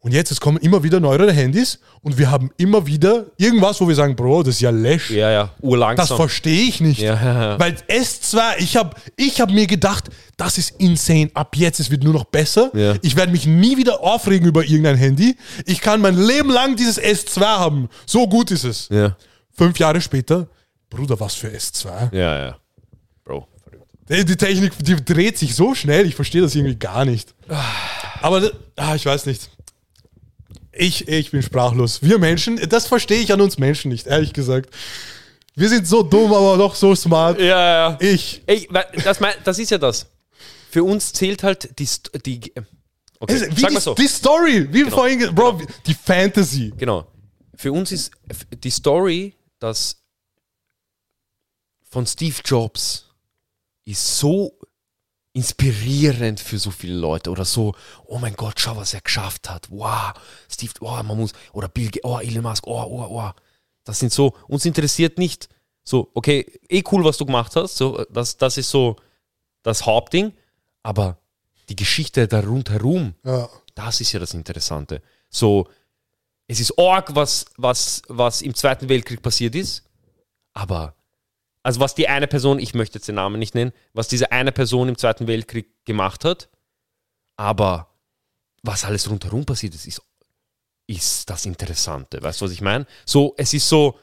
Und 0.00 0.10
jetzt, 0.12 0.32
es 0.32 0.40
kommen 0.40 0.56
immer 0.56 0.82
wieder 0.82 0.98
neuere 0.98 1.30
Handys 1.30 1.78
und 2.02 2.18
wir 2.18 2.28
haben 2.32 2.50
immer 2.56 2.84
wieder 2.88 3.26
irgendwas, 3.36 3.80
wo 3.80 3.86
wir 3.86 3.94
sagen, 3.94 4.16
Bro, 4.16 4.42
das 4.42 4.56
ist 4.56 4.62
ja 4.62 4.70
läsch. 4.70 5.08
Ja, 5.10 5.30
ja, 5.30 5.54
urlangsam. 5.60 6.08
Das 6.08 6.16
verstehe 6.16 6.62
ich 6.62 6.80
nicht. 6.80 7.00
Ja, 7.00 7.14
ja, 7.14 7.42
ja. 7.52 7.60
Weil 7.60 7.74
S2, 7.86 8.40
ich 8.58 8.76
habe 8.76 8.96
ich 9.14 9.40
hab 9.40 9.52
mir 9.52 9.68
gedacht, 9.68 10.08
das 10.36 10.58
ist 10.58 10.70
insane. 10.80 11.30
Ab 11.34 11.54
jetzt, 11.54 11.78
es 11.78 11.92
wird 11.92 12.02
nur 12.02 12.14
noch 12.14 12.24
besser. 12.24 12.72
Ja. 12.74 12.96
Ich 13.02 13.14
werde 13.14 13.30
mich 13.30 13.46
nie 13.46 13.76
wieder 13.76 14.00
aufregen 14.00 14.48
über 14.48 14.64
irgendein 14.64 14.96
Handy. 14.96 15.36
Ich 15.64 15.80
kann 15.80 16.00
mein 16.00 16.16
Leben 16.16 16.50
lang 16.50 16.74
dieses 16.74 17.00
S2 17.00 17.40
haben. 17.40 17.88
So 18.04 18.26
gut 18.26 18.50
ist 18.50 18.64
es. 18.64 18.88
ja. 18.88 19.16
Fünf 19.52 19.78
Jahre 19.78 20.00
später, 20.00 20.48
Bruder, 20.88 21.20
was 21.20 21.36
für 21.36 21.46
S2? 21.48 22.12
ja, 22.16 22.46
ja. 22.46 22.56
Die 24.10 24.36
Technik, 24.36 24.72
die 24.80 24.96
dreht 24.96 25.38
sich 25.38 25.54
so 25.54 25.74
schnell, 25.74 26.04
ich 26.04 26.16
verstehe 26.16 26.42
das 26.42 26.54
irgendwie 26.56 26.74
gar 26.76 27.04
nicht. 27.04 27.32
Aber, 28.20 28.50
ah, 28.76 28.94
ich 28.96 29.06
weiß 29.06 29.26
nicht. 29.26 29.48
Ich, 30.72 31.06
ich 31.08 31.30
bin 31.30 31.42
sprachlos. 31.42 32.02
Wir 32.02 32.18
Menschen, 32.18 32.56
das 32.68 32.86
verstehe 32.86 33.20
ich 33.20 33.32
an 33.32 33.40
uns 33.40 33.58
Menschen 33.58 33.90
nicht, 33.90 34.06
ehrlich 34.08 34.32
gesagt. 34.32 34.74
Wir 35.54 35.68
sind 35.68 35.86
so 35.86 36.02
dumm, 36.02 36.32
aber 36.32 36.56
doch 36.58 36.74
so 36.74 36.94
smart. 36.94 37.38
Ja, 37.38 37.90
ja. 37.90 37.98
Ich. 38.00 38.42
Ey, 38.46 38.68
das, 39.04 39.20
mein, 39.20 39.34
das 39.44 39.58
ist 39.60 39.70
ja 39.70 39.78
das. 39.78 40.06
Für 40.70 40.82
uns 40.84 41.12
zählt 41.12 41.42
halt 41.42 41.78
die. 41.78 41.88
Die 42.24 42.52
okay, 43.20 43.34
Es- 43.34 43.56
Wie 43.56 43.60
sag 43.60 43.68
die, 43.68 43.74
mal 43.74 43.80
so. 43.80 43.94
die 43.94 44.08
Story, 44.08 44.66
wie 44.72 44.84
vorhin, 44.84 45.18
ge- 45.20 45.30
Bro, 45.32 45.60
die 45.86 45.94
Fantasy. 45.94 46.72
Genau. 46.76 47.06
Für 47.56 47.72
uns 47.72 47.92
ist 47.92 48.10
die 48.64 48.70
Story, 48.70 49.34
dass 49.58 49.96
von 51.90 52.06
Steve 52.06 52.36
Jobs 52.44 53.06
ist 53.90 54.18
so 54.18 54.58
inspirierend 55.32 56.40
für 56.40 56.58
so 56.58 56.70
viele 56.70 56.96
Leute 56.96 57.30
oder 57.30 57.44
so, 57.44 57.74
oh 58.06 58.18
mein 58.18 58.34
Gott, 58.34 58.58
schau, 58.58 58.76
was 58.76 58.94
er 58.94 59.00
geschafft 59.00 59.48
hat. 59.48 59.68
Wow, 59.70 60.12
Steve, 60.50 60.72
oh, 60.80 60.90
man 61.02 61.16
muss, 61.16 61.32
oder 61.52 61.68
Bill, 61.68 61.86
Gates, 61.90 62.04
oh, 62.04 62.18
Elon 62.18 62.42
Musk, 62.42 62.66
oh, 62.66 62.82
oh, 62.82 63.06
oh. 63.10 63.30
Das 63.84 63.98
sind 63.98 64.12
so, 64.12 64.34
uns 64.48 64.64
interessiert 64.64 65.18
nicht 65.18 65.48
so, 65.84 66.10
okay, 66.14 66.46
eh 66.68 66.82
cool, 66.90 67.04
was 67.04 67.16
du 67.16 67.26
gemacht 67.26 67.54
hast, 67.56 67.76
so, 67.76 68.04
das, 68.10 68.36
das 68.36 68.56
ist 68.56 68.70
so 68.70 68.96
das 69.62 69.86
Hauptding, 69.86 70.32
aber 70.82 71.18
die 71.68 71.76
Geschichte 71.76 72.26
da 72.26 72.40
rundherum, 72.40 73.14
Ja. 73.24 73.48
das 73.74 74.00
ist 74.00 74.12
ja 74.12 74.20
das 74.20 74.34
Interessante. 74.34 75.02
So, 75.28 75.68
es 76.48 76.58
ist 76.58 76.76
arg, 76.78 77.14
was, 77.14 77.46
was, 77.56 78.02
was 78.08 78.42
im 78.42 78.54
Zweiten 78.54 78.88
Weltkrieg 78.88 79.22
passiert 79.22 79.54
ist, 79.54 79.84
aber, 80.52 80.94
also 81.62 81.80
was 81.80 81.94
die 81.94 82.08
eine 82.08 82.26
Person, 82.26 82.58
ich 82.58 82.74
möchte 82.74 82.98
jetzt 82.98 83.08
den 83.08 83.16
Namen 83.16 83.38
nicht 83.38 83.54
nennen, 83.54 83.72
was 83.92 84.08
diese 84.08 84.32
eine 84.32 84.52
Person 84.52 84.88
im 84.88 84.96
Zweiten 84.96 85.26
Weltkrieg 85.26 85.68
gemacht 85.84 86.24
hat, 86.24 86.48
aber 87.36 87.88
was 88.62 88.84
alles 88.84 89.08
rundherum 89.10 89.44
passiert 89.44 89.74
ist, 89.74 89.86
ist, 89.86 90.02
ist 90.86 91.30
das 91.30 91.46
Interessante. 91.46 92.22
Weißt 92.22 92.40
du, 92.40 92.44
was 92.44 92.52
ich 92.52 92.60
meine? 92.60 92.86
So, 93.04 93.34
es 93.36 93.54
ist 93.54 93.68
so, 93.68 93.98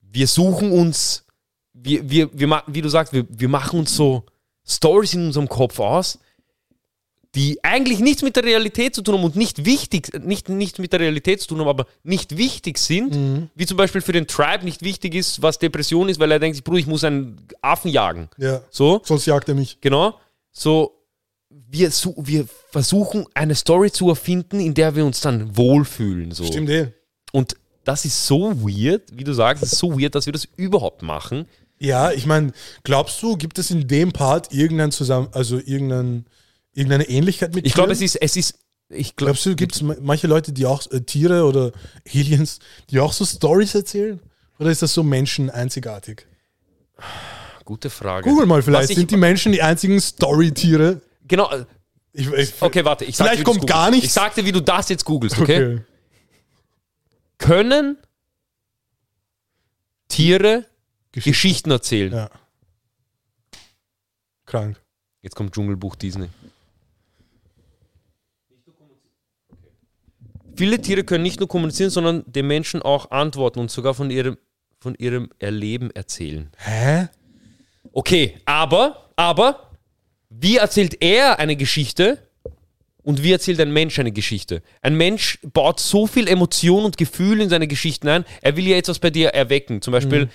wir 0.00 0.26
suchen 0.26 0.72
uns, 0.72 1.24
wir, 1.72 2.08
wir, 2.08 2.30
wir, 2.32 2.62
wie 2.66 2.82
du 2.82 2.88
sagst, 2.88 3.12
wir, 3.12 3.26
wir 3.28 3.48
machen 3.48 3.80
uns 3.80 3.94
so 3.94 4.26
Stories 4.66 5.14
in 5.14 5.26
unserem 5.26 5.48
Kopf 5.48 5.78
aus, 5.78 6.18
die 7.34 7.62
eigentlich 7.62 7.98
nichts 8.00 8.22
mit 8.22 8.36
der 8.36 8.44
Realität 8.44 8.94
zu 8.94 9.02
tun 9.02 9.16
haben 9.16 9.24
und 9.24 9.36
nicht 9.36 9.64
wichtig, 9.66 10.10
nicht, 10.24 10.48
nicht 10.48 10.78
mit 10.78 10.92
der 10.92 11.00
Realität 11.00 11.40
zu 11.42 11.48
tun 11.48 11.60
haben, 11.60 11.68
aber 11.68 11.86
nicht 12.02 12.36
wichtig 12.38 12.78
sind, 12.78 13.50
wie 13.54 13.66
zum 13.66 13.76
Beispiel 13.76 14.00
für 14.00 14.12
den 14.12 14.26
Tribe 14.26 14.64
nicht 14.64 14.82
wichtig 14.82 15.14
ist, 15.14 15.42
was 15.42 15.58
Depression 15.58 16.08
ist, 16.08 16.18
weil 16.18 16.30
er 16.32 16.38
denkt, 16.38 16.62
Bruder, 16.64 16.78
ich 16.78 16.86
muss 16.86 17.04
einen 17.04 17.36
Affen 17.60 17.90
jagen. 17.90 18.30
ja. 18.38 18.62
So, 18.70 19.02
Sonst 19.04 19.26
jagt 19.26 19.48
er 19.48 19.54
mich. 19.54 19.78
genau. 19.80 20.14
So, 20.52 20.92
wir, 21.50 21.90
wir 21.90 22.46
versuchen 22.70 23.26
eine 23.34 23.54
Story 23.54 23.90
zu 23.90 24.08
erfinden, 24.08 24.58
in 24.60 24.72
der 24.72 24.96
wir 24.96 25.04
uns 25.04 25.20
dann 25.20 25.56
wohlfühlen. 25.56 26.32
So. 26.32 26.44
Stimmt 26.44 26.70
eh. 26.70 26.92
Und 27.32 27.56
das 27.84 28.04
ist 28.04 28.26
so 28.26 28.52
weird, 28.66 29.02
wie 29.12 29.24
du 29.24 29.32
sagst, 29.32 29.62
es 29.62 29.72
ist 29.72 29.78
so 29.78 29.98
weird, 30.00 30.14
dass 30.14 30.26
wir 30.26 30.32
das 30.32 30.48
überhaupt 30.56 31.02
machen. 31.02 31.46
Ja, 31.78 32.10
ich 32.10 32.24
meine, 32.24 32.52
glaubst 32.84 33.22
du, 33.22 33.36
gibt 33.36 33.58
es 33.58 33.70
in 33.70 33.86
dem 33.86 34.12
Part 34.12 34.52
irgendein 34.52 34.90
zusammen, 34.90 35.28
also 35.32 35.58
irgendein, 35.58 36.24
irgendeine 36.76 37.08
Ähnlichkeit 37.08 37.54
mit 37.54 37.66
Ich 37.66 37.74
glaube, 37.74 37.92
es 37.92 38.00
ist, 38.00 38.16
es 38.16 38.36
ist, 38.36 38.58
ich 38.88 39.16
glaube, 39.16 39.32
Glaubst 39.32 39.46
du, 39.46 39.56
gibt 39.56 39.74
es 39.74 39.82
manche 39.82 40.26
Leute, 40.26 40.52
die 40.52 40.66
auch 40.66 40.88
äh, 40.92 41.00
Tiere 41.00 41.44
oder 41.44 41.72
Aliens, 42.14 42.60
die 42.90 43.00
auch 43.00 43.12
so 43.12 43.24
Stories 43.24 43.74
erzählen? 43.74 44.20
Oder 44.58 44.70
ist 44.70 44.82
das 44.82 44.94
so 44.94 45.02
Menschen 45.02 45.50
einzigartig? 45.50 46.26
gute 47.64 47.90
Frage. 47.90 48.28
Google 48.28 48.46
mal 48.46 48.62
vielleicht, 48.62 48.90
ich- 48.90 48.96
sind 48.96 49.10
die 49.10 49.16
Menschen 49.16 49.50
die 49.52 49.60
einzigen 49.60 50.00
Story-Tiere? 50.00 51.00
Genau, 51.26 51.50
äh, 51.50 51.64
Ich, 52.12 52.30
ich, 52.30 52.62
okay, 52.62 52.84
warte. 52.84 53.04
Ich 53.04 53.16
Vielleicht 53.16 53.38
sagte, 53.38 53.44
kommt 53.44 53.66
gar 53.66 53.90
nichts. 53.90 54.06
Ich 54.06 54.12
sagte, 54.12 54.44
wie 54.44 54.52
du 54.52 54.60
das 54.62 54.88
jetzt 54.88 55.04
googelst, 55.04 55.36
okay? 55.38 55.74
okay. 55.74 55.82
Können 57.38 57.98
Tiere 60.08 60.64
Geschichten 61.12 61.70
erzählen? 61.70 62.12
Ja. 62.12 62.30
Krank. 64.46 64.80
Jetzt 65.22 65.34
kommt 65.34 65.52
Dschungelbuch 65.52 65.96
Disney. 65.96 66.28
Viele 70.56 70.80
Tiere 70.80 71.04
können 71.04 71.22
nicht 71.22 71.40
nur 71.40 71.48
kommunizieren, 71.48 71.90
sondern 71.90 72.24
den 72.26 72.46
Menschen 72.46 72.82
auch 72.82 73.10
antworten 73.10 73.60
und 73.60 73.70
sogar 73.70 73.94
von 73.94 74.10
ihrem, 74.10 74.38
von 74.80 74.94
ihrem 74.94 75.30
Erleben 75.38 75.90
erzählen. 75.90 76.50
Hä? 76.58 77.08
Okay, 77.92 78.38
aber, 78.44 79.10
aber, 79.16 79.70
wie 80.28 80.56
erzählt 80.56 81.02
er 81.02 81.38
eine 81.38 81.56
Geschichte 81.56 82.18
und 83.02 83.22
wie 83.22 83.32
erzählt 83.32 83.60
ein 83.60 83.72
Mensch 83.72 83.98
eine 83.98 84.12
Geschichte? 84.12 84.62
Ein 84.82 84.96
Mensch 84.96 85.38
baut 85.52 85.80
so 85.80 86.06
viel 86.06 86.28
Emotion 86.28 86.84
und 86.84 86.96
Gefühl 86.96 87.40
in 87.40 87.48
seine 87.48 87.68
Geschichten 87.68 88.08
ein. 88.08 88.24
Er 88.42 88.56
will 88.56 88.66
ja 88.66 88.76
etwas 88.76 88.98
bei 88.98 89.10
dir 89.10 89.28
erwecken. 89.28 89.82
Zum 89.82 89.92
Beispiel 89.92 90.28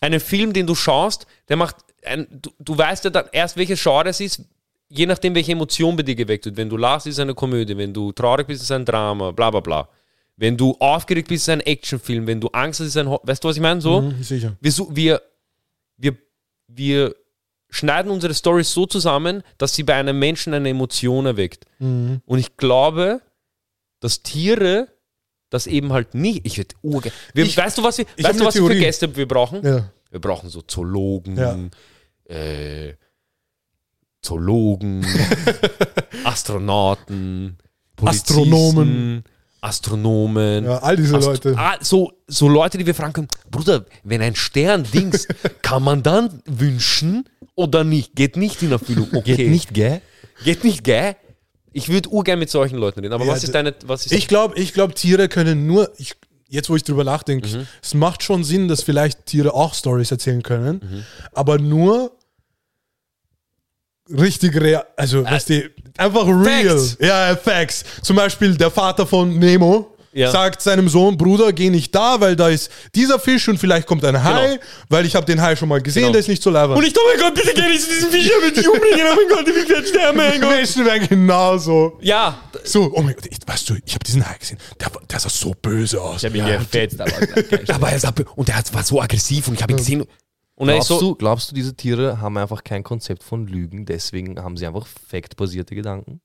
einen 0.00 0.20
Film, 0.20 0.52
den 0.52 0.66
du 0.66 0.74
schaust, 0.74 1.26
der 1.48 1.56
macht, 1.56 1.76
ein, 2.04 2.26
du, 2.30 2.50
du 2.58 2.78
weißt 2.78 3.04
ja 3.04 3.10
dann 3.10 3.26
erst, 3.32 3.56
welches 3.56 3.82
Genre 3.82 4.08
es 4.08 4.20
ist, 4.20 4.44
je 4.90 5.06
nachdem, 5.06 5.34
welche 5.34 5.52
Emotion 5.52 5.96
bei 5.96 6.02
dir 6.02 6.14
geweckt 6.14 6.44
wird. 6.44 6.56
Wenn 6.56 6.68
du 6.68 6.76
lachst, 6.76 7.06
ist 7.06 7.14
es 7.14 7.20
eine 7.20 7.34
Komödie. 7.34 7.76
Wenn 7.76 7.94
du 7.94 8.12
traurig 8.12 8.46
bist, 8.46 8.60
ist 8.62 8.66
es 8.66 8.70
ein 8.72 8.84
Drama, 8.84 9.30
bla 9.30 9.50
bla 9.50 9.60
bla. 9.60 9.88
Wenn 10.36 10.56
du 10.56 10.74
aufgeregt 10.78 11.28
bist, 11.28 11.42
ist 11.42 11.48
es 11.48 11.52
ein 11.52 11.60
Actionfilm. 11.60 12.26
Wenn 12.26 12.40
du 12.40 12.48
Angst 12.48 12.80
hast, 12.80 12.86
ist 12.88 12.96
es 12.96 12.96
ein... 12.96 13.08
Ho 13.08 13.20
weißt 13.22 13.42
du, 13.44 13.48
was 13.48 13.56
ich 13.56 13.62
meine? 13.62 13.80
So? 13.80 14.00
Mhm, 14.00 14.22
sicher. 14.22 14.56
wir, 14.60 14.72
wir, 14.96 15.20
wir, 15.96 16.16
wir 16.68 17.14
schneiden 17.68 18.10
unsere 18.10 18.34
Stories 18.34 18.72
so 18.72 18.86
zusammen, 18.86 19.42
dass 19.58 19.74
sie 19.74 19.82
bei 19.84 19.94
einem 19.94 20.18
Menschen 20.18 20.54
eine 20.54 20.68
Emotion 20.70 21.26
erweckt. 21.26 21.66
Mhm. 21.78 22.20
Und 22.26 22.38
ich 22.38 22.56
glaube, 22.56 23.20
dass 24.00 24.22
Tiere 24.22 24.88
das 25.50 25.66
eben 25.66 25.92
halt 25.92 26.14
nicht. 26.14 26.46
Ich 26.46 26.56
werde 26.58 26.74
urge. 26.82 27.12
Ich- 27.34 27.56
weißt 27.56 27.76
du, 27.78 27.82
was 27.82 27.98
wir, 27.98 28.06
weißt 28.18 28.40
du, 28.40 28.44
was 28.44 28.54
wir 28.54 28.66
für. 28.66 28.74
Gäste 28.76 29.14
wir 29.14 29.28
brauchen? 29.28 29.64
Ja. 29.64 29.90
Wir 30.10 30.20
brauchen 30.20 30.48
so 30.48 30.62
Zoologen, 30.62 31.36
Ja. 31.36 32.34
äh, 32.34 32.94
Zoologen, 34.22 35.04
Astronauten, 36.24 37.56
Polizisten, 37.96 38.32
Astronomen. 38.34 39.24
Astronomen. 39.62 40.64
Ja, 40.64 40.78
all 40.78 40.96
diese 40.96 41.16
Leute. 41.18 41.54
Ah, 41.56 41.76
so, 41.80 42.12
so 42.26 42.48
Leute, 42.48 42.78
die 42.78 42.86
wir 42.86 42.94
fragen 42.94 43.12
können, 43.12 43.28
Bruder, 43.50 43.84
wenn 44.04 44.22
ein 44.22 44.34
Stern 44.34 44.84
Dings, 44.84 45.26
kann 45.62 45.82
man 45.82 46.02
dann 46.02 46.42
wünschen 46.46 47.28
oder 47.54 47.84
nicht? 47.84 48.14
Geht 48.14 48.36
nicht 48.36 48.62
in 48.62 48.72
Erfüllung. 48.72 49.08
Okay. 49.12 49.36
Geht 49.36 49.50
nicht, 49.50 49.74
gell? 49.74 50.00
Geht 50.44 50.64
nicht, 50.64 50.82
gell? 50.84 51.14
Ich 51.72 51.88
würde 51.90 52.08
urgern 52.08 52.38
mit 52.38 52.48
solchen 52.50 52.78
Leuten 52.78 53.00
reden. 53.00 53.12
Aber 53.12 53.26
Ja, 53.26 53.32
was 53.32 53.44
ist 53.44 53.54
deine, 53.54 53.74
was 53.84 54.06
ist 54.06 54.12
Ich 54.12 54.28
glaube, 54.28 54.58
ich 54.58 54.72
glaub, 54.72 54.94
Tiere 54.94 55.28
können 55.28 55.66
nur, 55.66 55.90
ich, 55.98 56.14
jetzt 56.48 56.70
wo 56.70 56.76
ich 56.76 56.82
drüber 56.84 57.04
nachdenke, 57.04 57.46
Mhm. 57.48 57.66
es 57.82 57.92
macht 57.94 58.22
schon 58.22 58.44
Sinn, 58.44 58.66
dass 58.66 58.82
vielleicht 58.82 59.26
Tiere 59.26 59.52
auch 59.54 59.74
Stories 59.74 60.10
erzählen 60.10 60.42
können, 60.42 60.80
Mhm. 60.82 61.04
aber 61.34 61.58
nur 61.58 62.12
richtig 64.18 64.54
real, 64.60 64.84
also 64.96 65.24
weißt 65.24 65.50
du, 65.50 65.70
einfach 65.98 66.26
real. 66.26 66.66
Äh, 66.66 66.78
Facts. 66.78 66.96
Ja, 67.00 67.36
Facts. 67.36 67.84
Zum 68.02 68.16
Beispiel 68.16 68.56
der 68.56 68.70
Vater 68.70 69.06
von 69.06 69.38
Nemo 69.38 69.86
Ja. 70.12 70.30
sagt 70.32 70.60
seinem 70.60 70.88
Sohn, 70.88 71.16
Bruder, 71.16 71.52
geh 71.52 71.70
nicht 71.70 71.94
da, 71.94 72.20
weil 72.20 72.34
da 72.34 72.48
ist 72.48 72.68
dieser 72.96 73.20
Fisch 73.20 73.46
und 73.48 73.58
vielleicht 73.58 73.86
kommt 73.86 74.04
ein 74.04 74.22
Hai, 74.24 74.58
weil 74.88 75.06
ich 75.06 75.14
habe 75.14 75.24
den 75.24 75.40
Hai 75.40 75.54
schon 75.54 75.68
mal 75.68 75.80
gesehen, 75.80 76.02
Genau. 76.02 76.12
der 76.14 76.20
ist 76.20 76.28
nicht 76.28 76.42
so 76.42 76.50
leibend. 76.50 76.76
Und 76.78 76.84
ich, 76.84 76.92
oh 76.96 77.00
mein 77.12 77.20
Gott, 77.20 77.34
bitte 77.36 77.54
geh 77.54 77.68
nicht 77.68 77.82
zu 77.82 77.90
diesem 77.90 78.10
Fisch, 78.10 78.28
dich 78.56 78.68
umbringen, 78.68 79.06
oh 79.12 79.14
mein 79.14 79.28
Gott, 79.36 79.46
ich 79.48 79.68
werde 79.68 79.86
sterben, 79.86 80.16
mein 80.18 80.40
Gott. 80.40 80.50
Menschen 80.50 80.84
wären 80.84 81.06
genauso. 81.06 81.96
Ja, 82.00 82.40
So, 82.64 82.90
oh 82.92 83.02
mein 83.02 83.14
Gott, 83.14 83.26
ich, 83.30 83.38
weißt 83.46 83.70
du, 83.70 83.74
ich 83.86 83.94
habe 83.94 84.04
diesen 84.04 84.28
Hai 84.28 84.36
gesehen, 84.38 84.58
der, 84.80 84.90
der 85.08 85.20
sah 85.20 85.28
so 85.28 85.54
böse 85.62 86.00
aus. 86.00 86.24
ich 86.24 86.28
habe 86.28 86.38
ihn 86.38 86.44
gefetzt, 86.58 87.00
aber, 87.00 87.12
aber 87.74 87.90
er 87.90 87.98
sah, 88.00 88.12
und 88.34 88.48
er 88.48 88.56
hat- 88.56 88.74
war 88.74 88.82
so 88.82 89.00
aggressiv 89.00 89.46
und 89.46 89.54
ich 89.54 89.62
habe 89.62 89.72
ihn 89.74 89.76
gesehen. 89.76 90.04
Und 90.60 90.68
Glaubst, 90.68 90.88
so, 90.88 91.00
du, 91.00 91.14
glaubst 91.14 91.50
du, 91.50 91.54
diese 91.54 91.74
Tiere 91.74 92.20
haben 92.20 92.36
einfach 92.36 92.62
kein 92.62 92.82
Konzept 92.82 93.22
von 93.22 93.46
Lügen, 93.46 93.86
deswegen 93.86 94.38
haben 94.38 94.58
sie 94.58 94.66
einfach 94.66 94.86
faktbasierte 94.86 95.74
Gedanken? 95.74 96.20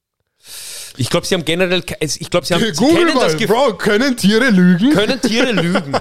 ich 0.98 1.10
glaube, 1.10 1.26
sie 1.26 1.36
haben 1.36 1.46
generell, 1.46 1.82
ich 2.02 2.30
glaube, 2.30 2.46
sie 2.46 2.54
haben, 2.54 2.62
sie 2.66 2.74
Google 2.74 3.06
kennen 3.06 3.18
das 3.18 3.32
mal, 3.32 3.40
Gefühl, 3.40 3.56
Bro, 3.56 3.78
können 3.78 4.18
Tiere 4.18 4.50
lügen? 4.50 4.90
können 4.90 5.22
Tiere 5.22 5.52
lügen. 5.62 5.94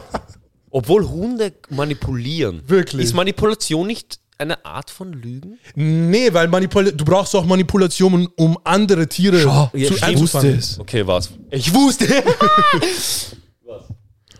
Obwohl 0.68 1.08
Hunde 1.08 1.52
manipulieren. 1.70 2.62
Wirklich? 2.66 3.04
Ist 3.04 3.14
Manipulation 3.14 3.86
nicht 3.86 4.18
eine 4.36 4.64
Art 4.64 4.90
von 4.90 5.12
Lügen? 5.12 5.60
Nee, 5.76 6.32
weil 6.32 6.48
Manipul 6.48 6.90
du 6.90 7.04
brauchst 7.04 7.36
auch 7.36 7.44
Manipulation, 7.44 8.28
um, 8.34 8.58
andere 8.64 9.08
Tiere 9.08 9.42
ja, 9.42 9.70
zu 9.72 9.78
stimmt. 9.94 10.02
einzufangen. 10.02 10.60
Okay, 10.78 11.06
was? 11.06 11.30
Ich 11.50 11.72
wusste. 11.72 12.08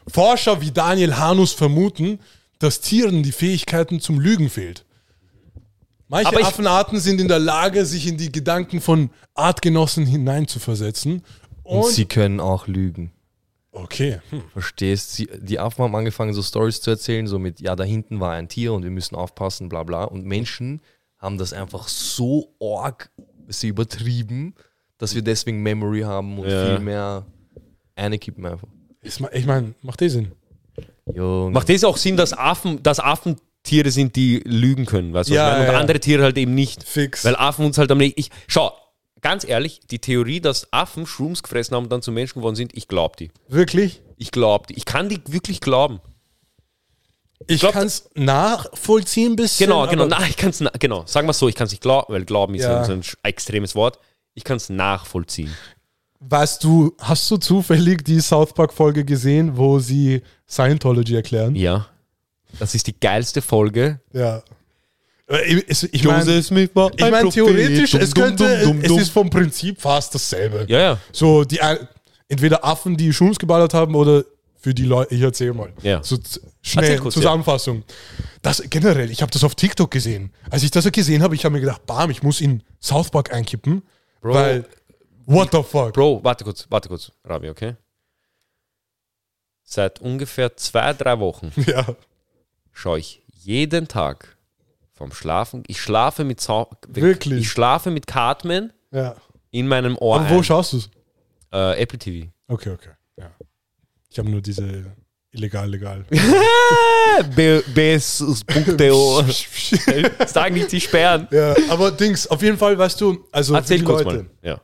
Forscher 0.08 0.60
wie 0.60 0.72
Daniel 0.72 1.16
Hanus 1.16 1.52
vermuten, 1.52 2.18
dass 2.64 2.80
Tieren 2.80 3.22
die 3.22 3.32
Fähigkeiten 3.32 4.00
zum 4.00 4.18
Lügen 4.18 4.50
fehlt. 4.50 4.84
Manche 6.08 6.38
ich- 6.38 6.44
Affenarten 6.44 6.98
sind 7.00 7.20
in 7.20 7.28
der 7.28 7.38
Lage, 7.38 7.84
sich 7.86 8.06
in 8.06 8.16
die 8.16 8.30
Gedanken 8.32 8.80
von 8.80 9.10
Artgenossen 9.34 10.06
hineinzuversetzen. 10.06 11.22
Und, 11.62 11.78
Und, 11.84 11.90
sie 11.92 12.04
können 12.04 12.40
auch 12.40 12.66
lügen. 12.66 13.12
okay, 13.72 14.20
hm. 14.30 14.42
Verstehst? 14.52 15.12
Sie, 15.14 15.28
die 15.40 15.58
Affen 15.58 15.82
haben 15.84 15.94
angefangen, 15.96 16.34
so 16.34 16.42
Stories 16.42 16.80
zu 16.82 16.90
erzählen, 16.90 17.26
so 17.26 17.38
mit, 17.38 17.60
ja, 17.60 17.74
da 17.74 17.84
hinten 17.84 18.20
war 18.20 18.32
ein 18.32 18.48
Tier 18.48 18.72
und 18.74 18.82
wir 18.82 18.90
müssen 18.90 19.14
aufpassen, 19.14 19.68
bla 19.70 19.82
bla. 19.82 20.04
Und 20.04 20.24
Menschen 20.26 20.80
haben 21.18 21.38
das 21.38 21.52
einfach 21.54 21.88
so 21.88 22.54
arg 22.60 23.10
sie 23.48 23.68
übertrieben, 23.68 24.54
dass 24.98 25.14
wir 25.14 25.22
deswegen 25.22 25.62
Memory 25.62 26.00
haben 26.02 26.38
und 26.38 26.48
Ja. 26.48 26.66
viel 26.66 26.78
mehr 26.84 27.26
einkippen 27.96 28.44
einfach. 28.46 28.68
Ist 29.00 29.20
ma- 29.20 29.30
ich 29.32 29.46
meine, 29.46 29.74
macht 29.82 30.00
eh 30.02 30.08
Sinn. 30.08 30.32
Junge. 31.12 31.50
Macht 31.50 31.68
das 31.68 31.84
auch 31.84 31.96
Sinn, 31.96 32.16
dass 32.16 32.32
Affen, 32.32 32.82
dass 32.82 33.00
Affen 33.00 33.36
Tiere 33.62 33.90
sind, 33.90 34.14
die 34.16 34.42
lügen 34.44 34.86
können, 34.86 35.12
weißt 35.12 35.30
du? 35.30 35.34
was 35.34 35.36
Ja, 35.36 35.54
ich? 35.54 35.68
Und 35.68 35.72
ja. 35.74 35.80
andere 35.80 36.00
Tiere 36.00 36.22
halt 36.22 36.36
eben 36.36 36.54
nicht. 36.54 36.82
Fix. 36.84 37.24
Weil 37.24 37.36
Affen 37.36 37.64
uns 37.66 37.78
halt 37.78 37.90
am 37.90 38.00
ich 38.00 38.30
Schau, 38.46 38.72
ganz 39.20 39.44
ehrlich, 39.44 39.80
die 39.90 39.98
Theorie, 39.98 40.40
dass 40.40 40.72
Affen 40.72 41.06
Shrooms 41.06 41.42
gefressen 41.42 41.74
haben 41.74 41.84
und 41.84 41.92
dann 41.92 42.02
zu 42.02 42.12
Menschen 42.12 42.40
geworden 42.40 42.56
sind, 42.56 42.76
ich 42.76 42.88
glaube 42.88 43.16
die. 43.18 43.30
Wirklich? 43.48 44.02
Ich 44.18 44.30
glaube 44.30 44.66
die. 44.68 44.74
Ich 44.74 44.84
kann 44.84 45.08
die 45.08 45.20
wirklich 45.26 45.60
glauben. 45.60 46.00
Ich 47.46 47.60
glaub, 47.60 47.72
kann 47.72 47.86
es 47.86 48.08
nachvollziehen 48.14 49.36
bisschen. 49.36 49.66
Genau, 49.66 49.86
genau. 49.86 50.06
Na, 50.06 50.26
ich 50.26 50.36
kann's, 50.36 50.60
na, 50.60 50.70
genau. 50.78 51.04
Sagen 51.06 51.26
wir 51.26 51.32
so, 51.32 51.48
ich 51.48 51.54
kann 51.54 51.66
es 51.66 51.72
nicht 51.72 51.82
glauben, 51.82 52.12
weil 52.12 52.24
Glauben 52.24 52.54
ist 52.54 52.62
Ja. 52.62 52.84
so 52.84 52.92
ein 52.92 53.02
extremes 53.22 53.74
Wort. 53.74 53.98
Ich 54.34 54.44
kann 54.44 54.56
es 54.56 54.70
nachvollziehen. 54.70 55.52
Weißt 56.20 56.64
du, 56.64 56.94
hast 57.00 57.30
du 57.30 57.36
zufällig 57.36 58.04
die 58.04 58.20
South 58.20 58.54
Park-Folge 58.54 59.04
gesehen, 59.04 59.56
wo 59.56 59.78
sie 59.78 60.22
Scientology 60.48 61.14
erklären? 61.16 61.54
Ja. 61.54 61.86
Das 62.58 62.74
ist 62.74 62.86
die 62.86 62.98
geilste 62.98 63.42
Folge. 63.42 64.00
Ja. 64.12 64.42
Ich, 65.46 65.82
ich 65.92 66.04
meine, 66.04 66.38
ich 66.38 66.50
mein, 66.50 67.30
theoretisch, 67.30 67.94
es 67.94 68.14
könnte, 68.14 68.44
es 68.82 68.90
ist 68.90 69.08
vom 69.10 69.30
Prinzip 69.30 69.80
fast 69.80 70.14
dasselbe. 70.14 70.66
Ja, 70.68 70.78
ja. 70.78 70.98
So, 71.12 71.44
die, 71.44 71.62
ein- 71.62 71.88
entweder 72.28 72.62
Affen, 72.64 72.96
die 72.96 73.10
Shrooms 73.12 73.38
geballert 73.38 73.72
haben 73.72 73.94
oder 73.94 74.24
für 74.60 74.74
die 74.74 74.84
Leute, 74.84 75.14
ich 75.14 75.22
erzähle 75.22 75.54
mal. 75.54 75.72
Ja. 75.82 76.02
So 76.02 76.18
schnell, 76.60 76.98
kurz, 76.98 77.14
Zusammenfassung. 77.14 77.84
Das 78.42 78.62
generell, 78.68 79.10
ich 79.10 79.22
habe 79.22 79.32
das 79.32 79.42
auf 79.44 79.54
TikTok 79.54 79.90
gesehen. 79.90 80.30
Als 80.50 80.62
ich 80.62 80.70
das 80.70 80.90
gesehen 80.92 81.22
habe, 81.22 81.34
ich 81.34 81.44
habe 81.46 81.54
mir 81.54 81.60
gedacht, 81.60 81.86
bam, 81.86 82.10
ich 82.10 82.22
muss 82.22 82.42
in 82.42 82.62
South 82.80 83.10
Park 83.10 83.32
einkippen, 83.32 83.82
weil, 84.20 84.66
what 85.24 85.48
the 85.52 85.62
fuck? 85.62 85.94
Bro, 85.94 86.20
warte 86.22 86.44
kurz, 86.44 86.66
warte 86.68 86.88
kurz, 86.90 87.10
Rabi, 87.24 87.48
okay? 87.48 87.74
Seit 89.66 90.00
ungefähr 90.00 90.56
zwei, 90.56 90.92
drei 90.92 91.18
Wochen 91.18 91.50
Ja. 91.66 91.86
schaue 92.72 92.98
ich 92.98 93.22
jeden 93.42 93.88
Tag 93.88 94.36
vom 94.92 95.10
Schlafen. 95.12 95.64
Ich 95.66 95.80
schlafe 95.80 96.22
mit 96.24 96.40
Sau 96.40 96.70
Wirklich? 96.86 97.40
Ich 97.40 97.50
schlafe 97.50 97.90
mit 97.90 98.06
Cartman 98.06 98.72
ja. 98.92 99.16
in 99.50 99.66
meinem 99.66 99.96
Ohr. 99.98 100.20
Aber 100.20 100.30
wo 100.30 100.36
ein. 100.38 100.44
schaust 100.44 100.72
du 100.74 100.76
es? 100.78 100.90
Äh, 101.52 101.80
Apple 101.82 101.98
TV. 101.98 102.28
Okay, 102.46 102.70
okay. 102.70 102.90
Ja. 103.16 103.30
Ich 104.10 104.18
habe 104.18 104.30
nur 104.30 104.40
diese 104.40 104.84
illegal, 105.32 105.68
legal. 105.68 106.04
bs.do. 107.74 109.22
Sagen 110.26 110.54
nicht, 110.54 110.70
sie 110.70 110.80
sperren. 110.80 111.26
ja, 111.30 111.54
aber 111.68 111.90
Dings, 111.90 112.26
auf 112.26 112.42
jeden 112.42 112.56
Fall, 112.58 112.76
weißt 112.78 113.00
du, 113.00 113.26
also 113.32 113.54
Erzähl 113.54 113.78
die 113.78 113.84
kurz 113.84 114.04
Leute. 114.04 114.16
mal. 114.18 114.26
Ja. 114.42 114.60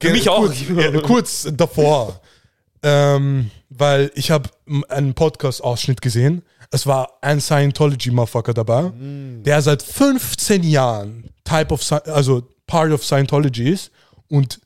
Für 0.00 0.10
mich 0.10 0.28
auch. 0.28 0.40
Kurz, 0.46 0.60
ja, 0.68 1.00
kurz 1.00 1.48
davor. 1.52 2.20
Ähm, 2.84 3.50
weil 3.70 4.12
ich 4.14 4.30
habe 4.30 4.50
einen 4.88 5.14
Podcast-Ausschnitt 5.14 6.02
gesehen. 6.02 6.42
Es 6.70 6.86
war 6.86 7.18
ein 7.22 7.40
Scientology-Motherfucker 7.40 8.52
dabei, 8.52 8.92
der 9.42 9.62
seit 9.62 9.82
15 9.82 10.62
Jahren 10.62 11.30
Type 11.44 11.72
of, 11.72 11.92
also 11.92 12.46
Part 12.66 12.92
of 12.92 13.04
Scientology 13.04 13.70
ist 13.70 13.90
und 14.28 14.60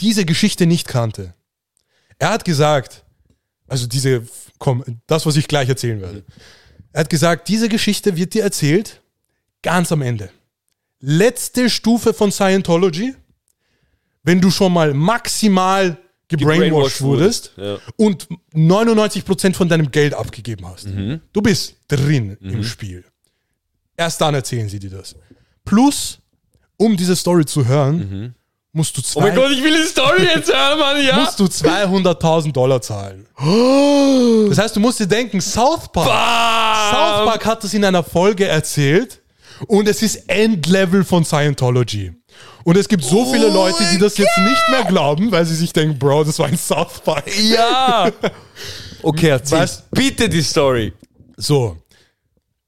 diese 0.00 0.24
Geschichte 0.24 0.66
nicht 0.66 0.88
kannte. 0.88 1.34
Er 2.18 2.30
hat 2.30 2.44
gesagt, 2.44 3.04
also 3.66 3.86
diese, 3.86 4.26
komm, 4.58 4.82
das, 5.06 5.26
was 5.26 5.36
ich 5.36 5.48
gleich 5.48 5.68
erzählen 5.68 6.00
werde. 6.00 6.24
Er 6.92 7.00
hat 7.00 7.10
gesagt, 7.10 7.48
diese 7.48 7.68
Geschichte 7.68 8.16
wird 8.16 8.32
dir 8.32 8.42
erzählt 8.42 9.02
ganz 9.62 9.92
am 9.92 10.00
Ende. 10.00 10.30
Letzte 11.00 11.68
Stufe 11.68 12.14
von 12.14 12.32
Scientology, 12.32 13.14
wenn 14.22 14.40
du 14.40 14.50
schon 14.50 14.72
mal 14.72 14.94
maximal 14.94 15.98
gebrainwashed 16.28 17.00
wurdest 17.00 17.52
wurdest, 17.56 17.82
und 17.96 18.28
99% 18.54 19.54
von 19.54 19.68
deinem 19.68 19.90
Geld 19.90 20.14
abgegeben 20.14 20.66
hast. 20.66 20.86
Du 21.32 21.42
bist 21.42 21.76
drin 21.88 22.36
im 22.40 22.62
Spiel. 22.64 23.04
Erst 23.96 24.20
dann 24.20 24.34
erzählen 24.34 24.68
sie 24.68 24.78
dir 24.78 24.90
das. 24.90 25.16
Plus, 25.64 26.20
um 26.76 26.96
diese 26.96 27.16
Story 27.16 27.44
zu 27.44 27.66
hören, 27.66 28.34
musst 28.72 28.96
du 28.96 29.02
Oh 29.14 29.20
mein 29.20 29.34
zwei, 29.34 29.40
Gott, 29.42 29.50
ich 29.50 29.62
will 29.62 29.76
die 29.82 29.88
Story 29.88 30.22
jetzt 30.22 30.52
hören, 30.52 30.78
Mann, 30.78 31.04
ja. 31.04 31.18
musst 31.18 31.40
du 31.40 31.44
200.000 31.44 32.52
Dollar 32.52 32.80
zahlen. 32.80 33.26
Das 34.48 34.58
heißt, 34.58 34.76
du 34.76 34.80
musst 34.80 35.00
dir 35.00 35.06
denken, 35.06 35.40
South 35.40 35.90
Park, 35.92 36.06
South 36.06 37.28
Park 37.28 37.46
hat 37.46 37.64
das 37.64 37.74
in 37.74 37.84
einer 37.84 38.04
Folge 38.04 38.46
erzählt 38.46 39.20
und 39.66 39.88
es 39.88 40.02
ist 40.02 40.28
Endlevel 40.28 41.04
von 41.04 41.24
Scientology. 41.24 42.12
Und 42.68 42.76
es 42.76 42.86
gibt 42.86 43.02
so 43.02 43.24
viele 43.24 43.48
Leute, 43.48 43.82
die 43.90 43.96
das 43.96 44.18
jetzt 44.18 44.36
nicht 44.36 44.68
mehr 44.68 44.84
glauben, 44.84 45.32
weil 45.32 45.42
sie 45.46 45.54
sich 45.54 45.72
denken, 45.72 45.98
Bro, 45.98 46.24
das 46.24 46.38
war 46.38 46.48
ein 46.48 46.58
South 46.58 47.00
Park. 47.02 47.24
Ja. 47.42 48.12
Okay, 49.02 49.28
erzähl 49.28 49.60
Was? 49.60 49.84
bitte 49.90 50.28
die 50.28 50.42
Story. 50.42 50.92
So, 51.38 51.78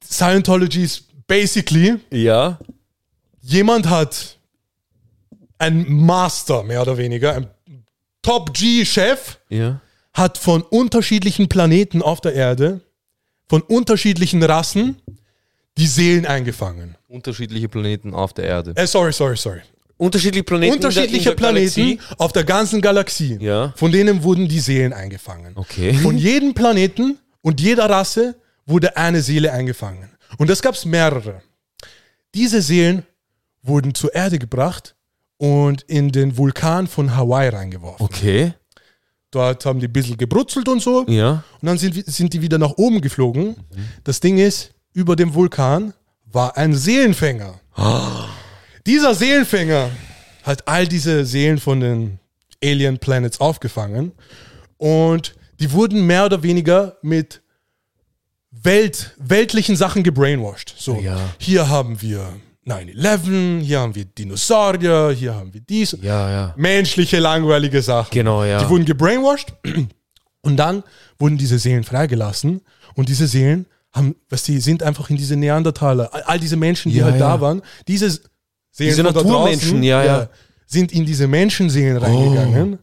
Scientology 0.03 0.85
ist 0.85 1.03
basically, 1.27 1.97
Ja. 2.11 2.59
jemand 3.43 3.91
hat 3.91 4.39
ein 5.59 5.85
Master, 5.93 6.63
mehr 6.63 6.81
oder 6.81 6.97
weniger, 6.97 7.35
ein 7.35 7.49
Top-G-Chef, 8.23 9.39
Ja. 9.51 9.81
hat 10.15 10.39
von 10.39 10.63
unterschiedlichen 10.63 11.49
Planeten 11.51 12.01
auf 12.01 12.23
der 12.23 12.33
Erde, 12.33 12.81
von 13.51 13.61
unterschiedlichen 13.61 14.43
Rassen, 14.43 15.03
die 15.77 15.87
Seelen 15.89 16.25
eingefangen. 16.25 16.97
Unterschiedliche 17.07 17.69
Planeten 17.69 18.15
auf 18.15 18.33
der 18.33 18.45
Erde. 18.47 18.73
Äh, 18.77 18.87
sorry, 18.87 19.13
sorry, 19.13 19.37
sorry. 19.37 19.61
Unterschiedliche 20.01 20.45
Planeten. 20.45 20.75
in 20.75 20.81
der- 20.81 20.89
Unterschiedliche 20.89 21.31
in 21.31 21.37
der 21.37 21.47
Galaxie. 21.53 21.97
Planeten 21.97 22.15
auf 22.19 22.33
der 22.33 22.45
ganzen 22.45 22.81
Galaxie. 22.81 23.39
Ja. 23.41 23.73
Von 23.77 23.93
denen 23.93 24.23
wurden 24.23 24.49
die 24.49 24.61
Seelen 24.61 24.93
eingefangen. 24.93 25.53
Okay. 25.57 25.93
Von 25.95 26.17
jedem 26.19 26.55
Planeten 26.55 27.19
und 27.43 27.61
jeder 27.61 27.89
Rasse 27.91 28.37
wurde 28.67 28.97
eine 28.97 29.21
Seele 29.23 29.53
eingefangen. 29.53 30.09
Und 30.39 30.49
das 30.51 30.63
gab 30.63 30.75
es 30.75 30.85
mehrere. 30.85 31.43
Diese 32.35 32.63
Seelen 32.63 33.05
wurden 33.63 33.95
zur 33.95 34.15
Erde 34.15 34.39
gebracht 34.39 34.95
und 35.37 35.83
in 35.83 36.13
den 36.13 36.37
Vulkan 36.37 36.87
von 36.87 37.17
Hawaii 37.17 37.49
reingeworfen. 37.49 38.05
Okay. 38.07 38.55
Dort 39.33 39.65
haben 39.67 39.81
die 39.81 39.87
ein 39.87 39.93
bisschen 39.93 40.17
gebrutzelt 40.17 40.69
und 40.69 40.81
so. 40.83 41.05
Ja. 41.09 41.45
Und 41.61 41.67
dann 41.67 41.79
sind, 41.79 41.95
sind 42.07 42.33
die 42.33 42.41
wieder 42.43 42.59
nach 42.59 42.73
oben 42.79 43.01
geflogen. 43.01 43.57
Das 44.05 44.21
Ding 44.21 44.39
ist, 44.39 44.73
über 44.93 45.15
dem 45.15 45.35
Vulkan 45.35 45.93
war 46.33 46.57
ein 46.57 46.75
Seelenfänger. 46.75 47.61
Dieser 48.87 49.15
Seelenfänger 49.15 49.91
hat 50.43 50.67
all 50.67 50.87
diese 50.89 51.25
Seelen 51.25 51.59
von 51.59 51.81
den 51.81 52.19
Alien 52.63 52.99
Planets 52.99 53.41
aufgefangen 53.41 54.13
und 54.79 55.35
die 55.61 55.73
wurden 55.73 56.07
mehr 56.07 56.25
oder 56.27 56.43
weniger 56.43 56.97
mit 57.03 57.43
Welt, 58.51 59.15
weltlichen 59.19 59.77
Sachen 59.77 60.03
gebrainwashed. 60.03 60.75
So, 60.77 60.99
Ja. 61.01 61.17
hier 61.39 61.69
haben 61.69 62.01
wir 62.03 62.29
9-11, 62.67 63.61
hier 63.61 63.81
haben 63.81 63.95
wir 63.95 64.05
Dinosaurier, 64.05 65.11
hier 65.17 65.35
haben 65.35 65.53
wir 65.55 65.61
dies. 65.61 65.97
Ja, 66.03 66.31
ja. 66.31 66.55
Menschliche, 66.57 67.19
langweilige 67.21 67.81
Sachen. 67.83 68.11
Genau, 68.13 68.45
ja. 68.45 68.63
Die 68.63 68.69
wurden 68.69 68.85
gebrainwashed 68.85 69.53
und 70.43 70.57
dann 70.57 70.83
wurden 71.19 71.39
diese 71.39 71.59
Seelen 71.59 71.85
freigelassen 71.85 72.61
und 72.95 73.09
diese 73.09 73.27
Seelen 73.27 73.67
haben, 73.93 74.15
was 74.29 74.43
die 74.45 74.59
sind 74.61 74.83
einfach 74.83 75.11
in 75.11 75.17
diese 75.17 75.37
Neandertaler, 75.37 76.11
all, 76.29 76.39
diese 76.39 76.57
Menschen, 76.57 76.91
die 76.93 76.99
Ja, 76.99 77.05
halt 77.07 77.15
ja. 77.19 77.29
da 77.37 77.41
waren, 77.41 77.63
diese 77.89 78.21
Seelen 78.71 78.91
Diese 78.91 79.03
Naturmenschen, 79.03 79.83
ja, 79.83 80.05
ja. 80.05 80.29
sind 80.67 80.93
in 80.93 81.05
diese 81.05 81.27
Menschenseelen 81.27 81.97
reingegangen 81.97 82.79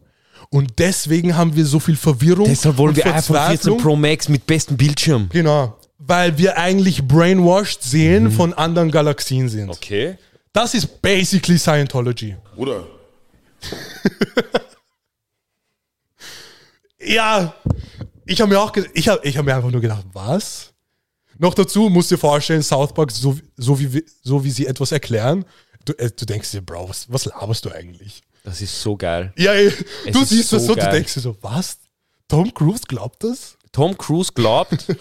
und 0.50 0.80
deswegen 0.80 1.36
haben 1.36 1.56
wir 1.56 1.66
so 1.66 1.80
viel 1.80 1.96
Verwirrung 1.96 2.46
Deshalb 2.46 2.78
wollen 2.78 2.90
und 2.90 2.98
wir 2.98 3.06
iPhone 3.06 3.22
14 3.22 3.36
Verzweiflung. 3.36 3.78
Pro 3.80 3.96
Max 3.96 4.30
mit 4.30 4.46
bestem 4.46 4.78
Bildschirm. 4.78 5.30
Genau, 5.32 5.78
weil 5.98 6.38
wir 6.38 6.58
eigentlich 6.58 7.08
brainwashed 7.08 7.84
Seelen 7.84 8.32
von 8.32 8.54
anderen 8.54 8.92
Galaxien 8.92 9.50
sind. 9.50 9.66
Mhm. 9.66 9.72
Okay. 9.72 10.18
Das 10.54 10.74
ist 10.74 11.02
basically 11.02 11.58
Scientology. 11.58 12.36
Bruder, 12.56 12.86
Ja, 17.00 17.54
ich 18.26 18.42
habe 18.42 18.50
mir 18.50 18.60
auch, 18.60 18.76
ich 18.94 19.08
habe 19.08 19.22
ich 19.24 19.38
hab 19.38 19.46
mir 19.46 19.56
einfach 19.56 19.72
nur 19.72 19.80
gedacht, 19.82 20.06
was? 20.14 20.74
Noch 21.38 21.54
dazu 21.54 21.90
musst 21.90 22.12
du 22.12 22.16
dir 22.16 22.20
vorstellen, 22.20 22.64
South 22.64 22.94
Park, 22.94 23.12
so, 23.12 23.38
so, 23.56 23.80
wie, 23.80 24.04
so 24.24 24.44
wie 24.44 24.50
sie 24.50 24.66
etwas 24.66 24.92
erklären, 24.92 25.46
du, 25.88 25.94
äh, 25.98 26.12
du 26.12 26.26
denkst 26.26 26.52
dir, 26.52 26.62
Bro, 26.62 26.90
was, 26.90 27.12
was 27.12 27.26
laberst 27.26 27.66
du 27.66 27.72
eigentlich? 27.72 28.22
Das 28.44 28.62
ist 28.62 28.82
so 28.82 28.96
geil. 28.96 29.34
Ja, 29.38 29.54
ey, 29.54 29.72
du 30.12 30.24
siehst 30.24 30.54
das 30.54 30.62
so 30.62 30.68
so, 30.70 30.76
du 30.76 30.82
geil. 30.82 30.92
denkst 30.92 31.16
dir 31.16 31.20
so, 31.22 31.36
was? 31.42 31.78
Tom 32.28 32.54
Cruise 32.54 32.84
glaubt 32.88 33.24
das? 33.24 33.58
Tom 33.72 33.98
Cruise 33.98 34.32
glaubt. 34.34 34.86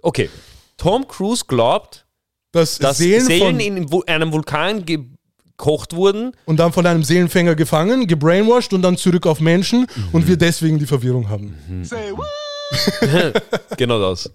Okay. 0.00 0.30
Tom 0.76 1.08
Cruise 1.08 1.44
glaubt, 1.46 2.06
Dass, 2.52 2.78
dass 2.78 2.98
Seelen, 2.98 3.26
Seelen, 3.26 3.88
von, 3.90 4.00
in 4.06 4.08
einem 4.08 4.32
Vulkan 4.32 4.84
gekocht 4.86 5.92
wurden. 5.92 6.36
und 6.44 6.58
dann 6.58 6.72
von 6.72 6.86
einem 6.86 7.02
Seelenfänger 7.02 7.56
gefangen, 7.56 8.06
gebrainwashed 8.06 8.72
und 8.72 8.82
dann 8.82 8.96
zurück 8.96 9.26
auf 9.26 9.40
Menschen 9.40 9.88
und 10.12 10.28
wir 10.28 10.36
deswegen 10.36 10.78
die 10.78 10.86
Verwirrung 10.86 11.28
haben. 11.28 11.56
Genau 13.76 13.98
das. 14.00 14.30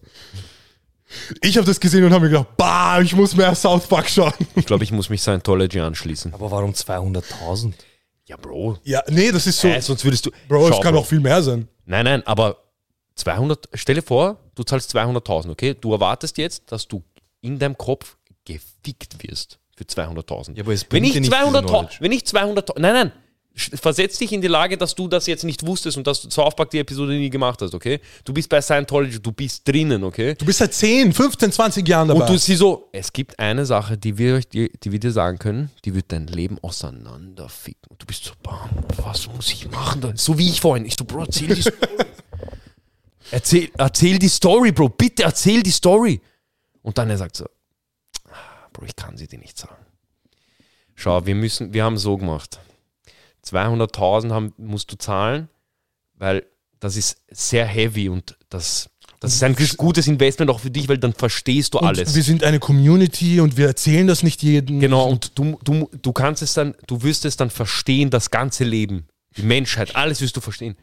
Ich 1.42 1.58
habe 1.58 1.66
das 1.66 1.80
gesehen 1.80 2.04
und 2.04 2.14
habe 2.14 2.26
mir 2.26 2.32
gedacht, 2.32 2.56
bah, 2.58 3.00
ich 3.02 3.16
muss 3.16 3.36
mehr 3.36 3.54
South 3.56 3.88
Park 3.88 4.10
schauen. 4.10 4.34
Ich 4.56 4.66
glaube, 4.66 4.84
ich 4.84 4.92
muss 4.92 5.10
mich 5.10 5.22
Scientology 5.22 5.80
anschließen. 5.80 6.34
Aber 6.34 6.50
warum 6.52 6.72
200.000? 6.72 7.74
Ja, 8.26 8.38
Bro. 8.38 8.78
Ja, 8.84 9.02
nee, 9.10 9.32
das 9.32 9.48
ist 9.48 9.60
so, 9.60 9.68
Äh, 9.68 9.82
sonst 9.82 10.04
würdest 10.06 10.26
du. 10.26 10.32
Bro, 10.48 10.70
es 10.70 10.76
Schau, 10.76 10.82
kann 10.82 10.96
auch 10.96 11.06
viel 11.06 11.20
mehr 11.20 11.42
sein. 11.44 11.68
Nein, 11.86 12.06
nein, 12.06 12.26
aber 12.26 12.58
200, 13.16 13.70
stell 13.74 13.96
dir 13.96 14.02
vor, 14.02 14.38
du 14.56 14.64
zahlst 14.64 14.96
200.000, 14.96 15.50
okay? 15.52 15.76
Du 15.80 15.92
erwartest 15.94 16.38
jetzt, 16.38 16.72
dass 16.72 16.88
du 16.88 17.04
in 17.42 17.60
deinem 17.60 17.78
Kopf 17.78 18.18
gefickt 18.46 19.16
wirst 19.28 19.60
für 19.76 19.84
200.000. 19.84 20.56
Ja, 20.56 20.64
aber 20.64 20.74
es 20.74 20.84
wenn 20.84 20.90
bringt 20.90 21.08
ich 21.08 21.14
dir 21.14 21.22
nicht 21.22 21.34
viel 21.34 21.44
200.000, 21.44 21.62
Knowledge. 21.68 21.96
wenn 22.00 22.12
ich 22.12 22.22
200.000, 22.24 22.80
nein, 22.80 22.94
nein, 22.94 23.12
versetz 23.56 24.18
dich 24.18 24.32
in 24.32 24.42
die 24.42 24.48
Lage, 24.48 24.78
dass 24.78 24.96
du 24.96 25.08
das 25.08 25.28
jetzt 25.28 25.44
nicht 25.44 25.66
wusstest 25.66 25.98
und 25.98 26.08
dass 26.08 26.22
du 26.22 26.30
South 26.30 26.56
Park 26.56 26.72
die 26.72 26.80
Episode 26.80 27.14
nie 27.14 27.30
gemacht 27.30 27.62
hast, 27.62 27.76
okay? 27.76 28.00
Du 28.26 28.34
bist 28.34 28.50
bei 28.50 28.62
Scientology, 28.62 29.20
du 29.20 29.32
bist 29.32 29.68
drinnen, 29.68 30.04
okay? 30.04 30.34
Du 30.36 30.46
bist 30.46 30.60
seit 30.60 30.74
10, 30.74 31.14
15, 31.14 31.52
20 31.52 31.88
Jahren 31.88 32.08
dabei. 32.08 32.22
Und 32.22 32.30
du 32.30 32.38
siehst 32.38 32.60
so, 32.60 32.90
es 32.92 33.14
gibt 33.14 33.38
eine 33.38 33.66
Sache, 33.66 33.98
die 33.98 34.18
wir, 34.18 34.40
die, 34.40 34.72
die 34.72 34.92
wir 34.92 35.00
dir 35.00 35.12
sagen 35.12 35.38
können, 35.38 35.70
die 35.86 35.94
wird 35.94 36.12
dein 36.12 36.26
Leben 36.28 36.58
auseinanderficken. 36.62 37.90
Und 37.90 38.02
du 38.02 38.06
bist 38.08 38.24
so, 38.24 38.32
bam, 38.42 38.70
was 39.04 39.28
muss 39.28 39.52
ich 39.52 39.70
machen? 39.70 40.02
da? 40.02 40.14
So 40.16 40.38
wie 40.40 40.50
ich 40.50 40.60
vorhin. 40.60 40.86
Ich 40.86 40.96
so, 40.98 41.06
Bro, 41.06 41.26
erzähl 41.26 41.54
die 41.54 41.62
Story. 41.62 41.78
erzähl, 43.32 43.70
erzähl 43.78 44.18
die 44.20 44.30
Story, 44.30 44.72
Bro. 44.72 44.90
Bitte 44.90 45.24
erzähl 45.24 45.62
die 45.62 45.72
Story. 45.72 46.22
Und 46.82 46.98
dann 46.98 47.10
er 47.10 47.18
sagt 47.18 47.38
so, 47.38 47.46
"Ah, 48.30 48.68
Bro, 48.74 48.86
ich 48.86 48.96
kann 48.96 49.16
sie 49.16 49.28
dir 49.28 49.40
nicht 49.40 49.58
sagen. 49.58 49.76
Schau, 50.96 51.26
wir 51.26 51.36
müssen, 51.36 51.74
wir 51.74 51.84
haben 51.84 51.98
so 51.98 52.18
gemacht. 52.18 52.60
200.000 53.46 54.32
haben- 54.32 54.54
musst 54.58 54.92
du 54.92 54.98
zahlen, 54.98 55.50
weil 56.16 56.46
das 56.80 56.96
ist 56.98 57.18
sehr 57.32 57.66
heavy 57.66 58.10
und 58.10 58.38
das, 58.50 58.90
das 59.20 59.34
ist 59.36 59.44
ein 59.44 59.56
gutes 59.78 60.08
Investment 60.08 60.52
auch 60.52 60.60
für 60.60 60.70
dich, 60.72 60.88
weil 60.90 60.98
dann 60.98 61.14
verstehst 61.14 61.74
du 61.74 61.80
und 61.80 61.88
alles. 61.88 62.14
wir 62.14 62.24
sind 62.24 62.44
eine 62.44 62.60
Community 62.60 63.40
und 63.40 63.56
wir 63.58 63.68
erzählen 63.68 64.06
das 64.08 64.22
nicht 64.24 64.44
jedem. 64.44 64.80
Genau, 64.80 65.08
und 65.08 65.38
du, 65.38 65.58
du, 65.64 65.90
du 66.02 66.14
kannst 66.14 66.42
es 66.42 66.54
dann, 66.54 66.76
du 66.88 67.02
wirst 67.04 67.26
es 67.26 67.38
dann 67.38 67.50
verstehen, 67.50 68.10
das 68.10 68.30
ganze 68.32 68.64
Leben, 68.66 69.08
die 69.38 69.44
Menschheit, 69.44 69.96
alles 69.96 70.20
wirst 70.22 70.36
du 70.36 70.42
verstehen. 70.42 70.76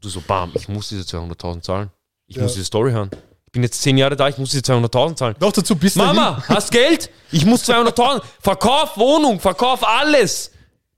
Du 0.00 0.08
so, 0.08 0.20
bam, 0.20 0.50
ich 0.54 0.68
muss 0.68 0.88
diese 0.88 1.02
200.000 1.02 1.62
zahlen. 1.62 1.90
Ich 2.26 2.38
muss 2.38 2.52
diese 2.54 2.64
Story 2.64 2.90
hören. 2.92 3.10
Ich 3.46 3.52
bin 3.52 3.62
jetzt 3.62 3.80
zehn 3.80 3.96
Jahre 3.96 4.16
da, 4.16 4.28
ich 4.28 4.38
muss 4.38 4.50
diese 4.50 4.62
200.000 4.62 5.14
zahlen. 5.16 5.36
Doch 5.38 5.52
dazu 5.52 5.76
bist 5.76 5.96
Mama, 5.96 6.42
hast 6.48 6.72
Geld? 6.72 7.08
Ich 7.30 7.46
muss 7.46 7.68
200.000. 7.68 8.22
Verkauf 8.40 8.96
Wohnung, 8.96 9.38
verkauf 9.38 9.86
alles. 9.86 10.50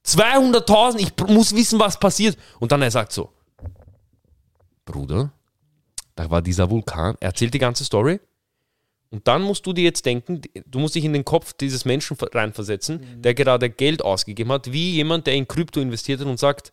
200.000, 0.07 0.99
ich 0.99 1.13
muss 1.29 1.55
wissen, 1.55 1.79
was 1.81 1.99
passiert. 1.99 2.39
Und 2.61 2.73
dann 2.73 2.83
er 2.83 2.91
sagt 2.91 3.13
so, 3.13 3.31
Bruder, 4.85 5.33
da 6.15 6.31
war 6.31 6.43
dieser 6.43 6.71
Vulkan, 6.71 7.17
er 7.21 7.29
erzählt 7.29 7.53
die 7.55 7.59
ganze 7.59 7.85
Story. 7.85 8.21
Und 9.11 9.27
dann 9.29 9.43
musst 9.43 9.65
du 9.67 9.73
dir 9.73 9.85
jetzt 9.85 10.05
denken, 10.05 10.43
du 10.67 10.79
musst 10.79 10.95
dich 10.95 11.05
in 11.05 11.13
den 11.13 11.25
Kopf 11.25 11.53
dieses 11.55 11.85
Menschen 11.85 12.17
ver- 12.17 12.29
reinversetzen, 12.35 13.23
der 13.23 13.35
gerade 13.35 13.71
Geld 13.71 14.03
ausgegeben 14.03 14.51
hat, 14.53 14.73
wie 14.73 14.93
jemand, 14.93 15.27
der 15.27 15.35
in 15.35 15.47
Krypto 15.47 15.81
investiert 15.81 16.21
hat 16.21 16.27
und 16.27 16.39
sagt, 16.39 16.73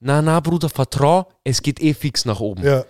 na, 0.00 0.22
na, 0.22 0.38
Bruder, 0.40 0.68
vertrau, 0.68 1.28
es 1.44 1.62
geht 1.62 1.80
eh 1.80 1.94
fix 1.94 2.24
nach 2.24 2.40
oben. 2.40 2.62
Ja. 2.64 2.84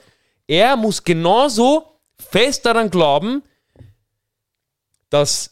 Er 0.46 0.76
muss 0.76 1.02
genauso 1.02 1.98
fest 2.18 2.66
daran 2.66 2.90
glauben, 2.90 3.42
dass 5.10 5.50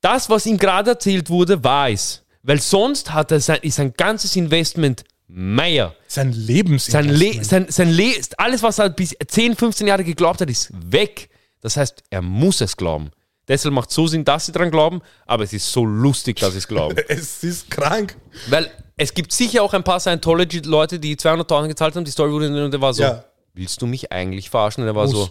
das, 0.00 0.28
was 0.28 0.46
ihm 0.46 0.58
gerade 0.58 0.90
erzählt 0.90 1.30
wurde, 1.30 1.62
wahr 1.64 1.90
ist. 1.90 2.23
Weil 2.44 2.60
sonst 2.60 3.12
hat 3.12 3.32
er 3.32 3.40
sein, 3.40 3.58
ist 3.62 3.76
sein 3.76 3.92
ganzes 3.96 4.36
Investment 4.36 5.02
Meier. 5.26 5.94
Sein 6.06 6.32
Lebens. 6.32 6.86
Sein, 6.86 7.08
Le 7.08 7.42
sein, 7.42 7.66
sein 7.70 7.90
Le 7.90 8.12
alles, 8.36 8.62
was 8.62 8.78
er 8.78 8.90
bis 8.90 9.16
10, 9.26 9.56
15 9.56 9.86
Jahre 9.86 10.04
geglaubt 10.04 10.40
hat, 10.42 10.50
ist 10.50 10.70
weg. 10.92 11.30
Das 11.62 11.76
heißt, 11.78 12.04
er 12.10 12.20
muss 12.22 12.60
es 12.60 12.76
glauben. 12.76 13.10
Deshalb 13.48 13.74
macht 13.74 13.88
es 13.88 13.94
so 13.96 14.06
Sinn, 14.06 14.24
dass 14.24 14.46
sie 14.46 14.52
dran 14.52 14.70
glauben, 14.70 15.00
aber 15.26 15.44
es 15.44 15.52
ist 15.54 15.70
so 15.72 15.84
lustig, 15.84 16.36
dass 16.40 16.52
sie 16.52 16.58
es 16.58 16.68
glauben. 16.68 16.96
Es 17.08 17.42
ist 17.42 17.70
krank. 17.70 18.16
Weil 18.48 18.70
es 18.96 19.12
gibt 19.14 19.32
sicher 19.32 19.62
auch 19.62 19.72
ein 19.72 19.82
paar 19.82 19.98
Scientology-Leute, 20.00 20.98
die 21.00 21.16
200.000 21.16 21.68
gezahlt 21.68 21.96
haben, 21.96 22.04
die 22.04 22.10
Story 22.10 22.30
wurde 22.32 22.64
und 22.64 22.70
der 22.70 22.80
war 22.80 22.92
so, 22.94 23.02
Ja. 23.02 23.24
willst 23.54 23.80
du 23.82 23.86
mich 23.86 24.12
eigentlich 24.12 24.50
verarschen? 24.50 24.82
Und 24.84 24.88
er 24.88 24.94
war 24.94 25.04
Muss. 25.06 25.12
so, 25.12 25.30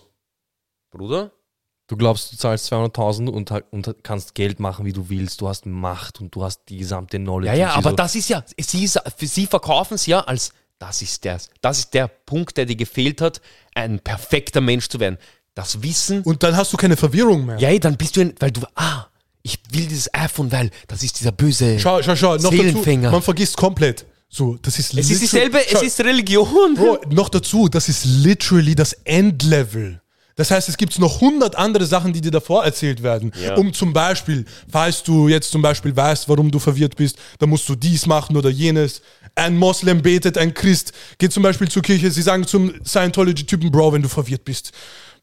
Bruder, 0.92 1.32
Du 1.94 1.98
glaubst, 1.98 2.34
du 2.34 2.38
zahlst 2.38 2.74
200.000 2.74 3.30
und, 3.30 3.52
und 3.70 3.96
kannst 4.02 4.34
Geld 4.34 4.60
machen, 4.60 4.84
wie 4.84 4.94
du 4.94 5.10
willst. 5.10 5.40
Du 5.42 5.48
hast 5.48 5.68
Macht 5.68 6.20
und 6.20 6.34
du 6.34 6.44
hast 6.44 6.62
die 6.68 6.78
gesamte 6.78 7.20
Knowledge. 7.20 7.56
Ja, 7.56 7.68
ja, 7.68 7.76
aber 7.76 7.92
so, 7.92 7.96
das 7.96 8.16
ist 8.16 8.30
ja, 8.30 8.44
sie, 8.60 8.90
für 9.16 9.28
sie 9.28 9.46
verkaufen 9.46 9.94
es 9.94 10.08
ja 10.08 10.22
als, 10.22 10.54
das 10.80 11.04
ist, 11.04 11.24
der, 11.24 11.40
das 11.62 11.78
ist 11.78 11.94
der 11.94 12.08
Punkt, 12.08 12.58
der 12.58 12.66
dir 12.66 12.76
gefehlt 12.76 13.22
hat, 13.22 13.42
ein 13.76 14.00
perfekter 14.00 14.60
Mensch 14.60 14.90
zu 14.90 15.00
werden. 15.00 15.20
Das 15.54 15.84
Wissen, 15.84 16.24
Und 16.24 16.42
dann 16.42 16.58
hast 16.58 16.74
du 16.74 16.78
keine 16.78 16.98
Verwirrung 16.98 17.46
mehr. 17.46 17.60
ja, 17.60 17.78
dann 17.78 17.96
bist 17.96 18.18
du, 18.18 18.22
ein, 18.22 18.34
weil 18.40 18.50
du, 18.50 18.62
ah, 18.74 19.06
ich 19.44 19.60
will 19.70 19.86
dieses 19.86 20.12
iPhone, 20.16 20.52
weil 20.52 20.72
das 20.88 21.04
ist 21.04 21.20
dieser 21.20 21.32
böse 21.32 21.80
Schau, 21.80 22.02
schau, 22.02 22.16
schau. 22.16 22.36
Noch 22.38 22.50
dazu, 22.50 22.58
Seelenfänger. 22.58 23.12
man 23.12 23.22
vergisst 23.22 23.56
komplett. 23.56 24.08
So, 24.30 24.58
das 24.60 24.80
ist 24.80 24.98
es 24.98 25.12
ist 25.12 25.22
dieselbe, 25.22 25.60
Schau, 25.70 25.78
es 25.78 25.84
ist 25.84 26.00
Religion. 26.00 26.74
Bro, 26.74 27.02
noch 27.12 27.30
dazu, 27.30 27.70
das 27.70 27.88
ist 27.88 28.04
literally 28.04 28.74
das 28.74 28.94
Endlevel. 29.04 30.02
Das 30.36 30.50
heißt, 30.50 30.68
es 30.68 30.78
gibt 30.78 30.98
noch 31.00 31.22
hundert 31.22 31.56
andere 31.56 31.86
Sachen, 31.86 32.12
die 32.14 32.22
dir 32.22 32.32
davor 32.32 32.64
erzählt 32.64 33.04
werden. 33.04 33.32
Ja. 33.40 33.56
Um 33.56 33.72
zum 33.74 33.94
Beispiel, 33.94 34.46
falls 34.68 35.04
du 35.04 35.28
jetzt 35.28 35.52
zum 35.52 35.62
Beispiel 35.62 35.96
weißt, 35.96 36.28
warum 36.28 36.50
du 36.50 36.58
verwirrt 36.60 36.96
bist, 36.96 37.18
dann 37.40 37.50
musst 37.50 37.70
du 37.70 37.76
dies 37.76 38.06
machen 38.08 38.36
oder 38.36 38.50
jenes. 38.50 39.02
Ein 39.36 39.58
Moslem 39.58 40.02
betet, 40.02 40.38
ein 40.38 40.54
Christ 40.54 40.92
geht 41.18 41.32
zum 41.34 41.44
Beispiel 41.44 41.70
zur 41.70 41.82
Kirche. 41.84 42.10
Sie 42.10 42.22
sagen 42.22 42.48
zum 42.48 42.74
Scientology-Typen, 42.84 43.70
Bro, 43.72 43.94
wenn 43.94 44.02
du 44.02 44.10
verwirrt 44.10 44.44
bist, 44.46 44.72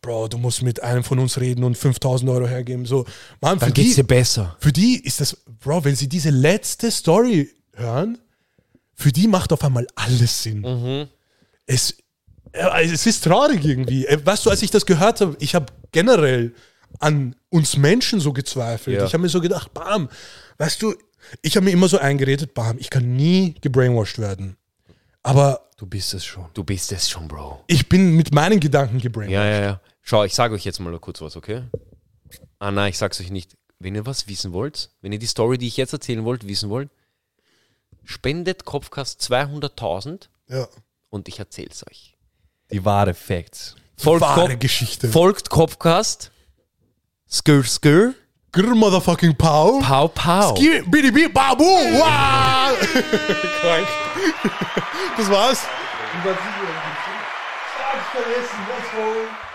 Bro, 0.02 0.28
du 0.28 0.38
musst 0.38 0.62
mit 0.62 0.82
einem 0.82 1.04
von 1.04 1.18
uns 1.18 1.38
reden 1.38 1.62
und 1.64 1.76
5000 1.76 2.30
Euro 2.30 2.46
hergeben. 2.46 2.86
So, 2.86 3.04
Mann, 3.40 3.58
Dann 3.58 3.68
für 3.68 3.74
geht's 3.74 3.90
die, 3.90 3.94
dir 3.96 4.04
besser. 4.04 4.56
für 4.60 4.72
die 4.72 4.96
ist 5.04 5.20
das, 5.20 5.36
Bro, 5.60 5.84
wenn 5.84 5.94
sie 5.96 6.08
diese 6.08 6.30
letzte 6.30 6.90
Story 6.90 7.50
hören, 7.74 8.18
für 8.94 9.12
die 9.12 9.28
macht 9.28 9.52
auf 9.52 9.62
einmal 9.64 9.86
alles 9.94 10.42
Sinn. 10.42 10.60
Mhm. 10.60 11.08
Es, 11.66 11.96
es 12.52 13.06
ist 13.06 13.24
traurig 13.24 13.64
irgendwie. 13.64 14.06
Äh, 14.06 14.24
Weißt 14.24 14.46
du, 14.46 14.50
als 14.50 14.62
ich 14.62 14.70
das 14.70 14.86
gehört 14.86 15.20
habe, 15.20 15.36
ich 15.40 15.54
habe 15.54 15.66
generell 15.92 16.54
an 16.98 17.36
uns 17.48 17.76
Menschen 17.76 18.20
so 18.20 18.32
gezweifelt. 18.32 18.98
Ja. 18.98 19.06
Ich 19.06 19.12
habe 19.12 19.22
mir 19.22 19.28
so 19.28 19.40
gedacht, 19.40 19.72
bam, 19.72 20.08
weißt 20.58 20.82
du, 20.82 20.94
ich 21.42 21.56
habe 21.56 21.64
mir 21.64 21.70
immer 21.72 21.88
so 21.88 21.98
eingeredet, 21.98 22.54
bam, 22.54 22.78
ich 22.78 22.90
kann 22.90 23.14
nie 23.14 23.54
gebrainwashed 23.60 24.18
werden. 24.18 24.56
Aber 25.22 25.68
du 25.76 25.86
bist 25.86 26.14
es 26.14 26.24
schon. 26.24 26.46
Du 26.54 26.64
bist 26.64 26.90
es 26.92 27.08
schon, 27.08 27.28
Bro. 27.28 27.62
ich 27.66 27.88
bin 27.88 28.16
mit 28.16 28.32
meinen 28.34 28.58
Gedanken 28.58 28.98
gebrainwashed. 28.98 29.32
Ja, 29.34 29.44
ja, 29.44 29.60
ja. 29.60 29.80
Schau, 30.02 30.24
ich 30.24 30.34
sage 30.34 30.54
euch 30.54 30.64
jetzt 30.64 30.80
mal 30.80 30.98
kurz 30.98 31.20
was, 31.20 31.36
okay? 31.36 31.62
Ah, 32.58 32.70
nein, 32.70 32.90
ich 32.90 32.98
sag's 32.98 33.20
euch 33.20 33.30
nicht. 33.30 33.56
Wenn 33.78 33.94
ihr 33.94 34.04
was 34.06 34.26
wissen 34.28 34.52
wollt, 34.52 34.90
wenn 35.02 35.12
ihr 35.12 35.18
die 35.18 35.26
Story, 35.26 35.56
die 35.58 35.66
ich 35.68 35.76
jetzt 35.76 35.92
erzählen 35.92 36.24
wollt, 36.24 36.46
wissen 36.48 36.68
wollt, 36.70 36.90
spendet 38.04 38.64
Kopfkast 38.64 39.20
200.000 39.22 40.28
Ja. 40.48 40.68
und 41.10 41.28
ich 41.28 41.38
erzähl's 41.38 41.84
euch. 41.88 42.16
Die 42.72 42.84
wahre 42.84 43.14
Facts. 43.14 43.74
Folgt, 43.96 44.22
Wahre 44.22 44.50
Kop 44.50 44.60
Geschichte. 44.60 45.08
folgt 45.08 45.50
Kopfkast. 45.50 46.30
Skr, 47.30 47.62
skr. 47.64 48.14
Grr, 48.52 48.74
motherfucking 48.74 49.36
pow. 49.36 49.80
Pow, 49.80 50.08
pow. 50.08 50.56
Skir, 50.56 50.82
bidi, 50.90 51.10
bidi, 51.12 51.28
babu. 51.28 51.64
Wow. 51.64 52.74
Krank. 53.60 53.86
Das 55.16 55.28
war's. 55.30 55.58
Stark 55.58 56.38
vergessen, 58.12 58.58
let's 58.68 58.90
go. 58.92 59.49